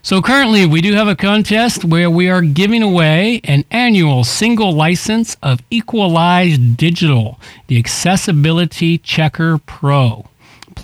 So 0.01 0.23
currently, 0.23 0.65
we 0.65 0.81
do 0.81 0.95
have 0.95 1.09
a 1.09 1.15
contest 1.17 1.85
where 1.85 2.09
we 2.11 2.31
are 2.31 2.41
giving 2.43 2.83
away 2.83 3.43
an 3.45 3.65
annual 3.71 4.25
single 4.25 4.73
license 4.73 5.37
of 5.43 5.61
Equalize 5.71 6.57
Digital, 6.57 7.39
the 7.67 7.79
Accessibility 7.79 8.97
Checker 8.99 9.59
Pro 9.59 10.27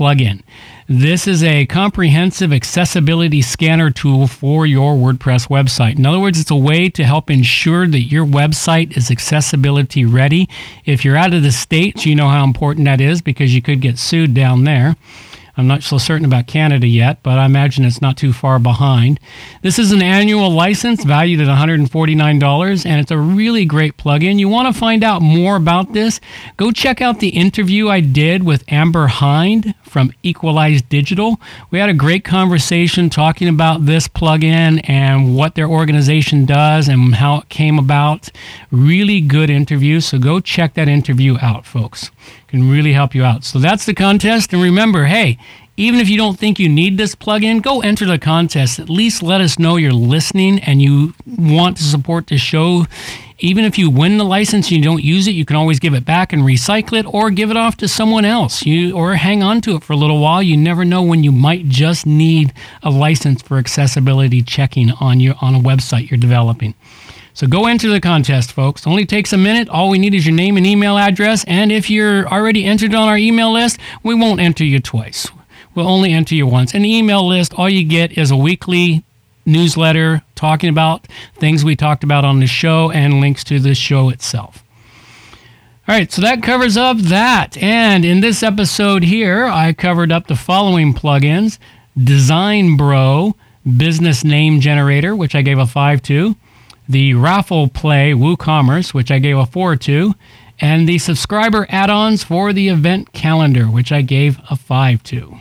plugin. 0.00 0.40
This 0.88 1.28
is 1.28 1.44
a 1.44 1.66
comprehensive 1.66 2.54
accessibility 2.54 3.42
scanner 3.42 3.90
tool 3.90 4.26
for 4.26 4.66
your 4.66 4.94
WordPress 4.94 5.48
website. 5.48 5.98
In 5.98 6.06
other 6.06 6.18
words, 6.18 6.40
it's 6.40 6.50
a 6.50 6.56
way 6.56 6.88
to 6.88 7.04
help 7.04 7.30
ensure 7.30 7.86
that 7.86 8.00
your 8.00 8.24
website 8.24 8.96
is 8.96 9.10
accessibility 9.10 10.06
ready. 10.06 10.48
If 10.86 11.04
you're 11.04 11.18
out 11.18 11.34
of 11.34 11.42
the 11.42 11.52
States, 11.52 12.06
you 12.06 12.14
know 12.14 12.28
how 12.28 12.44
important 12.44 12.86
that 12.86 13.00
is 13.00 13.20
because 13.20 13.54
you 13.54 13.60
could 13.60 13.82
get 13.82 13.98
sued 13.98 14.32
down 14.32 14.64
there. 14.64 14.96
I'm 15.60 15.66
not 15.66 15.82
so 15.82 15.98
certain 15.98 16.24
about 16.24 16.46
Canada 16.46 16.86
yet, 16.86 17.22
but 17.22 17.38
I 17.38 17.44
imagine 17.44 17.84
it's 17.84 18.00
not 18.00 18.16
too 18.16 18.32
far 18.32 18.58
behind. 18.58 19.20
This 19.60 19.78
is 19.78 19.92
an 19.92 20.00
annual 20.00 20.48
license 20.48 21.04
valued 21.04 21.38
at 21.38 21.48
$149, 21.48 22.86
and 22.86 23.00
it's 23.00 23.10
a 23.10 23.18
really 23.18 23.66
great 23.66 23.98
plugin. 23.98 24.38
You 24.38 24.48
want 24.48 24.74
to 24.74 24.80
find 24.80 25.04
out 25.04 25.20
more 25.20 25.56
about 25.56 25.92
this? 25.92 26.18
Go 26.56 26.72
check 26.72 27.02
out 27.02 27.20
the 27.20 27.28
interview 27.28 27.90
I 27.90 28.00
did 28.00 28.42
with 28.42 28.64
Amber 28.68 29.08
Hind 29.08 29.74
from 29.82 30.14
Equalize 30.22 30.80
Digital. 30.80 31.38
We 31.70 31.78
had 31.78 31.90
a 31.90 31.94
great 31.94 32.24
conversation 32.24 33.10
talking 33.10 33.46
about 33.46 33.84
this 33.84 34.08
plugin 34.08 34.80
and 34.88 35.36
what 35.36 35.56
their 35.56 35.68
organization 35.68 36.46
does 36.46 36.88
and 36.88 37.16
how 37.16 37.40
it 37.40 37.50
came 37.50 37.78
about. 37.78 38.30
Really 38.70 39.20
good 39.20 39.50
interview, 39.50 40.00
so 40.00 40.18
go 40.18 40.40
check 40.40 40.72
that 40.72 40.88
interview 40.88 41.36
out, 41.42 41.66
folks 41.66 42.10
can 42.48 42.70
really 42.70 42.92
help 42.92 43.14
you 43.14 43.24
out. 43.24 43.44
So 43.44 43.58
that's 43.58 43.86
the 43.86 43.94
contest. 43.94 44.52
And 44.52 44.62
remember, 44.62 45.04
hey, 45.04 45.38
even 45.80 45.98
if 45.98 46.10
you 46.10 46.18
don't 46.18 46.38
think 46.38 46.58
you 46.58 46.68
need 46.68 46.98
this 46.98 47.14
plugin, 47.14 47.62
go 47.62 47.80
enter 47.80 48.04
the 48.04 48.18
contest. 48.18 48.78
At 48.78 48.90
least 48.90 49.22
let 49.22 49.40
us 49.40 49.58
know 49.58 49.76
you're 49.76 49.92
listening 49.92 50.58
and 50.60 50.82
you 50.82 51.14
want 51.24 51.78
to 51.78 51.82
support 51.82 52.26
the 52.26 52.36
show. 52.36 52.84
Even 53.38 53.64
if 53.64 53.78
you 53.78 53.88
win 53.88 54.18
the 54.18 54.24
license 54.24 54.66
and 54.66 54.76
you 54.76 54.82
don't 54.82 55.02
use 55.02 55.26
it, 55.26 55.30
you 55.30 55.46
can 55.46 55.56
always 55.56 55.78
give 55.78 55.94
it 55.94 56.04
back 56.04 56.34
and 56.34 56.42
recycle 56.42 56.98
it 56.98 57.06
or 57.06 57.30
give 57.30 57.50
it 57.50 57.56
off 57.56 57.78
to 57.78 57.88
someone 57.88 58.26
else. 58.26 58.66
You 58.66 58.94
or 58.94 59.14
hang 59.14 59.42
on 59.42 59.62
to 59.62 59.76
it 59.76 59.82
for 59.82 59.94
a 59.94 59.96
little 59.96 60.20
while. 60.20 60.42
You 60.42 60.58
never 60.58 60.84
know 60.84 61.02
when 61.02 61.24
you 61.24 61.32
might 61.32 61.66
just 61.66 62.04
need 62.04 62.52
a 62.82 62.90
license 62.90 63.40
for 63.40 63.56
accessibility 63.56 64.42
checking 64.42 64.90
on 64.90 65.20
your 65.20 65.36
on 65.40 65.54
a 65.54 65.60
website 65.60 66.10
you're 66.10 66.18
developing. 66.18 66.74
So 67.40 67.46
go 67.46 67.64
enter 67.64 67.88
the 67.88 68.02
contest, 68.02 68.52
folks. 68.52 68.86
Only 68.86 69.06
takes 69.06 69.32
a 69.32 69.38
minute. 69.38 69.66
All 69.70 69.88
we 69.88 69.98
need 69.98 70.12
is 70.12 70.26
your 70.26 70.34
name 70.34 70.58
and 70.58 70.66
email 70.66 70.98
address. 70.98 71.42
And 71.44 71.72
if 71.72 71.88
you're 71.88 72.28
already 72.28 72.66
entered 72.66 72.94
on 72.94 73.08
our 73.08 73.16
email 73.16 73.50
list, 73.50 73.78
we 74.02 74.14
won't 74.14 74.42
enter 74.42 74.62
you 74.62 74.78
twice. 74.78 75.26
We'll 75.74 75.88
only 75.88 76.12
enter 76.12 76.34
you 76.34 76.46
once. 76.46 76.74
In 76.74 76.82
the 76.82 76.94
email 76.94 77.26
list, 77.26 77.54
all 77.54 77.70
you 77.70 77.82
get 77.82 78.18
is 78.18 78.30
a 78.30 78.36
weekly 78.36 79.04
newsletter 79.46 80.20
talking 80.34 80.68
about 80.68 81.06
things 81.36 81.64
we 81.64 81.76
talked 81.76 82.04
about 82.04 82.26
on 82.26 82.40
the 82.40 82.46
show 82.46 82.90
and 82.90 83.22
links 83.22 83.42
to 83.44 83.58
the 83.58 83.74
show 83.74 84.10
itself. 84.10 84.62
All 85.88 85.94
right, 85.94 86.12
so 86.12 86.20
that 86.20 86.42
covers 86.42 86.76
up 86.76 86.98
that. 86.98 87.56
And 87.56 88.04
in 88.04 88.20
this 88.20 88.42
episode 88.42 89.02
here, 89.02 89.46
I 89.46 89.72
covered 89.72 90.12
up 90.12 90.26
the 90.26 90.36
following 90.36 90.92
plugins 90.92 91.56
DesignBro 91.98 93.32
Business 93.78 94.24
Name 94.24 94.60
Generator, 94.60 95.16
which 95.16 95.34
I 95.34 95.40
gave 95.40 95.58
a 95.58 95.66
5 95.66 96.02
to 96.02 96.36
the 96.90 97.14
raffle 97.14 97.68
play 97.68 98.12
WooCommerce, 98.12 98.92
which 98.92 99.12
I 99.12 99.20
gave 99.20 99.38
a 99.38 99.46
4 99.46 99.76
to, 99.76 100.14
and 100.60 100.88
the 100.88 100.98
subscriber 100.98 101.66
add 101.68 101.88
ons 101.88 102.24
for 102.24 102.52
the 102.52 102.68
event 102.68 103.12
calendar, 103.12 103.66
which 103.66 103.92
I 103.92 104.02
gave 104.02 104.40
a 104.50 104.56
5 104.56 105.02
to. 105.04 105.36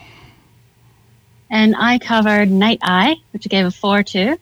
And 1.49 1.75
I 1.75 1.97
covered 1.97 2.51
Night 2.51 2.79
Eye, 2.83 3.15
which 3.31 3.47
I 3.47 3.49
gave 3.49 3.65
a 3.65 3.71
4 3.71 4.03
to. 4.03 4.37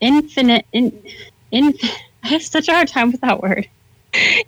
Infinite. 0.00 0.66
In, 0.72 1.02
in, 1.50 1.74
I 2.22 2.28
have 2.28 2.42
such 2.42 2.68
a 2.68 2.72
hard 2.72 2.88
time 2.88 3.12
with 3.12 3.22
that 3.22 3.42
word. 3.42 3.66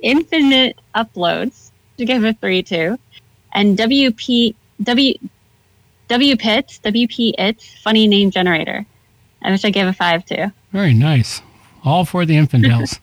Infinite 0.00 0.78
Uploads, 0.94 1.70
which 1.96 2.08
I 2.08 2.12
gave 2.12 2.24
a 2.24 2.34
3 2.34 2.62
to. 2.64 2.98
And 3.54 3.78
WP. 3.78 4.54
W, 4.82 5.14
WPIT, 6.08 6.80
WP 6.82 7.34
It's 7.36 7.74
Funny 7.82 8.06
Name 8.06 8.30
Generator, 8.30 8.86
which 9.42 9.64
I 9.64 9.70
gave 9.70 9.86
a 9.86 9.92
5 9.92 10.24
to. 10.26 10.52
Very 10.70 10.94
nice 10.94 11.40
all 11.88 12.04
for 12.04 12.26
the 12.26 12.36
infidels. 12.36 13.00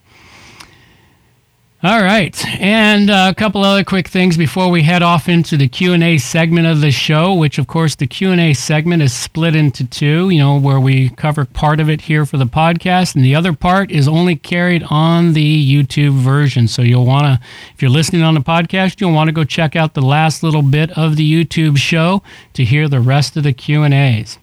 all 1.82 2.02
right, 2.02 2.44
and 2.60 3.10
uh, 3.10 3.28
a 3.30 3.34
couple 3.34 3.62
other 3.62 3.84
quick 3.84 4.08
things 4.08 4.36
before 4.36 4.70
we 4.70 4.82
head 4.82 5.02
off 5.02 5.28
into 5.28 5.56
the 5.56 5.68
Q 5.68 5.92
and 5.92 6.02
A 6.02 6.18
segment 6.18 6.66
of 6.66 6.80
the 6.80 6.90
show. 6.90 7.34
Which, 7.34 7.58
of 7.58 7.66
course, 7.66 7.94
the 7.96 8.06
Q 8.06 8.32
and 8.32 8.40
A 8.40 8.54
segment 8.54 9.02
is 9.02 9.12
split 9.12 9.54
into 9.54 9.86
two. 9.86 10.30
You 10.30 10.38
know, 10.38 10.58
where 10.58 10.80
we 10.80 11.10
cover 11.10 11.44
part 11.44 11.80
of 11.80 11.90
it 11.90 12.02
here 12.02 12.24
for 12.24 12.38
the 12.38 12.46
podcast, 12.46 13.14
and 13.14 13.24
the 13.24 13.34
other 13.34 13.52
part 13.52 13.90
is 13.90 14.08
only 14.08 14.36
carried 14.36 14.84
on 14.88 15.34
the 15.34 15.74
YouTube 15.74 16.16
version. 16.18 16.66
So 16.68 16.82
you'll 16.82 17.06
want 17.06 17.26
to, 17.26 17.46
if 17.74 17.82
you're 17.82 17.90
listening 17.90 18.22
on 18.22 18.34
the 18.34 18.40
podcast, 18.40 19.00
you'll 19.00 19.12
want 19.12 19.28
to 19.28 19.32
go 19.32 19.44
check 19.44 19.76
out 19.76 19.94
the 19.94 20.00
last 20.02 20.42
little 20.42 20.62
bit 20.62 20.96
of 20.96 21.16
the 21.16 21.30
YouTube 21.44 21.76
show 21.76 22.22
to 22.54 22.64
hear 22.64 22.88
the 22.88 23.00
rest 23.00 23.36
of 23.36 23.42
the 23.42 23.52
Q 23.52 23.82
and 23.82 23.92
A's. 23.92 24.38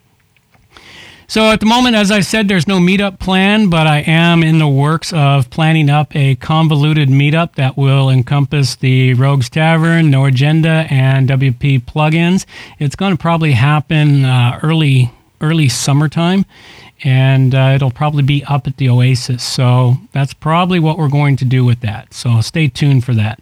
So 1.33 1.49
at 1.49 1.59
the 1.59 1.65
moment, 1.65 1.95
as 1.95 2.11
I 2.11 2.19
said, 2.19 2.47
there's 2.47 2.67
no 2.67 2.77
meetup 2.77 3.17
plan, 3.17 3.67
but 3.67 3.87
I 3.87 4.01
am 4.01 4.43
in 4.43 4.59
the 4.59 4.67
works 4.67 5.11
of 5.13 5.49
planning 5.49 5.89
up 5.89 6.15
a 6.15 6.35
convoluted 6.35 7.09
meetup 7.09 7.55
that 7.55 7.75
will 7.75 8.07
encompass 8.11 8.75
the 8.75 9.15
Rogues 9.15 9.49
Tavern, 9.49 10.11
No 10.11 10.25
Agenda, 10.25 10.85
and 10.91 11.27
WP 11.27 11.85
plugins. 11.85 12.45
It's 12.77 12.95
going 12.95 13.13
to 13.13 13.19
probably 13.19 13.53
happen 13.53 14.25
uh, 14.25 14.59
early 14.61 15.11
early 15.41 15.69
summertime, 15.69 16.45
and 17.03 17.55
uh, 17.55 17.71
it'll 17.73 17.89
probably 17.89 18.21
be 18.21 18.43
up 18.43 18.67
at 18.67 18.77
the 18.77 18.87
Oasis. 18.87 19.43
So 19.43 19.95
that's 20.11 20.35
probably 20.35 20.79
what 20.79 20.99
we're 20.99 21.09
going 21.09 21.35
to 21.37 21.45
do 21.45 21.65
with 21.65 21.79
that. 21.79 22.13
So 22.13 22.41
stay 22.41 22.67
tuned 22.67 23.05
for 23.05 23.15
that. 23.15 23.39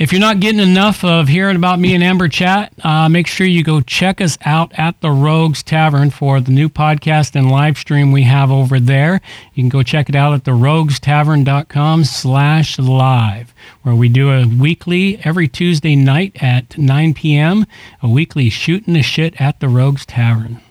If 0.00 0.12
you're 0.12 0.20
not 0.20 0.40
getting 0.40 0.60
enough 0.60 1.04
of 1.04 1.28
hearing 1.28 1.56
about 1.56 1.78
me 1.78 1.94
and 1.94 2.02
Amber 2.02 2.26
chat, 2.26 2.72
uh, 2.82 3.10
make 3.10 3.26
sure 3.26 3.46
you 3.46 3.62
go 3.62 3.82
check 3.82 4.22
us 4.22 4.38
out 4.46 4.72
at 4.78 4.98
the 5.02 5.10
Rogues 5.10 5.62
Tavern 5.62 6.08
for 6.08 6.40
the 6.40 6.52
new 6.52 6.70
podcast 6.70 7.36
and 7.36 7.50
live 7.50 7.76
stream 7.76 8.10
we 8.10 8.22
have 8.22 8.50
over 8.50 8.80
there. 8.80 9.20
You 9.52 9.62
can 9.62 9.68
go 9.68 9.82
check 9.82 10.08
it 10.08 10.14
out 10.14 10.32
at 10.32 10.44
theroguestavern.com 10.44 12.04
slash 12.04 12.78
live, 12.78 13.52
where 13.82 13.94
we 13.94 14.08
do 14.08 14.30
a 14.30 14.46
weekly, 14.46 15.20
every 15.22 15.48
Tuesday 15.48 15.96
night 15.96 16.34
at 16.42 16.78
9 16.78 17.12
p.m., 17.12 17.66
a 18.02 18.08
weekly 18.08 18.48
shooting 18.48 18.94
the 18.94 19.02
shit 19.02 19.38
at 19.38 19.60
the 19.60 19.68
Rogues 19.68 20.06
Tavern. 20.06 20.62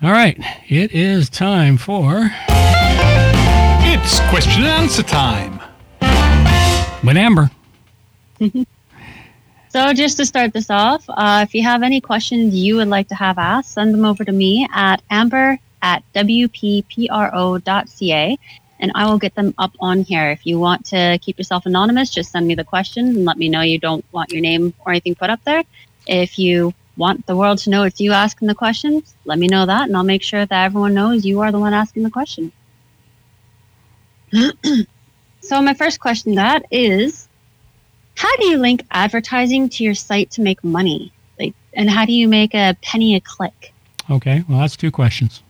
All 0.00 0.12
right, 0.12 0.38
it 0.68 0.92
is 0.92 1.28
time 1.28 1.78
for... 1.78 2.30
It's 3.90 4.20
question 4.30 4.62
and 4.62 4.70
answer 4.70 5.02
time 5.02 5.57
with 7.04 7.16
Amber. 7.16 7.50
So, 9.70 9.92
just 9.92 10.16
to 10.16 10.24
start 10.24 10.54
this 10.54 10.70
off, 10.70 11.04
uh, 11.08 11.44
if 11.46 11.54
you 11.54 11.62
have 11.62 11.82
any 11.82 12.00
questions 12.00 12.54
you 12.54 12.76
would 12.76 12.88
like 12.88 13.08
to 13.08 13.14
have 13.14 13.36
asked, 13.36 13.74
send 13.74 13.92
them 13.92 14.06
over 14.06 14.24
to 14.24 14.32
me 14.32 14.66
at 14.72 15.02
amber 15.10 15.58
at 15.82 16.02
wppro.ca 16.14 17.18
and 18.80 18.92
I 18.94 19.06
will 19.06 19.18
get 19.18 19.34
them 19.34 19.54
up 19.58 19.72
on 19.80 20.04
here. 20.04 20.30
If 20.30 20.46
you 20.46 20.58
want 20.58 20.86
to 20.86 21.18
keep 21.20 21.36
yourself 21.36 21.66
anonymous, 21.66 22.08
just 22.10 22.30
send 22.30 22.46
me 22.46 22.54
the 22.54 22.64
question 22.64 23.08
and 23.08 23.24
let 23.26 23.36
me 23.36 23.50
know 23.50 23.60
you 23.60 23.78
don't 23.78 24.04
want 24.10 24.32
your 24.32 24.40
name 24.40 24.72
or 24.86 24.92
anything 24.92 25.14
put 25.14 25.28
up 25.30 25.44
there. 25.44 25.64
If 26.06 26.38
you 26.38 26.72
want 26.96 27.26
the 27.26 27.36
world 27.36 27.58
to 27.58 27.70
know 27.70 27.82
it's 27.84 28.00
you 28.00 28.12
asking 28.12 28.48
the 28.48 28.54
questions, 28.54 29.14
let 29.26 29.38
me 29.38 29.48
know 29.48 29.66
that 29.66 29.88
and 29.88 29.96
I'll 29.96 30.02
make 30.02 30.22
sure 30.22 30.46
that 30.46 30.64
everyone 30.64 30.94
knows 30.94 31.26
you 31.26 31.40
are 31.40 31.52
the 31.52 31.58
one 31.58 31.74
asking 31.74 32.04
the 32.04 32.10
question. 32.10 32.52
so, 35.48 35.62
my 35.62 35.74
first 35.74 35.98
question 36.00 36.34
that 36.34 36.64
is 36.70 37.28
how 38.16 38.34
do 38.36 38.46
you 38.46 38.58
link 38.58 38.84
advertising 38.90 39.68
to 39.70 39.84
your 39.84 39.94
site 39.94 40.30
to 40.32 40.42
make 40.42 40.62
money? 40.62 41.12
Like, 41.38 41.54
and 41.72 41.88
how 41.88 42.04
do 42.04 42.12
you 42.12 42.28
make 42.28 42.54
a 42.54 42.76
penny 42.82 43.14
a 43.16 43.20
click? 43.20 43.72
Okay, 44.10 44.44
well, 44.48 44.58
that's 44.58 44.76
two 44.76 44.90
questions. 44.90 45.42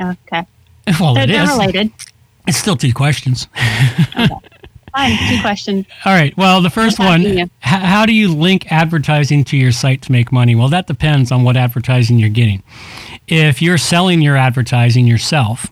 Okay. 0.00 0.46
Well, 1.00 1.14
they're, 1.14 1.24
it 1.24 1.28
they're 1.28 1.42
is. 1.42 1.50
related. 1.50 1.92
It's 2.46 2.58
still 2.58 2.76
two 2.76 2.94
questions. 2.94 3.48
Fine, 4.14 5.18
two 5.28 5.40
questions. 5.40 5.84
All 6.04 6.12
right. 6.12 6.34
Well, 6.36 6.62
the 6.62 6.70
first 6.70 7.00
one 7.00 7.26
h- 7.26 7.48
how 7.58 8.06
do 8.06 8.14
you 8.14 8.32
link 8.32 8.70
advertising 8.70 9.42
to 9.44 9.56
your 9.56 9.72
site 9.72 10.00
to 10.02 10.12
make 10.12 10.30
money? 10.30 10.54
Well, 10.54 10.68
that 10.68 10.86
depends 10.86 11.32
on 11.32 11.42
what 11.42 11.56
advertising 11.56 12.20
you're 12.20 12.28
getting. 12.28 12.62
If 13.26 13.60
you're 13.60 13.78
selling 13.78 14.22
your 14.22 14.36
advertising 14.36 15.08
yourself, 15.08 15.66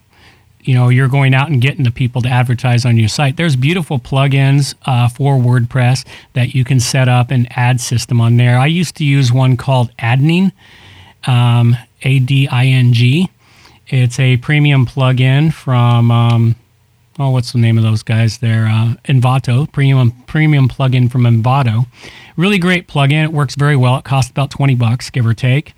you 0.67 0.73
know, 0.73 0.89
you're 0.89 1.07
going 1.07 1.33
out 1.33 1.49
and 1.49 1.61
getting 1.61 1.83
the 1.83 1.91
people 1.91 2.21
to 2.21 2.29
advertise 2.29 2.85
on 2.85 2.97
your 2.97 3.07
site. 3.07 3.37
There's 3.37 3.55
beautiful 3.55 3.99
plugins 3.99 4.73
uh, 4.85 5.07
for 5.09 5.37
WordPress 5.37 6.05
that 6.33 6.55
you 6.55 6.63
can 6.63 6.79
set 6.79 7.07
up 7.07 7.31
an 7.31 7.47
ad 7.51 7.79
system 7.79 8.19
on 8.19 8.37
there. 8.37 8.57
I 8.57 8.67
used 8.67 8.95
to 8.97 9.03
use 9.03 9.31
one 9.31 9.57
called 9.57 9.91
Adning, 9.99 10.51
um, 11.27 11.77
A 12.01 12.19
D 12.19 12.47
I 12.47 12.65
N 12.65 12.93
G. 12.93 13.29
It's 13.87 14.19
a 14.19 14.37
premium 14.37 14.85
plugin 14.85 15.53
from 15.53 16.09
um, 16.09 16.55
oh, 17.19 17.29
what's 17.29 17.51
the 17.53 17.59
name 17.59 17.77
of 17.77 17.83
those 17.83 18.03
guys 18.03 18.39
there? 18.39 18.65
Uh, 18.65 18.95
Envato, 19.05 19.71
premium 19.71 20.11
premium 20.27 20.67
plugin 20.67 21.09
from 21.09 21.23
Envato. 21.23 21.85
Really 22.35 22.57
great 22.57 22.87
plugin. 22.87 23.23
It 23.23 23.31
works 23.31 23.55
very 23.55 23.75
well. 23.75 23.97
It 23.97 24.03
costs 24.03 24.31
about 24.31 24.49
twenty 24.49 24.75
bucks, 24.75 25.09
give 25.09 25.25
or 25.25 25.33
take, 25.33 25.73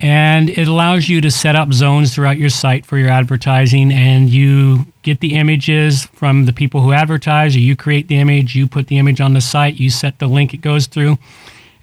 and 0.00 0.48
it 0.50 0.68
allows 0.68 1.08
you 1.08 1.20
to 1.20 1.30
set 1.30 1.56
up 1.56 1.72
zones 1.72 2.14
throughout 2.14 2.38
your 2.38 2.50
site 2.50 2.86
for 2.86 2.98
your 2.98 3.10
advertising, 3.10 3.92
and 3.92 4.30
you 4.30 4.86
get 5.02 5.20
the 5.20 5.34
images 5.34 6.04
from 6.06 6.44
the 6.44 6.52
people 6.52 6.82
who 6.82 6.92
advertise, 6.92 7.56
or 7.56 7.60
you 7.60 7.76
create 7.76 8.08
the 8.08 8.18
image, 8.18 8.54
you 8.54 8.68
put 8.68 8.86
the 8.86 8.98
image 8.98 9.20
on 9.20 9.34
the 9.34 9.40
site, 9.40 9.74
you 9.76 9.90
set 9.90 10.18
the 10.18 10.26
link 10.26 10.54
it 10.54 10.60
goes 10.60 10.86
through, 10.86 11.18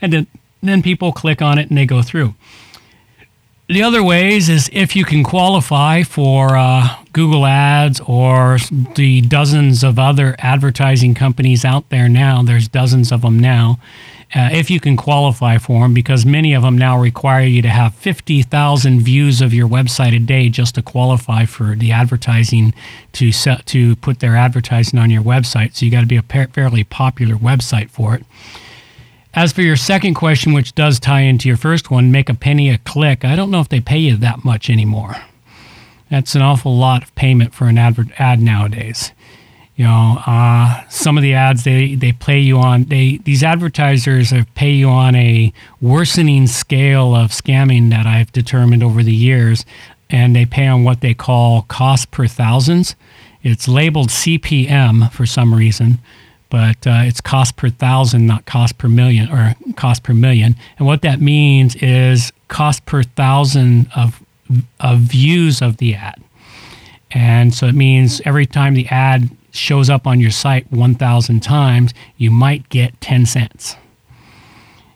and 0.02 0.14
then 0.14 0.28
then 0.62 0.82
people 0.82 1.12
click 1.12 1.42
on 1.42 1.60
it 1.60 1.70
and 1.70 1.78
they 1.78 1.86
go 1.86 2.02
through. 2.02 2.34
The 3.68 3.82
other 3.82 4.04
ways 4.04 4.48
is 4.48 4.70
if 4.74 4.96
you 4.96 5.06
can 5.06 5.24
qualify 5.24 6.04
for 6.04 6.56
uh, 6.56 6.98
Google 7.14 7.48
Ads 7.48 8.00
or 8.02 8.60
the 8.96 9.22
dozens 9.22 9.84
of 9.84 9.98
other 9.98 10.36
advertising 10.38 11.16
companies 11.16 11.66
out 11.66 11.90
there 11.90 12.08
now, 12.08 12.44
there's 12.44 12.68
dozens 12.68 13.12
of 13.12 13.22
them 13.22 13.40
now. 13.40 13.80
Uh, 14.34 14.50
if 14.52 14.70
you 14.70 14.80
can 14.80 14.98
qualify 14.98 15.58
for 15.58 15.82
them, 15.82 15.94
because 15.94 16.26
many 16.26 16.54
of 16.54 16.64
them 16.64 16.78
now 16.78 17.00
require 17.00 17.46
you 17.46 17.62
to 17.62 17.70
have 17.70 17.94
50,000 17.96 19.00
views 19.02 19.42
of 19.42 19.54
your 19.54 19.68
website 19.68 20.16
a 20.16 20.20
day 20.20 20.50
just 20.50 20.76
to 20.76 20.82
qualify 20.82 21.46
for 21.46 21.76
the 21.76 21.92
advertising 21.92 22.74
to 23.14 23.32
set, 23.32 23.66
to 23.68 23.96
put 23.98 24.20
their 24.20 24.36
advertising 24.36 25.00
on 25.00 25.10
your 25.10 25.22
website. 25.24 25.76
So 25.76 25.86
you 25.86 25.92
got 25.92 26.02
to 26.02 26.08
be 26.08 26.18
a 26.18 26.24
pa- 26.24 26.48
fairly 26.52 26.84
popular 26.84 27.36
website 27.36 27.90
for 27.90 28.16
it. 28.16 28.26
As 29.34 29.52
for 29.52 29.62
your 29.62 29.76
second 29.76 30.16
question, 30.16 30.54
which 30.54 30.74
does 30.76 31.00
tie 31.00 31.22
into 31.22 31.48
your 31.48 31.58
first 31.58 31.92
one, 31.92 32.12
make 32.12 32.30
a 32.30 32.34
penny 32.34 32.70
a 32.70 32.78
click. 32.80 33.24
I 33.24 33.36
don't 33.36 33.52
know 33.52 33.60
if 33.60 33.70
they 33.70 33.82
pay 33.82 33.98
you 33.98 34.18
that 34.18 34.44
much 34.44 34.70
anymore. 34.70 35.18
That's 36.10 36.36
an 36.36 36.42
awful 36.42 36.78
lot 36.78 37.04
of 37.04 37.14
payment 37.16 37.54
for 37.54 37.68
an 37.68 37.78
advert 37.78 38.08
ad 38.18 38.42
nowadays. 38.42 39.12
You 39.76 39.84
know, 39.84 40.24
uh, 40.26 40.88
some 40.88 41.18
of 41.18 41.22
the 41.22 41.34
ads 41.34 41.66
they 41.66 41.96
they 41.96 42.14
play 42.14 42.40
you 42.40 42.58
on 42.60 42.86
they 42.86 43.18
these 43.18 43.44
advertisers 43.44 44.34
pay 44.54 44.72
you 44.72 44.88
on 44.88 45.16
a 45.16 45.52
worsening 45.82 46.48
scale 46.48 47.14
of 47.14 47.32
scamming 47.32 47.90
that 47.90 48.06
I've 48.06 48.32
determined 48.32 48.84
over 48.84 49.04
the 49.04 49.14
years, 49.14 49.66
and 50.10 50.34
they 50.34 50.46
pay 50.46 50.68
on 50.68 50.86
what 50.86 51.02
they 51.02 51.14
call 51.14 51.64
cost 51.64 52.12
per 52.12 52.26
thousands. 52.26 52.96
It's 53.44 53.68
labeled 53.68 54.10
CPM 54.10 55.12
for 55.12 55.26
some 55.26 55.54
reason, 55.54 56.00
but 56.50 56.88
uh, 56.88 57.02
it's 57.04 57.20
cost 57.20 57.58
per 57.58 57.70
thousand, 57.70 58.26
not 58.26 58.46
cost 58.46 58.78
per 58.78 58.88
million 58.88 59.30
or 59.30 59.56
cost 59.76 60.04
per 60.04 60.14
million. 60.14 60.56
And 60.80 60.88
what 60.88 61.02
that 61.02 61.20
means 61.20 61.76
is 61.76 62.32
cost 62.48 62.86
per 62.86 63.04
thousand 63.04 63.90
of 63.94 64.24
of 64.80 65.00
views 65.00 65.62
of 65.62 65.78
the 65.78 65.96
ad. 65.96 66.22
And 67.12 67.54
so 67.54 67.68
it 67.68 67.76
means 67.76 68.22
every 68.24 68.46
time 68.46 68.74
the 68.74 68.88
ad 68.88 69.30
shows 69.56 69.90
up 69.90 70.06
on 70.08 70.20
your 70.20 70.32
site 70.32 70.72
1,000 70.72 71.40
times, 71.42 71.94
you 72.18 72.32
might 72.32 72.70
get 72.70 73.00
10 73.02 73.26
cents, 73.26 73.76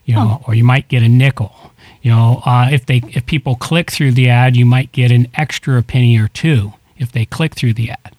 you 0.05 0.15
know, 0.15 0.41
or 0.47 0.55
you 0.55 0.63
might 0.63 0.87
get 0.87 1.03
a 1.03 1.09
nickel. 1.09 1.55
You 2.01 2.11
know, 2.11 2.41
uh, 2.45 2.69
if 2.71 2.85
they 2.85 3.01
if 3.09 3.25
people 3.25 3.55
click 3.55 3.91
through 3.91 4.13
the 4.13 4.29
ad, 4.29 4.55
you 4.55 4.65
might 4.65 4.91
get 4.91 5.11
an 5.11 5.27
extra 5.33 5.81
penny 5.83 6.17
or 6.17 6.29
two 6.29 6.73
if 6.97 7.11
they 7.11 7.25
click 7.25 7.55
through 7.55 7.73
the 7.73 7.91
ad. 7.91 8.15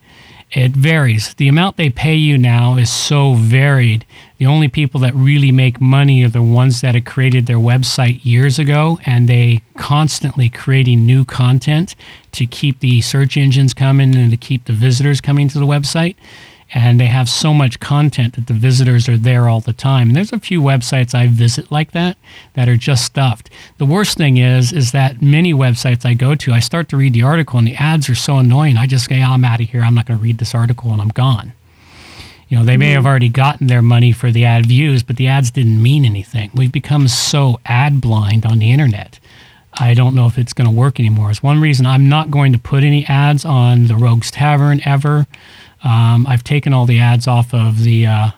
It 0.53 0.73
varies. 0.73 1.35
The 1.35 1.47
amount 1.47 1.77
they 1.77 1.91
pay 1.91 2.17
you 2.17 2.37
now 2.37 2.77
is 2.77 2.91
so 2.91 3.35
varied. 3.35 4.05
The 4.39 4.47
only 4.47 4.67
people 4.67 4.99
that 5.01 5.15
really 5.15 5.53
make 5.53 5.81
money 5.81 6.25
are 6.25 6.29
the 6.29 6.43
ones 6.43 6.81
that 6.81 6.97
have 6.97 7.05
created 7.05 7.47
their 7.47 7.59
website 7.59 8.25
years 8.25 8.59
ago 8.59 8.99
and 9.07 9.29
they 9.29 9.63
constantly 9.77 10.49
creating 10.49 11.07
new 11.07 11.25
content 11.25 11.95
to 12.33 12.47
keep 12.47 12.81
the 12.81 13.01
search 13.01 13.37
engines 13.37 13.75
coming 13.75 14.17
and 14.17 14.33
to 14.33 14.37
keep 14.37 14.65
the 14.65 14.73
visitors 14.73 15.21
coming 15.21 15.49
to 15.49 15.59
the 15.61 15.67
website. 15.67 16.17
And 16.73 17.01
they 17.01 17.07
have 17.07 17.29
so 17.29 17.53
much 17.53 17.81
content 17.81 18.37
that 18.37 18.47
the 18.47 18.55
visitors 18.55 19.09
are 19.09 19.17
there 19.17 19.49
all 19.49 19.61
the 19.61 19.73
time. 19.73 20.09
And 20.09 20.17
there's 20.17 20.33
a 20.33 20.39
few 20.39 20.63
websites 20.63 21.15
I 21.15 21.27
visit 21.27 21.73
like 21.73 21.91
that 21.93 22.17
that 22.55 22.69
are 22.69 22.77
just 22.77 23.05
stuffed. 23.05 23.51
The 23.79 23.87
worst 23.87 24.17
thing 24.17 24.37
is, 24.37 24.73
is 24.73 24.93
that 24.93 25.21
many 25.21 25.53
websites 25.53 26.07
I 26.07 26.15
go 26.15 26.37
to, 26.37 26.53
I 26.53 26.61
start 26.61 26.89
to 26.91 26.97
read 26.97 27.13
the 27.13 27.25
article 27.25 27.59
and 27.59 27.67
the 27.67 27.75
ads 27.75 28.09
are 28.09 28.15
so 28.15 28.37
annoying. 28.37 28.77
I 28.77 28.87
just 28.87 29.07
say, 29.07 29.21
I'm 29.21 29.45
out 29.45 29.61
of 29.61 29.69
here. 29.69 29.83
I'm 29.83 29.95
not 29.95 30.07
going 30.07 30.19
to 30.19 30.23
read 30.23 30.39
this 30.39 30.55
article 30.55 30.93
and 30.93 31.03
I'm 31.03 31.09
gone. 31.09 31.55
You 32.49 32.59
know, 32.59 32.65
they 32.65 32.77
may 32.77 32.91
have 32.91 33.07
already 33.07 33.29
gotten 33.29 33.69
their 33.69 33.83
money 33.83 34.11
for 34.11 34.33
the 34.33 34.45
ad 34.45 34.67
views, 34.67 35.05
but 35.05 35.17
the 35.17 35.29
ads 35.29 35.53
didn't 35.53 35.81
mean 35.81 36.05
anything. 36.05 36.51
We've 36.53 36.73
become 36.73 37.07
so 37.07 37.61
ad 37.65 38.01
blind 38.01 38.45
on 38.45 38.59
the 38.59 38.73
internet. 38.73 39.21
I 39.75 39.95
don't 39.95 40.17
know 40.17 40.27
if 40.27 40.37
it's 40.37 40.53
going 40.53 40.69
to 40.69 40.77
work 40.77 40.99
anymore. 40.99 41.31
It's 41.31 41.45
one 41.45 41.61
reason 41.61 41.87
I'm 41.87 42.09
not 42.09 42.31
going 42.31 42.53
to 42.53 42.59
put 42.59 42.83
any 42.83 43.07
ads 43.07 43.45
on 43.45 43.87
the 43.87 43.95
Rogues 43.95 44.33
Tavern 44.33 44.81
ever. 44.85 45.29
Um, 45.83 46.27
I've 46.27 46.45
taken 46.45 46.73
all 46.73 46.87
the 46.87 47.01
ads 47.01 47.27
off 47.27 47.55
of 47.55 47.83
the 47.83 48.07
uh, 48.07 48.31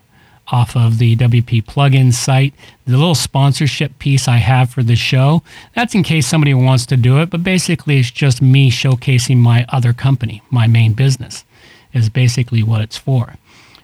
off 0.48 0.76
of 0.76 0.98
the 0.98 1.16
WP 1.16 1.64
plugin 1.64 2.12
site. 2.12 2.54
The 2.84 2.96
little 2.96 3.14
sponsorship 3.14 3.98
piece 3.98 4.28
I 4.28 4.36
have 4.36 4.70
for 4.70 4.82
the 4.82 4.96
show, 4.96 5.42
that's 5.74 5.94
in 5.94 6.02
case 6.02 6.26
somebody 6.26 6.52
wants 6.52 6.84
to 6.86 6.96
do 6.96 7.20
it, 7.20 7.30
but 7.30 7.42
basically 7.42 7.98
it's 7.98 8.10
just 8.10 8.42
me 8.42 8.70
showcasing 8.70 9.38
my 9.38 9.64
other 9.70 9.92
company, 9.92 10.42
my 10.50 10.66
main 10.66 10.92
business 10.92 11.44
is 11.92 12.08
basically 12.08 12.62
what 12.62 12.80
it's 12.80 12.96
for. 12.96 13.34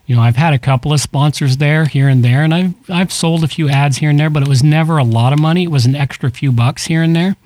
You 0.07 0.17
know, 0.17 0.23
I've 0.23 0.37
had 0.37 0.55
a 0.55 0.59
couple 0.59 0.93
of 0.93 1.01
sponsors 1.01 1.59
there, 1.59 1.85
here 1.85 2.09
and 2.09 2.25
there, 2.25 2.43
and 2.43 2.55
I've 2.55 2.75
I've 2.89 3.13
sold 3.13 3.45
a 3.45 3.49
few 3.49 3.69
ads 3.69 3.99
here 3.99 4.09
and 4.09 4.19
there, 4.19 4.31
but 4.31 4.43
it 4.43 4.49
was 4.49 4.63
never 4.63 4.97
a 4.97 5.05
lot 5.05 5.33
of 5.33 5.39
money. 5.39 5.65
It 5.65 5.71
was 5.71 5.85
an 5.85 5.95
extra 5.95 6.31
few 6.31 6.51
bucks 6.51 6.87
here 6.87 7.03
and 7.03 7.15
there. 7.15 7.37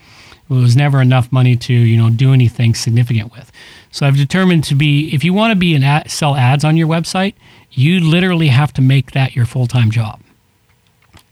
It 0.49 0.55
was 0.55 0.77
never 0.77 1.01
enough 1.01 1.33
money 1.33 1.57
to 1.57 1.73
you 1.73 1.97
know 1.97 2.11
do 2.11 2.33
anything 2.33 2.75
significant 2.75 3.33
with. 3.33 3.51
So 3.93 4.07
I've 4.07 4.17
determined 4.17 4.65
to 4.65 4.75
be 4.75 5.15
if 5.15 5.23
you 5.23 5.35
want 5.35 5.53
to 5.53 5.57
be 5.57 5.75
an 5.75 5.85
ad, 5.85 6.11
sell 6.11 6.35
ads 6.35 6.65
on 6.65 6.77
your 6.77 6.89
website, 6.89 7.35
you 7.71 8.01
literally 8.01 8.49
have 8.49 8.73
to 8.73 8.83
make 8.83 9.13
that 9.13 9.37
your 9.37 9.47
full 9.47 9.67
time 9.67 9.91
job. 9.91 10.21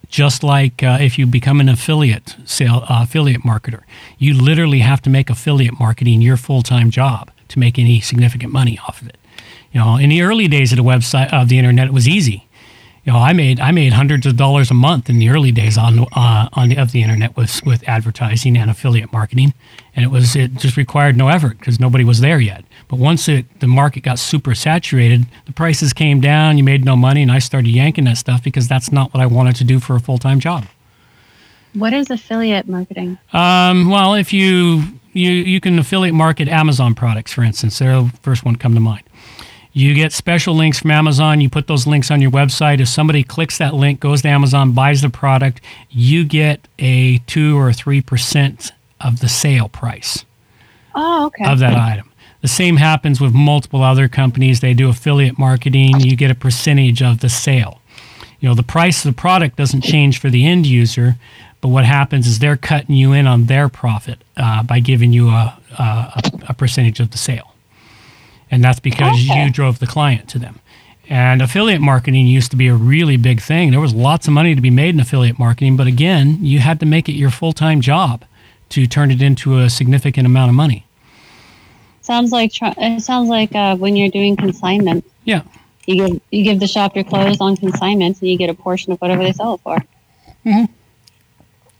Just 0.08 0.42
like 0.42 0.82
uh, 0.82 0.98
if 1.00 1.18
you 1.18 1.26
become 1.26 1.60
an 1.60 1.68
affiliate 1.68 2.36
sale 2.44 2.84
uh, 2.88 3.02
affiliate 3.02 3.42
marketer, 3.42 3.82
you 4.18 4.34
literally 4.34 4.80
have 4.80 5.00
to 5.02 5.10
make 5.10 5.30
affiliate 5.30 5.80
marketing 5.80 6.20
your 6.20 6.36
full 6.36 6.62
time 6.62 6.90
job 6.90 7.30
to 7.48 7.58
make 7.58 7.78
any 7.78 8.00
significant 8.00 8.52
money 8.52 8.78
off 8.86 9.00
of 9.00 9.08
it. 9.08 9.16
You 9.72 9.80
know, 9.80 9.96
in 9.96 10.10
the 10.10 10.22
early 10.22 10.46
days 10.46 10.72
of 10.72 10.76
the 10.76 10.84
website 10.84 11.32
of 11.32 11.48
the 11.48 11.58
internet, 11.58 11.88
it 11.88 11.94
was 11.94 12.08
easy. 12.08 12.46
You 13.10 13.16
know, 13.16 13.22
I 13.22 13.32
made 13.32 13.58
I 13.58 13.72
made 13.72 13.92
hundreds 13.92 14.24
of 14.24 14.36
dollars 14.36 14.70
a 14.70 14.74
month 14.74 15.10
in 15.10 15.18
the 15.18 15.30
early 15.30 15.50
days 15.50 15.76
on 15.76 16.06
uh, 16.12 16.48
on 16.52 16.68
the, 16.68 16.76
of 16.76 16.92
the 16.92 17.02
internet 17.02 17.36
with 17.36 17.60
with 17.66 17.82
advertising 17.88 18.56
and 18.56 18.70
affiliate 18.70 19.12
marketing, 19.12 19.52
and 19.96 20.04
it 20.04 20.12
was 20.12 20.36
it 20.36 20.54
just 20.54 20.76
required 20.76 21.16
no 21.16 21.26
effort 21.26 21.58
because 21.58 21.80
nobody 21.80 22.04
was 22.04 22.20
there 22.20 22.38
yet. 22.38 22.64
But 22.86 23.00
once 23.00 23.28
it 23.28 23.46
the 23.58 23.66
market 23.66 24.04
got 24.04 24.20
super 24.20 24.54
saturated, 24.54 25.26
the 25.46 25.52
prices 25.52 25.92
came 25.92 26.20
down. 26.20 26.56
You 26.56 26.62
made 26.62 26.84
no 26.84 26.94
money, 26.94 27.20
and 27.20 27.32
I 27.32 27.40
started 27.40 27.70
yanking 27.70 28.04
that 28.04 28.16
stuff 28.16 28.44
because 28.44 28.68
that's 28.68 28.92
not 28.92 29.12
what 29.12 29.20
I 29.20 29.26
wanted 29.26 29.56
to 29.56 29.64
do 29.64 29.80
for 29.80 29.96
a 29.96 30.00
full 30.00 30.18
time 30.18 30.38
job. 30.38 30.66
What 31.74 31.92
is 31.92 32.10
affiliate 32.10 32.68
marketing? 32.68 33.18
Um, 33.32 33.90
well, 33.90 34.14
if 34.14 34.32
you 34.32 34.84
you 35.14 35.32
you 35.32 35.60
can 35.60 35.80
affiliate 35.80 36.14
market 36.14 36.46
Amazon 36.46 36.94
products, 36.94 37.32
for 37.32 37.42
instance, 37.42 37.80
they're 37.80 38.02
the 38.02 38.12
first 38.22 38.44
one 38.44 38.54
to 38.54 38.60
come 38.60 38.74
to 38.74 38.80
mind. 38.80 39.02
You 39.72 39.94
get 39.94 40.12
special 40.12 40.54
links 40.54 40.80
from 40.80 40.90
Amazon. 40.90 41.40
You 41.40 41.48
put 41.48 41.68
those 41.68 41.86
links 41.86 42.10
on 42.10 42.20
your 42.20 42.30
website. 42.32 42.80
If 42.80 42.88
somebody 42.88 43.22
clicks 43.22 43.58
that 43.58 43.72
link, 43.74 44.00
goes 44.00 44.22
to 44.22 44.28
Amazon, 44.28 44.72
buys 44.72 45.00
the 45.02 45.10
product, 45.10 45.60
you 45.90 46.24
get 46.24 46.66
a 46.78 47.18
two 47.26 47.56
or 47.58 47.72
three 47.72 48.00
percent 48.00 48.72
of 49.00 49.20
the 49.20 49.28
sale 49.28 49.68
price 49.68 50.24
Oh, 50.94 51.26
okay. 51.26 51.44
of 51.44 51.60
that 51.60 51.76
item. 51.76 52.10
The 52.40 52.48
same 52.48 52.78
happens 52.78 53.20
with 53.20 53.32
multiple 53.32 53.82
other 53.82 54.08
companies. 54.08 54.60
They 54.60 54.74
do 54.74 54.88
affiliate 54.88 55.38
marketing. 55.38 56.00
You 56.00 56.16
get 56.16 56.30
a 56.30 56.34
percentage 56.34 57.02
of 57.02 57.20
the 57.20 57.28
sale. 57.28 57.80
You 58.40 58.48
know, 58.48 58.54
the 58.54 58.62
price 58.62 59.04
of 59.04 59.14
the 59.14 59.20
product 59.20 59.56
doesn't 59.56 59.82
change 59.82 60.18
for 60.18 60.30
the 60.30 60.46
end 60.46 60.66
user, 60.66 61.16
but 61.60 61.68
what 61.68 61.84
happens 61.84 62.26
is 62.26 62.38
they're 62.38 62.56
cutting 62.56 62.96
you 62.96 63.12
in 63.12 63.26
on 63.26 63.44
their 63.44 63.68
profit 63.68 64.18
uh, 64.38 64.62
by 64.62 64.80
giving 64.80 65.12
you 65.12 65.28
a, 65.28 65.56
a, 65.78 66.22
a 66.48 66.54
percentage 66.54 66.98
of 67.00 67.10
the 67.10 67.18
sale. 67.18 67.49
And 68.50 68.62
that's 68.64 68.80
because 68.80 69.14
Okay. 69.28 69.44
you 69.44 69.50
drove 69.50 69.78
the 69.78 69.86
client 69.86 70.28
to 70.30 70.38
them. 70.38 70.58
And 71.08 71.42
affiliate 71.42 71.80
marketing 71.80 72.26
used 72.26 72.50
to 72.52 72.56
be 72.56 72.68
a 72.68 72.74
really 72.74 73.16
big 73.16 73.40
thing. 73.40 73.70
There 73.70 73.80
was 73.80 73.94
lots 73.94 74.26
of 74.28 74.32
money 74.32 74.54
to 74.54 74.60
be 74.60 74.70
made 74.70 74.94
in 74.94 75.00
affiliate 75.00 75.38
marketing, 75.38 75.76
but 75.76 75.86
again, 75.86 76.38
you 76.40 76.60
had 76.60 76.78
to 76.80 76.86
make 76.86 77.08
it 77.08 77.12
your 77.14 77.30
full 77.30 77.52
time 77.52 77.80
job 77.80 78.24
to 78.70 78.86
turn 78.86 79.10
it 79.10 79.20
into 79.20 79.58
a 79.58 79.68
significant 79.68 80.26
amount 80.26 80.50
of 80.50 80.54
money. 80.54 80.84
sounds 82.02 82.32
like 82.32 82.52
it 82.60 83.02
sounds 83.02 83.28
like 83.28 83.54
uh, 83.54 83.76
when 83.76 83.94
you're 83.96 84.08
doing 84.10 84.36
consignment, 84.36 85.04
Yeah. 85.24 85.42
you 85.86 85.96
give 85.96 86.20
you 86.30 86.44
give 86.44 86.58
the 86.60 86.66
shop 86.66 86.94
your 86.94 87.04
clothes 87.04 87.40
on 87.40 87.56
consignment, 87.56 88.20
and 88.20 88.28
you 88.30 88.36
get 88.38 88.50
a 88.50 88.54
portion 88.54 88.92
of 88.92 88.98
whatever 89.00 89.22
they 89.22 89.32
sell 89.32 89.54
it 89.54 89.60
for. 89.62 89.78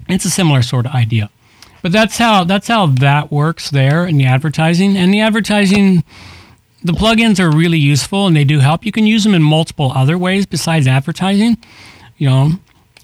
It's 0.08 0.24
a 0.24 0.30
similar 0.30 0.62
sort 0.62 0.86
of 0.86 0.92
idea. 0.92 1.30
But 1.82 1.92
that's 1.92 2.18
how 2.18 2.44
that's 2.44 2.68
how 2.68 2.86
that 2.86 3.30
works 3.32 3.70
there 3.70 4.06
in 4.06 4.18
the 4.18 4.26
advertising. 4.26 4.96
And 4.96 5.14
the 5.14 5.20
advertising 5.20 6.04
the 6.82 6.92
plugins 6.92 7.38
are 7.38 7.50
really 7.50 7.78
useful 7.78 8.26
and 8.26 8.34
they 8.34 8.44
do 8.44 8.58
help. 8.60 8.84
You 8.84 8.92
can 8.92 9.06
use 9.06 9.24
them 9.24 9.34
in 9.34 9.42
multiple 9.42 9.92
other 9.94 10.16
ways 10.16 10.46
besides 10.46 10.86
advertising. 10.86 11.58
You 12.16 12.28
know, 12.28 12.50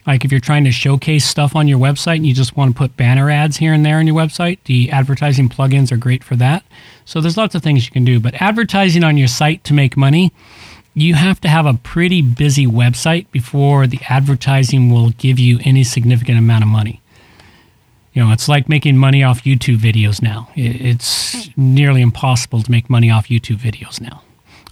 like 0.07 0.25
if 0.25 0.31
you're 0.31 0.41
trying 0.41 0.65
to 0.65 0.73
showcase 0.73 1.25
stuff 1.25 1.57
on 1.57 1.69
your 1.69 1.79
website 1.79 2.17
and 2.17 2.27
you 2.27 2.35
just 2.35 2.57
want 2.57 2.75
to 2.75 2.79
put 2.79 2.97
banner 2.97 3.31
ads 3.31 3.57
here 3.57 3.73
and 3.73 3.85
there 3.85 3.99
on 3.99 4.07
your 4.07 4.17
website, 4.17 4.59
the 4.65 4.91
advertising 4.91 5.49
plugins 5.49 5.91
are 5.93 5.97
great 5.97 6.23
for 6.23 6.37
that. 6.37 6.65
So 7.05 7.21
there's 7.21 7.37
lots 7.37 7.55
of 7.55 7.63
things 7.63 7.85
you 7.85 7.93
can 7.93 8.05
do. 8.05 8.21
But 8.21 8.41
advertising 8.41 9.05
on 9.05 9.17
your 9.17 9.29
site 9.29 9.65
to 9.65 9.75
make 9.75 9.97
money, 9.97 10.33
you 10.95 11.15
have 11.15 11.41
to 11.43 11.49
have 11.49 11.67
a 11.67 11.75
pretty 11.75 12.23
busy 12.23 12.67
website 12.67 13.31
before 13.31 13.87
the 13.87 14.01
advertising 14.09 14.91
will 14.91 15.11
give 15.11 15.39
you 15.39 15.59
any 15.65 15.85
significant 15.85 16.39
amount 16.39 16.65
of 16.65 16.69
money. 16.69 17.03
You 18.17 18.25
know, 18.25 18.33
it's 18.33 18.49
like 18.49 18.67
making 18.67 18.97
money 18.97 19.23
off 19.23 19.43
YouTube 19.43 19.77
videos 19.77 20.23
now. 20.23 20.49
It's 20.57 21.51
nearly 21.55 22.01
impossible 22.01 22.63
to 22.63 22.71
make 22.71 22.89
money 22.89 23.11
off 23.11 23.29
YouTube 23.29 23.59
videos 23.59 24.01
now, 24.01 24.23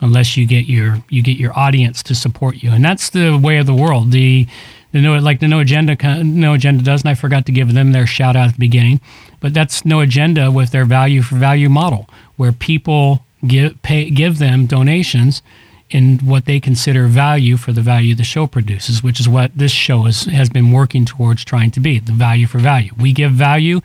unless 0.00 0.34
you 0.34 0.46
get 0.46 0.64
your 0.64 1.04
you 1.10 1.22
get 1.22 1.36
your 1.36 1.56
audience 1.56 2.02
to 2.04 2.14
support 2.14 2.62
you, 2.62 2.70
and 2.70 2.82
that's 2.82 3.10
the 3.10 3.36
way 3.36 3.58
of 3.58 3.66
the 3.66 3.74
world. 3.74 4.12
The 4.12 4.48
the 4.92 5.02
no 5.02 5.18
like 5.18 5.40
the 5.40 5.48
no 5.48 5.60
agenda 5.60 5.94
no 6.24 6.54
agenda 6.54 6.82
does, 6.82 7.02
and 7.02 7.10
I 7.10 7.14
forgot 7.14 7.44
to 7.44 7.52
give 7.52 7.74
them 7.74 7.92
their 7.92 8.06
shout 8.06 8.34
out 8.34 8.48
at 8.48 8.52
the 8.54 8.60
beginning, 8.60 9.02
but 9.40 9.52
that's 9.52 9.84
no 9.84 10.00
agenda 10.00 10.50
with 10.50 10.70
their 10.70 10.86
value 10.86 11.20
for 11.20 11.34
value 11.34 11.68
model, 11.68 12.08
where 12.36 12.50
people 12.50 13.26
give 13.46 13.82
pay 13.82 14.08
give 14.08 14.38
them 14.38 14.64
donations 14.64 15.42
in 15.90 16.18
what 16.18 16.46
they 16.46 16.60
consider 16.60 17.06
value 17.06 17.56
for 17.56 17.72
the 17.72 17.82
value 17.82 18.14
the 18.14 18.24
show 18.24 18.46
produces, 18.46 19.02
which 19.02 19.20
is 19.20 19.28
what 19.28 19.56
this 19.56 19.72
show 19.72 20.06
is, 20.06 20.24
has 20.24 20.48
been 20.48 20.72
working 20.72 21.04
towards 21.04 21.44
trying 21.44 21.70
to 21.72 21.80
be 21.80 21.98
the 21.98 22.12
value 22.12 22.46
for 22.46 22.58
value. 22.58 22.90
We 22.98 23.12
give 23.12 23.32
value, 23.32 23.80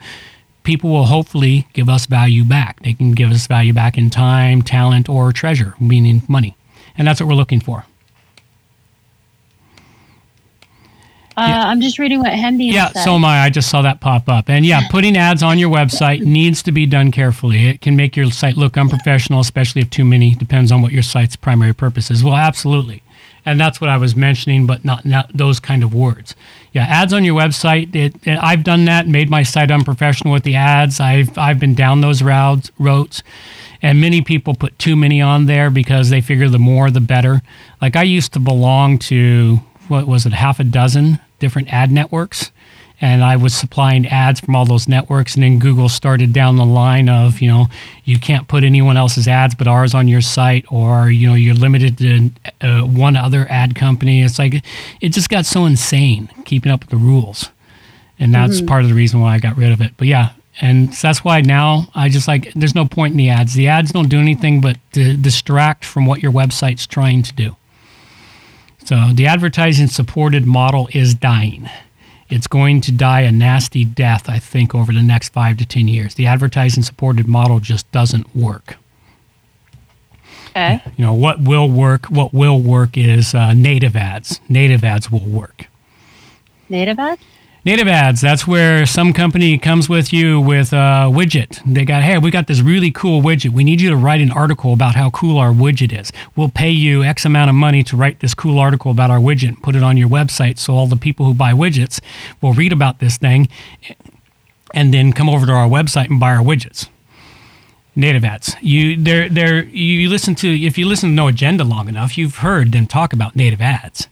people 0.62 0.90
will 0.90 1.06
hopefully 1.06 1.66
give 1.72 1.88
us 1.88 2.06
value 2.06 2.44
back. 2.44 2.80
They 2.82 2.94
can 2.94 3.12
give 3.12 3.30
us 3.30 3.46
value 3.46 3.72
back 3.72 3.96
in 3.96 4.10
time, 4.10 4.62
talent, 4.62 5.08
or 5.08 5.32
treasure, 5.32 5.74
meaning 5.78 6.22
money. 6.28 6.56
And 6.96 7.06
that's 7.06 7.20
what 7.20 7.28
we're 7.28 7.34
looking 7.34 7.60
for. 7.60 7.84
Uh, 11.40 11.64
I'm 11.66 11.80
just 11.80 11.98
reading 11.98 12.20
what 12.20 12.32
Hendy 12.32 12.66
Yeah, 12.66 12.88
said. 12.88 13.04
so 13.04 13.14
am 13.14 13.24
I. 13.24 13.40
I 13.40 13.50
just 13.50 13.70
saw 13.70 13.82
that 13.82 14.00
pop 14.00 14.28
up. 14.28 14.48
And 14.50 14.66
yeah, 14.66 14.88
putting 14.90 15.16
ads 15.16 15.42
on 15.42 15.58
your 15.58 15.70
website 15.70 16.20
needs 16.20 16.62
to 16.64 16.72
be 16.72 16.86
done 16.86 17.10
carefully. 17.10 17.68
It 17.68 17.80
can 17.80 17.96
make 17.96 18.16
your 18.16 18.30
site 18.30 18.56
look 18.56 18.76
unprofessional, 18.76 19.40
especially 19.40 19.82
if 19.82 19.90
too 19.90 20.04
many, 20.04 20.34
depends 20.34 20.70
on 20.70 20.82
what 20.82 20.92
your 20.92 21.02
site's 21.02 21.36
primary 21.36 21.72
purpose 21.74 22.10
is. 22.10 22.22
Well, 22.22 22.36
absolutely. 22.36 23.02
And 23.46 23.58
that's 23.58 23.80
what 23.80 23.88
I 23.88 23.96
was 23.96 24.14
mentioning, 24.14 24.66
but 24.66 24.84
not, 24.84 25.06
not 25.06 25.30
those 25.34 25.60
kind 25.60 25.82
of 25.82 25.94
words. 25.94 26.34
Yeah, 26.72 26.84
ads 26.84 27.14
on 27.14 27.24
your 27.24 27.40
website. 27.40 27.94
It, 27.96 28.14
it, 28.26 28.38
I've 28.38 28.62
done 28.62 28.84
that, 28.84 29.08
made 29.08 29.30
my 29.30 29.42
site 29.42 29.70
unprofessional 29.70 30.32
with 30.34 30.42
the 30.42 30.56
ads. 30.56 31.00
I've, 31.00 31.36
I've 31.38 31.58
been 31.58 31.74
down 31.74 32.02
those 32.02 32.22
routes, 32.22 32.70
roads. 32.78 33.22
And 33.80 33.98
many 33.98 34.20
people 34.20 34.54
put 34.54 34.78
too 34.78 34.94
many 34.94 35.22
on 35.22 35.46
there 35.46 35.70
because 35.70 36.10
they 36.10 36.20
figure 36.20 36.50
the 36.50 36.58
more 36.58 36.90
the 36.90 37.00
better. 37.00 37.40
Like 37.80 37.96
I 37.96 38.02
used 38.02 38.34
to 38.34 38.40
belong 38.40 38.98
to, 38.98 39.60
what 39.88 40.06
was 40.06 40.26
it, 40.26 40.34
half 40.34 40.60
a 40.60 40.64
dozen 40.64 41.18
different 41.40 41.72
ad 41.72 41.90
networks. 41.90 42.52
And 43.02 43.24
I 43.24 43.36
was 43.36 43.54
supplying 43.54 44.06
ads 44.06 44.40
from 44.40 44.54
all 44.54 44.66
those 44.66 44.86
networks. 44.86 45.34
And 45.34 45.42
then 45.42 45.58
Google 45.58 45.88
started 45.88 46.34
down 46.34 46.56
the 46.56 46.66
line 46.66 47.08
of, 47.08 47.40
you 47.40 47.48
know, 47.48 47.68
you 48.04 48.18
can't 48.18 48.46
put 48.46 48.62
anyone 48.62 48.98
else's 48.98 49.26
ads 49.26 49.54
but 49.54 49.66
ours 49.66 49.94
on 49.94 50.06
your 50.06 50.20
site, 50.20 50.66
or, 50.70 51.10
you 51.10 51.26
know, 51.26 51.32
you're 51.34 51.54
limited 51.54 51.96
to 51.96 52.30
uh, 52.60 52.82
one 52.82 53.16
other 53.16 53.46
ad 53.48 53.74
company. 53.74 54.22
It's 54.22 54.38
like, 54.38 54.62
it 55.00 55.08
just 55.08 55.30
got 55.30 55.46
so 55.46 55.64
insane 55.64 56.28
keeping 56.44 56.70
up 56.70 56.80
with 56.80 56.90
the 56.90 56.98
rules. 56.98 57.48
And 58.18 58.34
that's 58.34 58.60
part 58.60 58.82
of 58.82 58.90
the 58.90 58.94
reason 58.94 59.22
why 59.22 59.34
I 59.34 59.38
got 59.38 59.56
rid 59.56 59.72
of 59.72 59.80
it. 59.80 59.92
But 59.96 60.06
yeah, 60.06 60.32
and 60.60 60.94
so 60.94 61.08
that's 61.08 61.24
why 61.24 61.40
now 61.40 61.88
I 61.94 62.10
just 62.10 62.28
like, 62.28 62.52
there's 62.52 62.74
no 62.74 62.84
point 62.84 63.12
in 63.12 63.16
the 63.16 63.30
ads. 63.30 63.54
The 63.54 63.68
ads 63.68 63.92
don't 63.92 64.10
do 64.10 64.18
anything 64.18 64.60
but 64.60 64.76
distract 64.92 65.86
from 65.86 66.04
what 66.04 66.22
your 66.22 66.32
website's 66.32 66.86
trying 66.86 67.22
to 67.22 67.32
do. 67.32 67.56
So 68.84 69.10
the 69.12 69.26
advertising 69.26 69.88
supported 69.88 70.46
model 70.46 70.88
is 70.92 71.14
dying. 71.14 71.68
It's 72.28 72.46
going 72.46 72.80
to 72.82 72.92
die 72.92 73.22
a 73.22 73.32
nasty 73.32 73.84
death, 73.84 74.28
I 74.28 74.38
think, 74.38 74.74
over 74.74 74.92
the 74.92 75.02
next 75.02 75.30
five 75.30 75.56
to 75.58 75.66
10 75.66 75.88
years. 75.88 76.14
The 76.14 76.26
advertising 76.26 76.84
supported 76.84 77.26
model 77.26 77.58
just 77.58 77.90
doesn't 77.90 78.34
work. 78.36 78.76
Okay. 80.50 80.80
You 80.96 81.04
know, 81.04 81.14
what 81.14 81.40
will 81.40 81.68
work, 81.68 82.06
what 82.06 82.32
will 82.32 82.60
work 82.60 82.96
is 82.96 83.34
uh, 83.34 83.52
native 83.52 83.96
ads. 83.96 84.40
Native 84.48 84.84
ads 84.84 85.10
will 85.10 85.24
work. 85.24 85.66
Native 86.68 86.98
ads? 86.98 87.22
Native 87.62 87.88
ads, 87.88 88.22
that's 88.22 88.46
where 88.46 88.86
some 88.86 89.12
company 89.12 89.58
comes 89.58 89.86
with 89.86 90.14
you 90.14 90.40
with 90.40 90.72
a 90.72 91.10
widget. 91.12 91.60
They 91.66 91.84
got, 91.84 92.02
hey, 92.02 92.16
we 92.16 92.30
got 92.30 92.46
this 92.46 92.62
really 92.62 92.90
cool 92.90 93.20
widget. 93.20 93.50
We 93.50 93.64
need 93.64 93.82
you 93.82 93.90
to 93.90 93.96
write 93.96 94.22
an 94.22 94.30
article 94.30 94.72
about 94.72 94.94
how 94.94 95.10
cool 95.10 95.36
our 95.36 95.52
widget 95.52 95.92
is. 95.92 96.10
We'll 96.34 96.48
pay 96.48 96.70
you 96.70 97.04
X 97.04 97.26
amount 97.26 97.50
of 97.50 97.54
money 97.54 97.82
to 97.84 97.98
write 97.98 98.20
this 98.20 98.32
cool 98.32 98.58
article 98.58 98.90
about 98.90 99.10
our 99.10 99.18
widget 99.18 99.60
put 99.62 99.76
it 99.76 99.82
on 99.82 99.98
your 99.98 100.08
website 100.08 100.56
so 100.58 100.74
all 100.74 100.86
the 100.86 100.96
people 100.96 101.26
who 101.26 101.34
buy 101.34 101.52
widgets 101.52 102.00
will 102.40 102.54
read 102.54 102.72
about 102.72 102.98
this 102.98 103.18
thing 103.18 103.46
and 104.72 104.94
then 104.94 105.12
come 105.12 105.28
over 105.28 105.44
to 105.44 105.52
our 105.52 105.68
website 105.68 106.08
and 106.08 106.18
buy 106.18 106.34
our 106.34 106.42
widgets. 106.42 106.88
Native 107.94 108.24
ads. 108.24 108.56
You 108.62 108.96
they're 108.96 109.28
they're 109.28 109.64
you 109.64 110.08
listen 110.08 110.34
to 110.36 110.48
if 110.48 110.78
you 110.78 110.86
listen 110.86 111.10
to 111.10 111.14
No 111.14 111.28
Agenda 111.28 111.64
long 111.64 111.88
enough, 111.88 112.16
you've 112.16 112.36
heard 112.36 112.72
them 112.72 112.86
talk 112.86 113.12
about 113.12 113.36
native 113.36 113.60
ads 113.60 114.08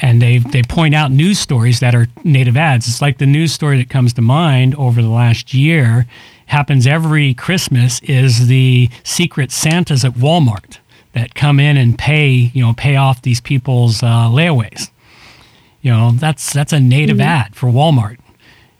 and 0.00 0.20
they 0.20 0.38
they 0.38 0.62
point 0.62 0.94
out 0.94 1.10
news 1.10 1.38
stories 1.38 1.80
that 1.80 1.94
are 1.94 2.08
native 2.24 2.56
ads. 2.56 2.88
It's 2.88 3.02
like 3.02 3.18
the 3.18 3.26
news 3.26 3.52
story 3.52 3.78
that 3.78 3.90
comes 3.90 4.12
to 4.14 4.22
mind 4.22 4.74
over 4.76 5.02
the 5.02 5.08
last 5.08 5.54
year 5.54 6.06
happens 6.46 6.86
every 6.86 7.34
Christmas 7.34 8.00
is 8.00 8.48
the 8.48 8.88
secret 9.04 9.52
Santas 9.52 10.04
at 10.04 10.14
Walmart 10.14 10.78
that 11.12 11.34
come 11.34 11.60
in 11.60 11.76
and 11.76 11.98
pay 11.98 12.28
you 12.28 12.64
know 12.64 12.72
pay 12.74 12.96
off 12.96 13.22
these 13.22 13.40
people's 13.40 14.02
uh, 14.02 14.28
layaways. 14.28 14.90
You 15.82 15.92
know 15.92 16.10
that's 16.12 16.52
that's 16.52 16.72
a 16.72 16.80
native 16.80 17.20
ad 17.20 17.54
for 17.54 17.68
Walmart. 17.68 18.18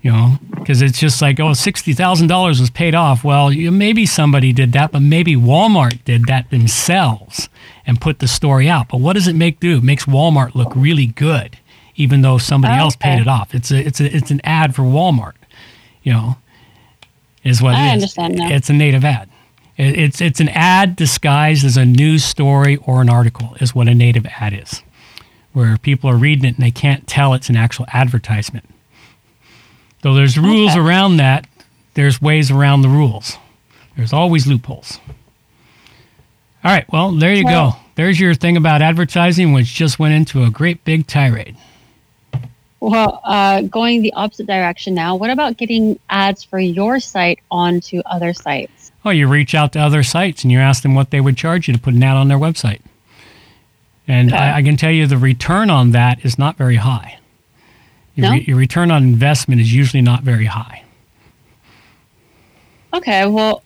You 0.02 0.12
know 0.12 0.38
because 0.50 0.80
it's 0.80 0.98
just 0.98 1.20
like 1.20 1.38
oh, 1.40 1.48
oh 1.48 1.52
sixty 1.52 1.92
thousand 1.92 2.28
dollars 2.28 2.60
was 2.60 2.70
paid 2.70 2.94
off. 2.94 3.22
Well 3.22 3.52
you, 3.52 3.70
maybe 3.70 4.06
somebody 4.06 4.52
did 4.52 4.72
that, 4.72 4.92
but 4.92 5.02
maybe 5.02 5.36
Walmart 5.36 6.04
did 6.04 6.24
that 6.26 6.48
themselves 6.50 7.48
and 7.86 8.00
put 8.00 8.18
the 8.20 8.28
story 8.28 8.68
out. 8.68 8.88
But 8.88 9.00
what 9.00 9.14
does 9.14 9.26
it 9.26 9.34
make 9.34 9.60
do? 9.60 9.78
It 9.78 9.84
makes 9.84 10.06
Walmart 10.06 10.54
look 10.54 10.72
really 10.74 11.06
good, 11.06 11.58
even 11.96 12.22
though 12.22 12.38
somebody 12.38 12.74
else 12.74 12.96
paid 12.96 13.20
it 13.20 13.28
off. 13.28 13.54
It's 13.54 13.70
a 13.70 13.78
it's 13.84 14.00
a 14.00 14.16
it's 14.16 14.30
an 14.30 14.40
ad 14.44 14.74
for 14.74 14.82
Walmart. 14.82 15.34
You 16.02 16.12
know, 16.14 16.38
is 17.44 17.60
what 17.60 17.74
I 17.74 17.84
it 17.84 17.86
is. 17.88 17.92
understand 17.92 18.36
now. 18.36 18.48
It's 18.50 18.70
a 18.70 18.72
native 18.72 19.04
ad. 19.04 19.28
It, 19.76 19.98
it's 19.98 20.20
it's 20.20 20.40
an 20.40 20.48
ad 20.50 20.96
disguised 20.96 21.64
as 21.64 21.76
a 21.76 21.84
news 21.84 22.24
story 22.24 22.76
or 22.78 23.02
an 23.02 23.10
article. 23.10 23.56
Is 23.60 23.74
what 23.74 23.88
a 23.88 23.94
native 23.94 24.24
ad 24.24 24.54
is, 24.54 24.82
where 25.52 25.76
people 25.76 26.08
are 26.08 26.16
reading 26.16 26.44
it 26.46 26.56
and 26.56 26.64
they 26.64 26.70
can't 26.70 27.06
tell 27.06 27.34
it's 27.34 27.50
an 27.50 27.56
actual 27.56 27.86
advertisement. 27.92 28.64
Though 30.02 30.14
there's 30.14 30.38
rules 30.38 30.72
Okay. 30.72 30.80
around 30.80 31.18
that, 31.18 31.46
there's 31.94 32.20
ways 32.22 32.50
around 32.50 32.82
the 32.82 32.88
rules. 32.88 33.36
There's 33.96 34.12
always 34.12 34.46
loopholes. 34.46 34.98
All 36.64 36.70
right, 36.72 36.90
well, 36.92 37.12
there 37.12 37.34
you 37.34 37.44
Well- 37.44 37.70
go. 37.72 37.76
There's 37.96 38.18
your 38.18 38.32
thing 38.34 38.56
about 38.56 38.80
advertising, 38.80 39.52
which 39.52 39.74
just 39.74 39.98
went 39.98 40.14
into 40.14 40.42
a 40.44 40.50
great 40.50 40.84
big 40.84 41.06
tirade. 41.06 41.54
Well, 42.80 43.20
uh, 43.24 43.60
going 43.62 44.00
the 44.00 44.12
opposite 44.14 44.46
direction 44.46 44.94
now, 44.94 45.16
what 45.16 45.28
about 45.28 45.58
getting 45.58 45.98
ads 46.08 46.42
for 46.42 46.58
your 46.58 46.98
site 46.98 47.40
onto 47.50 48.00
other 48.06 48.32
sites? 48.32 48.90
Oh, 49.04 49.10
you 49.10 49.28
reach 49.28 49.54
out 49.54 49.72
to 49.72 49.80
other 49.80 50.02
sites 50.02 50.44
and 50.44 50.50
you 50.52 50.58
ask 50.60 50.82
them 50.82 50.94
what 50.94 51.10
they 51.10 51.20
would 51.20 51.36
charge 51.36 51.68
you 51.68 51.74
to 51.74 51.80
put 51.80 51.92
an 51.92 52.02
ad 52.02 52.16
on 52.16 52.28
their 52.28 52.38
website. 52.38 52.80
And 54.08 54.32
Okay. 54.32 54.42
I, 54.42 54.58
I 54.58 54.62
can 54.62 54.78
tell 54.78 54.90
you 54.90 55.06
the 55.06 55.18
return 55.18 55.68
on 55.68 55.90
that 55.90 56.24
is 56.24 56.38
not 56.38 56.56
very 56.56 56.76
high. 56.76 57.18
Your, 58.14 58.26
No? 58.28 58.32
re- 58.32 58.44
your 58.46 58.56
return 58.56 58.90
on 58.90 59.02
investment 59.02 59.60
is 59.60 59.72
usually 59.72 60.02
not 60.02 60.22
very 60.22 60.46
high. 60.46 60.84
Okay, 62.92 63.26
well, 63.26 63.62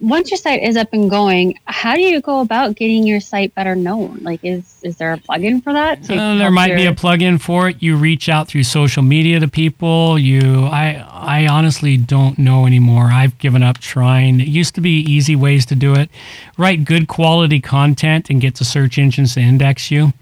once 0.00 0.30
your 0.30 0.38
site 0.38 0.62
is 0.62 0.76
up 0.76 0.88
and 0.92 1.10
going, 1.10 1.58
how 1.66 1.94
do 1.94 2.00
you 2.00 2.20
go 2.20 2.40
about 2.40 2.74
getting 2.76 3.06
your 3.06 3.20
site 3.20 3.54
better 3.54 3.74
known? 3.74 4.18
Like, 4.22 4.40
is 4.42 4.80
is 4.82 4.96
there 4.96 5.12
a 5.12 5.18
plugin 5.18 5.62
for 5.62 5.72
that? 5.74 6.10
Uh, 6.10 6.36
there 6.36 6.50
might 6.50 6.74
be 6.74 6.86
a 6.86 6.94
plug-in 6.94 7.38
for 7.38 7.68
it. 7.68 7.82
You 7.82 7.96
reach 7.96 8.28
out 8.28 8.48
through 8.48 8.64
social 8.64 9.02
media 9.02 9.40
to 9.40 9.48
people. 9.48 10.18
You, 10.18 10.64
I, 10.66 11.06
I 11.10 11.46
honestly 11.46 11.96
don't 11.98 12.38
know 12.38 12.64
anymore. 12.66 13.06
I've 13.12 13.36
given 13.38 13.62
up 13.62 13.78
trying. 13.78 14.40
It 14.40 14.48
used 14.48 14.74
to 14.76 14.80
be 14.80 15.00
easy 15.00 15.36
ways 15.36 15.66
to 15.66 15.74
do 15.74 15.94
it. 15.94 16.10
Write 16.56 16.84
good 16.84 17.06
quality 17.08 17.60
content 17.60 18.30
and 18.30 18.40
get 18.40 18.54
the 18.56 18.64
search 18.64 18.98
engines 18.98 19.34
to 19.34 19.40
index 19.40 19.90
you. 19.90 20.12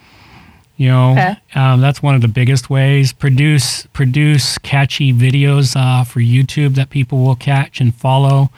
You 0.78 0.88
know, 0.88 1.10
Okay. 1.12 1.36
um, 1.56 1.80
that's 1.80 2.02
one 2.02 2.14
of 2.14 2.22
the 2.22 2.28
biggest 2.28 2.70
ways. 2.70 3.12
Produce 3.12 3.86
produce 3.92 4.56
catchy 4.58 5.12
videos 5.12 5.74
uh, 5.76 6.04
for 6.04 6.20
YouTube 6.20 6.76
that 6.76 6.88
people 6.88 7.18
will 7.18 7.34
catch 7.36 7.80
and 7.80 7.94
follow. 7.94 8.50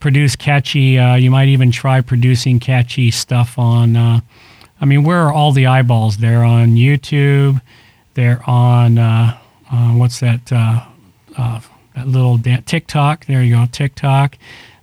Produce 0.00 0.34
catchy. 0.34 0.98
Uh, 0.98 1.14
you 1.16 1.30
might 1.30 1.48
even 1.48 1.70
try 1.70 2.00
producing 2.00 2.58
catchy 2.58 3.10
stuff 3.10 3.58
on. 3.58 3.96
Uh, 3.96 4.20
I 4.80 4.84
mean, 4.86 5.04
where 5.04 5.18
are 5.18 5.32
all 5.32 5.52
the 5.52 5.66
eyeballs? 5.66 6.16
They're 6.16 6.42
on 6.44 6.68
YouTube. 6.76 7.60
They're 8.14 8.42
on 8.48 8.96
uh, 8.96 9.36
uh, 9.70 9.90
what's 9.92 10.20
that? 10.20 10.50
Uh, 10.50 10.84
uh, 11.36 11.60
that 11.94 12.08
little 12.08 12.38
da- 12.38 12.62
TikTok. 12.64 13.26
There 13.26 13.42
you 13.42 13.56
go, 13.56 13.66
TikTok. 13.70 14.38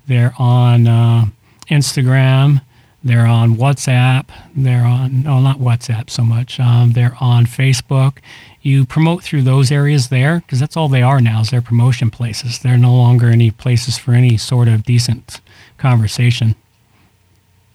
They're 0.07 0.33
on 0.37 0.85
uh, 0.85 1.25
Instagram. 1.71 2.61
They're 3.05 3.27
on 3.27 3.55
WhatsApp. 3.55 4.29
They're 4.55 4.83
on 4.83 5.21
no, 5.21 5.39
not 5.39 5.59
WhatsApp 5.59 6.09
so 6.09 6.23
much. 6.23 6.59
Um, 6.59 6.93
they're 6.93 7.15
on 7.21 7.45
Facebook. 7.45 8.17
You 8.63 8.83
promote 8.83 9.21
through 9.21 9.43
those 9.43 9.71
areas 9.71 10.09
there 10.09 10.39
because 10.39 10.59
that's 10.59 10.75
all 10.75 10.89
they 10.89 11.03
are 11.03 11.21
now. 11.21 11.41
Is 11.41 11.51
they're 11.51 11.61
promotion 11.61 12.09
places. 12.09 12.57
They're 12.57 12.79
no 12.79 12.95
longer 12.95 13.27
any 13.27 13.51
places 13.51 13.99
for 13.99 14.13
any 14.13 14.37
sort 14.37 14.67
of 14.67 14.83
decent 14.83 15.39
conversation. 15.77 16.55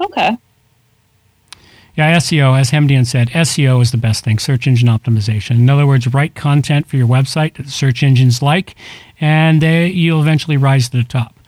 Okay. 0.00 0.36
Yeah, 1.96 2.16
SEO, 2.16 2.58
as 2.58 2.70
Hemdian 2.70 3.06
said, 3.06 3.28
SEO 3.30 3.82
is 3.82 3.90
the 3.90 3.98
best 3.98 4.24
thing, 4.24 4.38
search 4.38 4.66
engine 4.66 4.88
optimization. 4.88 5.56
In 5.56 5.68
other 5.68 5.86
words, 5.86 6.12
write 6.12 6.34
content 6.34 6.86
for 6.86 6.96
your 6.96 7.06
website 7.06 7.54
that 7.54 7.64
the 7.64 7.70
search 7.70 8.02
engines 8.02 8.40
like, 8.40 8.74
and 9.20 9.60
they, 9.60 9.88
you'll 9.88 10.22
eventually 10.22 10.56
rise 10.56 10.88
to 10.88 10.96
the 10.96 11.04
top. 11.04 11.39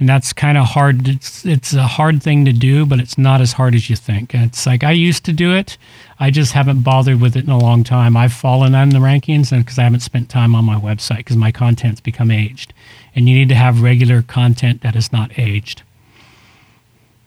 And 0.00 0.08
that's 0.08 0.32
kind 0.32 0.58
of 0.58 0.66
hard. 0.66 1.06
It's, 1.06 1.46
it's 1.46 1.72
a 1.72 1.84
hard 1.84 2.20
thing 2.20 2.44
to 2.46 2.52
do, 2.52 2.84
but 2.84 2.98
it's 2.98 3.16
not 3.16 3.40
as 3.40 3.52
hard 3.52 3.76
as 3.76 3.88
you 3.88 3.94
think. 3.94 4.34
It's 4.34 4.66
like 4.66 4.82
I 4.82 4.90
used 4.90 5.24
to 5.26 5.32
do 5.32 5.54
it. 5.54 5.78
I 6.18 6.30
just 6.30 6.52
haven't 6.52 6.82
bothered 6.82 7.20
with 7.20 7.36
it 7.36 7.44
in 7.44 7.50
a 7.50 7.58
long 7.58 7.84
time. 7.84 8.16
I've 8.16 8.32
fallen 8.32 8.74
on 8.74 8.88
the 8.88 8.98
rankings 8.98 9.56
because 9.56 9.78
I 9.78 9.84
haven't 9.84 10.00
spent 10.00 10.28
time 10.28 10.54
on 10.56 10.64
my 10.64 10.74
website 10.74 11.18
because 11.18 11.36
my 11.36 11.52
content's 11.52 12.00
become 12.00 12.32
aged. 12.32 12.74
And 13.14 13.28
you 13.28 13.36
need 13.36 13.48
to 13.50 13.54
have 13.54 13.82
regular 13.82 14.22
content 14.22 14.80
that 14.82 14.96
is 14.96 15.12
not 15.12 15.38
aged. 15.38 15.82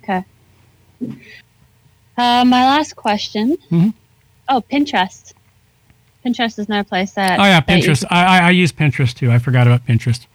Okay. 0.04 0.26
Uh, 2.18 2.44
my 2.46 2.66
last 2.66 2.96
question. 2.96 3.58
Mhm. 3.72 3.94
Oh, 4.50 4.62
Pinterest. 4.72 5.34
Pinterest 6.26 6.60
is 6.60 6.68
another 6.68 6.84
place 6.88 7.12
that. 7.14 7.40
Oh 7.40 7.44
yeah, 7.44 7.62
Pinterest. 7.62 8.04
I, 8.10 8.40
I 8.40 8.48
I 8.48 8.50
use 8.50 8.72
Pinterest 8.72 9.14
too. 9.14 9.32
I 9.32 9.40
forgot 9.40 9.68
about 9.68 9.86
Pinterest. 9.86 10.26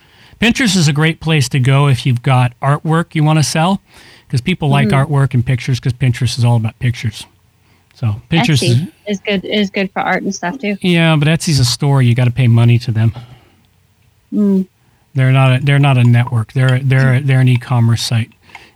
Pinterest 0.41 0.77
is 0.77 0.89
a 0.89 0.93
great 0.93 1.21
place 1.21 1.49
to 1.51 1.61
go 1.61 1.89
if 1.89 2.05
you've 2.07 2.23
got 2.23 2.59
artwork 2.61 3.15
you 3.15 3.23
want 3.25 3.39
to 3.39 3.43
sell, 3.45 3.81
because 4.27 4.41
people 4.41 4.69
like 4.69 4.89
Mm-hmm. 4.89 5.13
artwork 5.13 5.35
and 5.35 5.45
pictures. 5.45 5.79
Because 5.81 5.93
Pinterest 5.93 6.39
is 6.39 6.45
all 6.45 6.57
about 6.57 6.79
pictures. 6.79 7.27
So 7.95 8.21
Pinterest 8.31 8.63
is 8.63 8.81
is 9.07 9.21
good. 9.21 9.45
Is 9.45 9.71
good 9.71 9.91
for 9.93 10.01
art 10.01 10.23
and 10.23 10.35
stuff 10.35 10.59
too. 10.59 10.77
yeah, 10.81 11.15
but 11.17 11.29
Etsy's 11.29 11.61
a 11.61 11.65
store. 11.65 12.03
You 12.03 12.15
got 12.15 12.25
to 12.25 12.31
pay 12.31 12.49
money 12.49 12.79
to 12.81 12.91
them. 12.91 13.13
Mm. 14.33 14.67
They're 15.15 15.31
not. 15.33 15.61
A, 15.61 15.65
they're 15.65 15.79
not 15.79 15.99
a 15.99 16.05
network. 16.05 16.53
They're 16.55 16.79
they're 16.81 17.21
they're 17.21 17.41
an 17.41 17.49
e-commerce 17.49 18.03
site, 18.03 18.33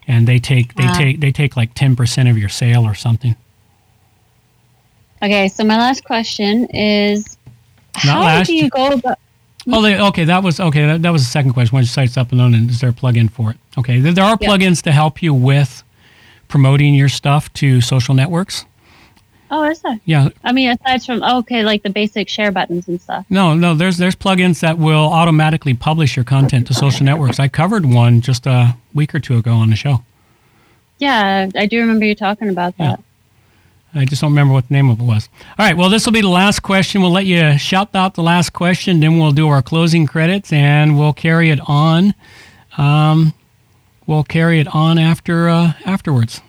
and 0.07 0.29
they 0.29 0.39
take 0.39 0.75
they 0.75 0.87
take 0.93 1.21
they 1.21 1.33
take 1.33 1.57
like 1.57 1.73
ten 1.75 1.97
percent 1.97 2.29
of 2.29 2.37
your 2.37 2.51
sale 2.51 2.85
or 2.85 2.95
something. 2.95 3.35
Okay, 5.23 5.49
so 5.49 5.65
my 5.65 5.79
last 5.79 6.05
question 6.05 6.67
is, 6.67 7.39
Not 8.05 8.23
how 8.23 8.43
do 8.43 8.55
you 8.55 8.69
go 8.69 8.89
about? 8.89 9.19
Oh, 9.69 9.83
they, 9.83 9.99
okay. 10.01 10.25
That 10.25 10.43
was 10.45 10.61
okay. 10.61 10.87
That, 10.87 11.03
that 11.03 11.11
was 11.11 11.23
the 11.25 11.31
second 11.31 11.53
question. 11.53 11.75
Once 11.75 11.87
your 11.89 11.93
site's 12.07 12.17
up 12.17 12.31
and 12.31 12.41
running, 12.41 12.69
is 12.69 12.81
there 12.81 12.91
a 12.91 12.93
plugin 12.93 13.31
for 13.31 13.51
it? 13.51 13.57
Okay, 13.77 13.99
there, 14.01 14.12
there 14.12 14.25
are 14.25 14.39
Yeah. 14.41 14.49
plugins 14.49 14.81
to 14.83 14.93
help 14.93 15.23
you 15.23 15.35
with 15.35 15.83
promoting 16.49 16.95
your 16.95 17.09
stuff 17.09 17.53
to 17.55 17.81
social 17.81 18.14
networks. 18.14 18.64
Oh, 19.51 19.62
is 19.64 19.81
that? 19.83 20.01
Yeah, 20.05 20.29
I 20.43 20.51
mean, 20.53 20.71
aside 20.71 21.05
from 21.05 21.23
okay, 21.23 21.62
like 21.64 21.83
the 21.85 21.91
basic 21.91 22.29
share 22.29 22.51
buttons 22.51 22.89
and 22.89 23.01
stuff. 23.01 23.27
no, 23.31 23.55
no. 23.55 23.75
There's 23.75 23.97
there's 23.97 24.17
plugins 24.17 24.61
that 24.61 24.77
will 24.79 25.09
automatically 25.12 25.75
publish 25.75 26.17
your 26.17 26.25
content 26.25 26.67
to 26.69 26.75
social 26.75 27.05
networks. 27.05 27.39
I 27.39 27.49
covered 27.49 27.87
one 27.87 28.21
just 28.21 28.47
a 28.47 28.77
week 28.95 29.14
or 29.14 29.21
two 29.21 29.37
ago 29.37 29.53
on 29.55 29.71
the 29.71 29.77
show. 29.77 30.03
Yeah, 30.99 31.49
I 31.55 31.67
do 31.67 31.79
remember 31.81 32.05
you 32.07 32.14
talking 32.14 32.49
about 32.49 32.75
Yeah. 32.79 32.97
I 33.97 34.05
just 34.05 34.21
don't 34.21 34.31
remember 34.31 34.53
what 34.53 34.69
the 34.69 34.75
name 34.75 34.91
of 34.91 35.01
it 35.01 35.05
was. 35.05 35.29
All 35.59 35.67
right, 35.67 35.77
well, 35.77 35.89
this 35.89 36.05
will 36.05 36.13
be 36.13 36.21
the 36.21 36.29
last 36.29 36.61
question. 36.61 37.01
We'll 37.01 37.11
let 37.11 37.27
you 37.27 37.57
shout 37.59 37.95
out 37.95 38.15
the 38.15 38.23
last 38.23 38.53
question, 38.53 39.01
then 39.01 39.19
we'll 39.19 39.33
do 39.33 39.49
our 39.49 39.63
closing 39.63 40.07
credits, 40.07 40.53
and 40.53 40.99
we'll 40.99 41.13
carry 41.13 41.51
it 41.51 41.61
on. 41.67 42.15
Um, 42.77 43.33
we'll 44.07 44.25
carry 44.25 44.61
it 44.61 44.69
on 44.75 44.99
after 44.99 45.49
uh, 45.49 45.73
afterwards. 45.85 46.41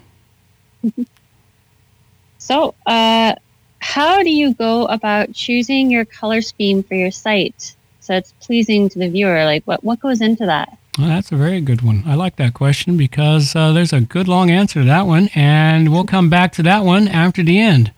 So, 2.38 2.76
uh, 2.86 3.36
how 3.80 4.24
do 4.24 4.30
you 4.30 4.54
go 4.54 4.86
about 4.86 5.34
choosing 5.34 5.92
your 5.92 6.06
color 6.06 6.42
scheme 6.42 6.84
for 6.84 6.96
your 6.96 7.12
site 7.12 7.76
so 8.00 8.16
it's 8.16 8.32
pleasing 8.40 8.90
to 8.90 9.00
the 9.00 9.10
viewer? 9.10 9.44
Like, 9.46 9.64
what 9.66 9.84
what 9.84 10.00
goes 10.00 10.22
into 10.22 10.46
that? 10.46 10.78
Well, 10.98 11.10
that's 11.10 11.32
a 11.32 11.36
very 11.36 11.62
good 11.62 11.84
one. 11.84 12.02
I 12.08 12.16
like 12.16 12.38
that 12.38 12.56
question 12.56 12.98
because 12.98 13.56
uh, 13.56 13.72
there's 13.72 13.94
a 13.94 14.02
good 14.02 14.28
long 14.28 14.50
answer 14.50 14.80
to 14.80 14.86
that 14.88 15.06
one, 15.06 15.30
and 15.36 15.92
we'll 15.92 16.06
come 16.06 16.28
back 16.28 16.54
to 16.54 16.64
that 16.64 16.86
one 16.86 17.08
after 17.08 17.44
the 17.44 17.60
end. 17.60 17.94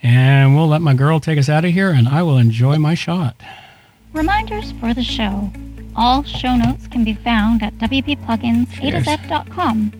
And 0.00 0.54
we'll 0.54 0.68
let 0.68 0.80
my 0.80 0.94
girl 0.94 1.18
take 1.18 1.40
us 1.40 1.48
out 1.48 1.64
of 1.64 1.72
here, 1.72 1.90
and 1.90 2.08
I 2.08 2.22
will 2.22 2.38
enjoy 2.38 2.78
my 2.78 2.94
shot. 2.94 3.34
Reminders 4.12 4.70
for 4.72 4.92
the 4.94 5.02
show. 5.02 5.50
All 5.96 6.22
show 6.22 6.54
notes 6.54 6.86
can 6.86 7.02
be 7.02 7.14
found 7.14 7.64
at 7.64 7.76
wppluginsa2z.com. 7.78 9.92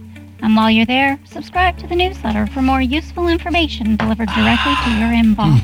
And 0.43 0.57
while 0.57 0.71
you're 0.71 0.87
there, 0.87 1.19
subscribe 1.25 1.79
to 1.79 1.89
the 1.89 1.97
newsletter 1.97 2.47
for 2.47 2.63
more 2.63 2.81
useful 2.81 3.27
information 3.27 3.97
delivered 3.97 4.29
directly 4.29 4.75
to 4.85 4.91
your 4.99 5.09
inbox. 5.09 5.61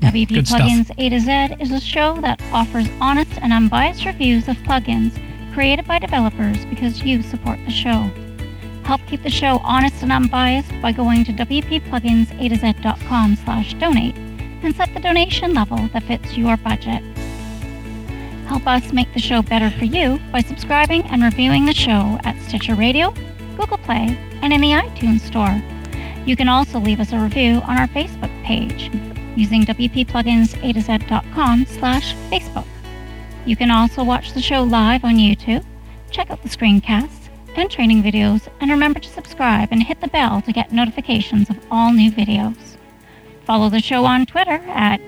WP 0.00 0.28
Good 0.28 0.48
stuff. 0.48 0.62
Plugins 0.62 0.90
A 0.98 1.10
to 1.10 1.20
Z 1.20 1.56
is 1.62 1.70
a 1.70 1.80
show 1.80 2.18
that 2.22 2.40
offers 2.52 2.88
honest 3.00 3.32
and 3.42 3.52
unbiased 3.52 4.06
reviews 4.06 4.48
of 4.48 4.56
plugins 4.58 5.16
created 5.56 5.88
by 5.88 5.98
developers 5.98 6.64
because 6.66 7.02
you 7.02 7.22
support 7.22 7.58
the 7.64 7.70
show. 7.70 8.10
Help 8.84 9.00
keep 9.06 9.22
the 9.22 9.30
show 9.30 9.56
honest 9.64 10.02
and 10.02 10.12
unbiased 10.12 10.70
by 10.82 10.92
going 10.92 11.24
to 11.24 11.32
wppluginsa2z.com 11.32 13.36
slash 13.36 13.72
donate 13.72 14.14
and 14.62 14.76
set 14.76 14.92
the 14.92 15.00
donation 15.00 15.54
level 15.54 15.78
that 15.94 16.02
fits 16.02 16.36
your 16.36 16.58
budget. 16.58 17.02
Help 18.48 18.66
us 18.66 18.92
make 18.92 19.10
the 19.14 19.18
show 19.18 19.40
better 19.40 19.70
for 19.70 19.86
you 19.86 20.20
by 20.30 20.42
subscribing 20.42 21.00
and 21.04 21.22
reviewing 21.22 21.64
the 21.64 21.72
show 21.72 22.18
at 22.24 22.38
Stitcher 22.42 22.74
Radio, 22.74 23.14
Google 23.56 23.78
Play, 23.78 24.14
and 24.42 24.52
in 24.52 24.60
the 24.60 24.72
iTunes 24.72 25.20
Store. 25.20 25.62
You 26.26 26.36
can 26.36 26.50
also 26.50 26.78
leave 26.78 27.00
us 27.00 27.14
a 27.14 27.18
review 27.18 27.62
on 27.62 27.78
our 27.78 27.88
Facebook 27.88 28.44
page 28.44 28.90
using 29.36 29.64
wppluginsa2z.com 29.64 31.64
slash 31.64 32.14
Facebook. 32.30 32.66
You 33.46 33.54
can 33.54 33.70
also 33.70 34.02
watch 34.02 34.32
the 34.32 34.42
show 34.42 34.64
live 34.64 35.04
on 35.04 35.14
YouTube, 35.14 35.64
check 36.10 36.30
out 36.30 36.42
the 36.42 36.48
screencasts 36.48 37.28
and 37.56 37.70
training 37.70 38.02
videos, 38.02 38.48
and 38.60 38.70
remember 38.70 38.98
to 38.98 39.08
subscribe 39.08 39.68
and 39.70 39.82
hit 39.82 40.00
the 40.00 40.08
bell 40.08 40.42
to 40.42 40.52
get 40.52 40.72
notifications 40.72 41.48
of 41.48 41.56
all 41.70 41.92
new 41.92 42.10
videos. 42.10 42.76
Follow 43.44 43.70
the 43.70 43.80
show 43.80 44.04
on 44.04 44.26
Twitter 44.26 44.60
at 44.66 45.00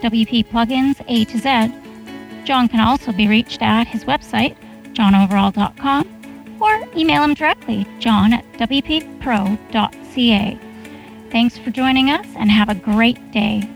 WPPluginsA 0.00 1.28
to 1.28 1.38
Z. 1.38 2.44
John 2.44 2.66
can 2.66 2.80
also 2.80 3.12
be 3.12 3.28
reached 3.28 3.60
at 3.60 3.86
his 3.86 4.04
website, 4.04 4.56
johnoverall.com, 4.94 6.56
or 6.60 6.88
email 6.96 7.22
him 7.22 7.34
directly, 7.34 7.86
john 7.98 8.32
at 8.32 8.50
wppro.ca. 8.54 9.58
Thanks 11.30 11.58
for 11.58 11.70
joining 11.70 12.10
us 12.10 12.26
and 12.36 12.50
have 12.50 12.70
a 12.70 12.74
great 12.74 13.30
day. 13.32 13.68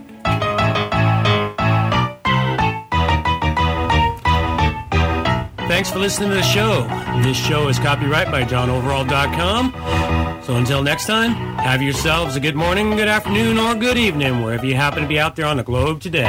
Thanks 5.69 5.91
for 5.91 5.99
listening 5.99 6.31
to 6.31 6.37
the 6.37 6.43
show. 6.43 6.83
This 7.23 7.37
show 7.37 7.69
is 7.69 7.79
copyright 7.79 8.31
by 8.31 8.45
johnoverall.com. 8.45 10.43
So 10.45 10.55
until 10.55 10.83
next 10.83 11.07
time, 11.07 11.33
have 11.59 11.83
yourselves 11.83 12.37
a 12.37 12.41
good 12.41 12.55
morning, 12.55 12.91
good 12.91 13.09
afternoon, 13.09 13.59
or 13.59 13.75
good 13.75 13.99
evening, 13.99 14.43
wherever 14.43 14.65
you 14.65 14.77
happen 14.77 15.03
to 15.03 15.09
be 15.09 15.19
out 15.19 15.35
there 15.35 15.47
on 15.47 15.57
the 15.57 15.65
globe 15.65 16.01
today. 16.01 16.25